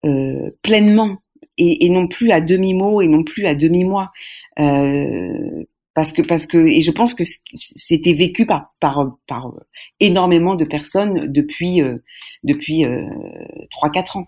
euh, 0.06 0.50
pleinement 0.62 1.18
et, 1.58 1.88
non 1.88 2.06
plus 2.06 2.30
à 2.30 2.40
demi 2.40 2.74
mot 2.74 3.00
et 3.00 3.08
non 3.08 3.24
plus 3.24 3.46
à 3.46 3.54
demi 3.54 3.84
mois 3.84 4.10
euh, 4.58 5.64
parce 5.94 6.12
que 6.12 6.20
parce 6.20 6.46
que 6.46 6.58
et 6.58 6.82
je 6.82 6.90
pense 6.90 7.14
que 7.14 7.24
c'était 7.54 8.12
vécu 8.12 8.44
par 8.44 8.74
par 8.78 9.16
par 9.26 9.52
énormément 9.98 10.54
de 10.54 10.64
personnes 10.66 11.32
depuis 11.32 11.80
euh, 11.82 11.96
depuis 12.44 12.84
trois 13.70 13.90
quatre 13.90 14.18
ans. 14.18 14.26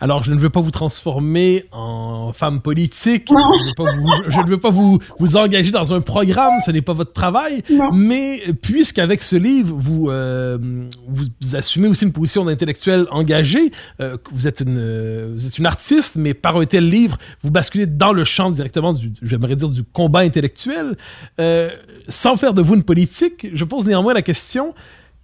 Alors, 0.00 0.22
je 0.22 0.32
ne 0.32 0.38
veux 0.38 0.50
pas 0.50 0.60
vous 0.60 0.70
transformer 0.70 1.64
en 1.72 2.32
femme 2.32 2.60
politique. 2.60 3.28
Je 3.28 3.34
ne 3.34 4.48
veux 4.48 4.56
pas, 4.58 4.70
vous, 4.70 4.98
vous, 5.18 5.36
engager 5.36 5.70
dans 5.70 5.94
un 5.94 6.00
programme. 6.00 6.60
Ce 6.64 6.70
n'est 6.70 6.82
pas 6.82 6.92
votre 6.92 7.12
travail. 7.12 7.62
Mais 7.92 8.42
puisqu'avec 8.60 9.22
ce 9.22 9.36
livre, 9.36 9.74
vous, 9.76 10.10
euh, 10.10 10.58
vous, 11.06 11.56
assumez 11.56 11.88
aussi 11.88 12.04
une 12.04 12.12
position 12.12 12.44
d'intellectuel 12.44 13.06
engagé, 13.10 13.70
euh, 14.00 14.16
vous, 14.32 14.46
êtes 14.46 14.60
une, 14.60 15.34
vous 15.34 15.46
êtes 15.46 15.58
une 15.58 15.66
artiste, 15.66 16.16
mais 16.16 16.34
par 16.34 16.56
un 16.56 16.66
tel 16.66 16.88
livre, 16.88 17.16
vous 17.42 17.50
basculez 17.50 17.86
dans 17.86 18.12
le 18.12 18.24
champ 18.24 18.50
directement, 18.50 18.92
du, 18.92 19.12
j'aimerais 19.22 19.56
dire, 19.56 19.70
du 19.70 19.84
combat 19.84 20.20
intellectuel. 20.20 20.96
Euh, 21.40 21.70
sans 22.08 22.36
faire 22.36 22.54
de 22.54 22.62
vous 22.62 22.74
une 22.74 22.82
politique, 22.82 23.46
je 23.52 23.64
pose 23.64 23.86
néanmoins 23.86 24.14
la 24.14 24.22
question 24.22 24.74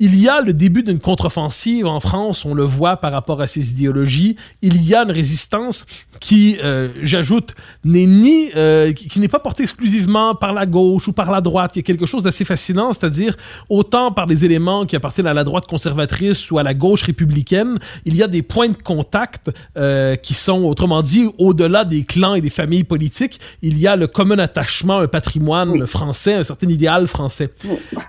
il 0.01 0.19
y 0.19 0.29
a 0.29 0.41
le 0.41 0.55
début 0.55 0.83
d'une 0.83 0.99
contre-offensive 0.99 1.87
en 1.87 2.01
France, 2.01 2.47
on 2.47 2.55
le 2.55 2.65
voit 2.65 2.97
par 2.97 3.13
rapport 3.13 3.43
à 3.43 3.47
ces 3.47 3.71
idéologies. 3.71 4.35
Il 4.63 4.83
y 4.83 4.95
a 4.95 5.03
une 5.03 5.11
résistance 5.11 5.85
qui, 6.21 6.57
euh, 6.65 6.89
j'ajoute, 7.03 7.55
n'est 7.85 8.07
ni 8.07 8.51
euh, 8.57 8.93
qui, 8.93 9.09
qui 9.09 9.21
n'est 9.21 9.29
pas 9.29 9.41
portée 9.41 9.63
exclusivement 9.63 10.35
par 10.35 10.55
la 10.55 10.65
gauche 10.65 11.09
ou 11.09 11.13
par 11.13 11.31
la 11.31 11.43
droite. 11.43 11.73
Il 11.75 11.81
y 11.81 11.81
a 11.81 11.83
quelque 11.83 12.07
chose 12.07 12.23
d'assez 12.23 12.47
fascinant, 12.47 12.95
c'est-à-dire 12.95 13.37
autant 13.69 14.11
par 14.11 14.27
les 14.27 14.47
éléments 14.47 14.87
qui 14.87 14.97
appartiennent 14.97 15.27
à 15.27 15.35
la 15.35 15.45
droite 15.45 15.67
conservatrice 15.67 16.51
ou 16.51 16.59
à 16.59 16.63
la 16.63 16.73
gauche 16.73 17.03
républicaine, 17.03 17.79
il 18.07 18.17
y 18.17 18.23
a 18.23 18.29
des 18.29 18.43
points 18.43 18.69
de 18.69 18.83
contact 18.83 19.51
euh, 19.77 20.17
qui 20.17 20.33
sont, 20.33 20.65
autrement 20.65 21.03
dit, 21.03 21.29
au-delà 21.37 21.85
des 21.85 22.05
clans 22.05 22.35
et 22.35 22.41
des 22.41 22.49
familles 22.49 22.85
politiques. 22.85 23.39
Il 23.61 23.79
y 23.79 23.87
a 23.87 23.97
le 23.97 24.07
commun 24.07 24.39
attachement, 24.39 24.99
un 24.99 25.09
patrimoine 25.09 25.87
français, 25.87 26.35
un 26.35 26.45
certain 26.45 26.69
idéal 26.69 27.07
français. 27.07 27.51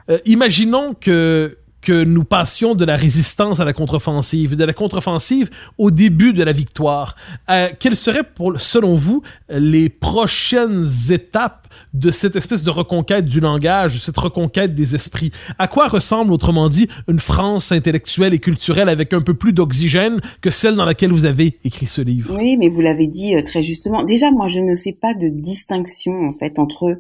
Euh, 0.10 0.20
imaginons 0.26 0.94
que 0.94 1.58
que 1.82 2.04
nous 2.04 2.24
passions 2.24 2.76
de 2.76 2.86
la 2.86 2.96
résistance 2.96 3.60
à 3.60 3.66
la 3.66 3.74
contre-offensive, 3.74 4.56
de 4.56 4.64
la 4.64 4.74
contre-offensive 4.74 5.50
au 5.78 5.92
début 5.92 6.34
de 6.34 6.44
la 6.44 6.52
victoire. 6.52 7.16
Euh, 7.50 7.70
quelles 7.80 7.96
seraient, 7.96 8.24
pour, 8.24 8.60
selon 8.60 8.96
vous, 8.96 9.24
les 9.50 9.90
prochaines 9.90 10.86
étapes 11.10 11.68
de 11.94 12.12
cette 12.12 12.36
espèce 12.36 12.64
de 12.64 12.70
reconquête 12.70 13.26
du 13.26 13.40
langage, 13.40 13.96
de 13.96 14.00
cette 14.00 14.18
reconquête 14.18 14.76
des 14.76 14.96
esprits? 14.96 15.32
À 15.58 15.68
quoi 15.68 15.88
ressemble, 15.88 16.34
autrement 16.34 16.70
dit, 16.70 16.88
une 17.08 17.20
France 17.20 17.72
intellectuelle 17.72 18.34
et 18.34 18.40
culturelle 18.40 18.90
avec 18.90 19.14
un 19.14 19.22
peu 19.22 19.34
plus 19.34 19.54
d'oxygène 19.54 20.22
que 20.42 20.50
celle 20.52 20.76
dans 20.76 20.86
laquelle 20.86 21.12
vous 21.12 21.26
avez 21.26 21.58
écrit 21.64 21.88
ce 21.88 22.02
livre? 22.02 22.36
Oui, 22.38 22.58
mais 22.58 22.70
vous 22.70 22.82
l'avez 22.82 23.08
dit 23.08 23.36
euh, 23.36 23.44
très 23.44 23.62
justement. 23.62 24.04
Déjà, 24.04 24.32
moi, 24.32 24.48
je 24.48 24.60
ne 24.60 24.76
fais 24.76 24.94
pas 24.94 25.14
de 25.14 25.30
distinction, 25.30 26.14
en 26.30 26.34
fait, 26.34 26.60
entre 26.60 27.00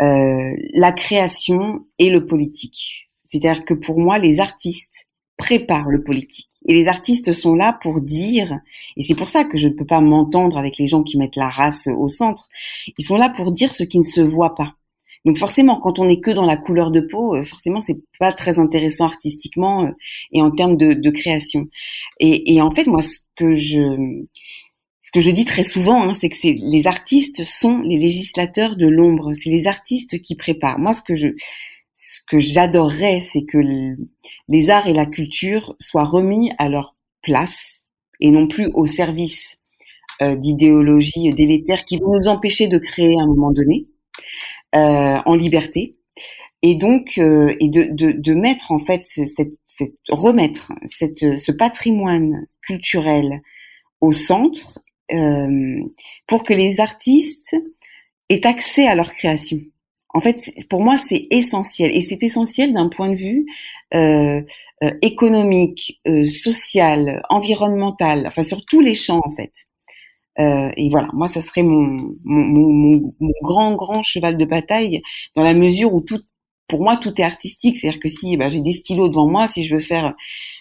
euh, 0.00 0.56
la 0.74 0.92
création 0.92 1.86
et 1.98 2.10
le 2.10 2.26
politique. 2.26 3.08
C'est-à-dire 3.32 3.64
que 3.64 3.72
pour 3.72 3.98
moi, 3.98 4.18
les 4.18 4.40
artistes 4.40 5.08
préparent 5.38 5.88
le 5.88 6.04
politique. 6.04 6.50
Et 6.68 6.74
les 6.74 6.86
artistes 6.86 7.32
sont 7.32 7.54
là 7.54 7.78
pour 7.82 8.02
dire, 8.02 8.60
et 8.96 9.02
c'est 9.02 9.14
pour 9.14 9.30
ça 9.30 9.44
que 9.44 9.56
je 9.56 9.68
ne 9.68 9.72
peux 9.72 9.86
pas 9.86 10.02
m'entendre 10.02 10.58
avec 10.58 10.76
les 10.76 10.86
gens 10.86 11.02
qui 11.02 11.16
mettent 11.16 11.36
la 11.36 11.48
race 11.48 11.88
au 11.88 12.08
centre, 12.08 12.48
ils 12.98 13.04
sont 13.04 13.16
là 13.16 13.32
pour 13.34 13.50
dire 13.50 13.72
ce 13.72 13.84
qui 13.84 13.98
ne 13.98 14.04
se 14.04 14.20
voit 14.20 14.54
pas. 14.54 14.74
Donc 15.24 15.38
forcément, 15.38 15.78
quand 15.78 15.98
on 15.98 16.04
n'est 16.04 16.20
que 16.20 16.30
dans 16.30 16.44
la 16.44 16.58
couleur 16.58 16.90
de 16.90 17.00
peau, 17.00 17.34
euh, 17.34 17.42
forcément, 17.42 17.80
c'est 17.80 17.98
pas 18.18 18.32
très 18.32 18.58
intéressant 18.58 19.06
artistiquement 19.06 19.86
euh, 19.86 19.90
et 20.32 20.42
en 20.42 20.50
termes 20.50 20.76
de, 20.76 21.10
création. 21.10 21.68
Et, 22.20 22.60
en 22.60 22.70
fait, 22.70 22.86
moi, 22.86 23.00
ce 23.00 23.20
que 23.36 23.54
je 23.54 24.24
ce 25.00 25.10
que 25.12 25.20
je 25.20 25.30
dis 25.30 25.44
très 25.44 25.62
souvent, 25.62 26.02
hein, 26.02 26.12
c'est 26.12 26.28
que 26.28 26.36
les 26.42 26.86
artistes 26.86 27.44
sont 27.44 27.80
les 27.80 27.98
législateurs 27.98 28.76
de 28.76 28.86
l'ombre. 28.86 29.32
C'est 29.34 29.50
les 29.50 29.66
artistes 29.66 30.20
qui 30.20 30.36
préparent. 30.36 30.78
Moi, 30.78 30.92
ce 30.92 31.02
que 31.02 31.14
je 31.14 31.28
ce 32.04 32.20
que 32.26 32.40
j'adorerais, 32.40 33.20
c'est 33.20 33.44
que 33.44 33.58
les 34.48 34.70
arts 34.70 34.88
et 34.88 34.92
la 34.92 35.06
culture 35.06 35.76
soient 35.78 36.04
remis 36.04 36.50
à 36.58 36.68
leur 36.68 36.96
place 37.22 37.86
et 38.20 38.32
non 38.32 38.48
plus 38.48 38.68
au 38.74 38.86
service 38.86 39.60
euh, 40.20 40.34
d'idéologies 40.34 41.32
délétères 41.32 41.84
qui 41.84 41.98
vont 41.98 42.18
nous 42.18 42.26
empêcher 42.26 42.66
de 42.66 42.78
créer 42.78 43.14
à 43.20 43.22
un 43.22 43.26
moment 43.26 43.52
donné 43.52 43.86
euh, 44.74 45.20
en 45.24 45.34
liberté. 45.36 45.96
Et 46.62 46.74
donc 46.74 47.18
euh, 47.18 47.54
et 47.60 47.68
de, 47.68 47.84
de, 47.92 48.10
de, 48.10 48.34
mettre 48.34 48.72
en 48.72 48.80
fait 48.80 49.04
cette, 49.04 49.56
cette 49.66 49.94
remettre 50.08 50.72
cette, 50.86 51.38
ce 51.38 51.52
patrimoine 51.52 52.46
culturel 52.62 53.42
au 54.00 54.10
centre 54.10 54.80
pour 56.26 56.42
que 56.42 56.54
les 56.54 56.80
artistes 56.80 57.54
aient 58.28 58.46
accès 58.46 58.86
à 58.86 58.94
leur 58.94 59.12
création 59.12 59.60
en 60.14 60.20
fait, 60.20 60.52
pour 60.68 60.82
moi, 60.82 60.96
c'est 60.98 61.26
essentiel. 61.30 61.90
Et 61.94 62.02
c'est 62.02 62.22
essentiel 62.22 62.72
d'un 62.72 62.88
point 62.88 63.08
de 63.08 63.16
vue 63.16 63.46
euh, 63.94 64.42
euh, 64.82 64.90
économique, 65.02 66.00
euh, 66.06 66.28
social, 66.28 67.22
environnemental, 67.30 68.26
enfin 68.26 68.42
sur 68.42 68.64
tous 68.66 68.80
les 68.80 68.94
champs, 68.94 69.20
en 69.24 69.30
fait. 69.36 69.52
Euh, 70.38 70.70
et 70.76 70.88
voilà, 70.90 71.08
moi, 71.12 71.28
ça 71.28 71.40
serait 71.40 71.62
mon, 71.62 72.14
mon, 72.24 72.68
mon, 72.72 73.14
mon, 73.20 73.32
grand, 73.42 73.74
grand 73.74 74.02
cheval 74.02 74.38
de 74.38 74.44
bataille, 74.44 75.02
dans 75.36 75.42
la 75.42 75.54
mesure 75.54 75.92
où 75.94 76.00
tout, 76.00 76.20
pour 76.72 76.82
moi, 76.82 76.96
tout 76.96 77.12
est 77.20 77.22
artistique. 77.22 77.76
C'est-à-dire 77.76 78.00
que 78.00 78.08
si 78.08 78.38
bah, 78.38 78.48
j'ai 78.48 78.62
des 78.62 78.72
stylos 78.72 79.08
devant 79.08 79.28
moi, 79.28 79.46
si 79.46 79.62
je 79.62 79.74
veux 79.74 79.80
faire 79.80 80.14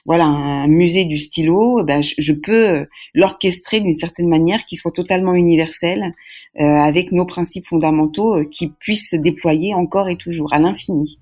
voilà 0.05 0.25
un 0.25 0.67
musée 0.67 1.05
du 1.05 1.17
stylo, 1.17 1.85
bah, 1.85 2.01
je, 2.01 2.15
je, 2.17 2.33
peux 2.33 2.85
l'orchestrer 3.13 3.79
d'une 3.79 3.95
certaine 3.95 4.27
manière 4.27 4.65
qui 4.65 4.75
soit 4.75 4.91
totalement 4.91 5.33
universelle, 5.33 6.13
euh, 6.59 6.63
avec 6.65 7.13
nos 7.13 7.25
principes 7.25 7.65
fondamentaux 7.65 8.35
euh, 8.35 8.43
qui 8.43 8.67
puissent 8.67 9.11
se 9.11 9.15
déployer 9.15 9.73
encore 9.73 10.09
et 10.09 10.17
toujours 10.17 10.51
à 10.51 10.59
l'infini. 10.59 11.17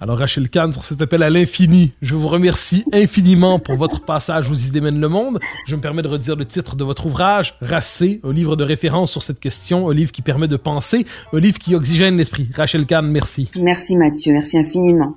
Alors 0.00 0.18
Rachel 0.18 0.48
Kahn, 0.48 0.72
sur 0.72 0.84
cet 0.84 1.02
appel 1.02 1.24
à 1.24 1.30
l'infini, 1.30 1.92
je 2.02 2.14
vous 2.14 2.28
remercie 2.28 2.84
infiniment 2.92 3.58
pour 3.58 3.74
votre 3.74 4.04
passage 4.04 4.48
aux 4.48 4.54
idées 4.54 4.80
mènent 4.80 5.00
le 5.00 5.08
monde. 5.08 5.40
Je 5.66 5.74
me 5.74 5.80
permets 5.80 6.02
de 6.02 6.08
redire 6.08 6.36
le 6.36 6.44
titre 6.44 6.76
de 6.76 6.84
votre 6.84 7.06
ouvrage, 7.06 7.56
Racé, 7.60 8.20
un 8.22 8.32
livre 8.32 8.54
de 8.54 8.62
référence 8.62 9.10
sur 9.10 9.24
cette 9.24 9.40
question, 9.40 9.90
un 9.90 9.94
livre 9.94 10.12
qui 10.12 10.22
permet 10.22 10.46
de 10.46 10.56
penser, 10.56 11.04
un 11.32 11.40
livre 11.40 11.58
qui 11.58 11.74
oxygène 11.74 12.16
l'esprit. 12.16 12.48
Rachel 12.54 12.86
Kahn, 12.86 13.08
merci. 13.08 13.50
Merci 13.56 13.96
Mathieu, 13.96 14.34
merci 14.34 14.58
infiniment. 14.58 15.16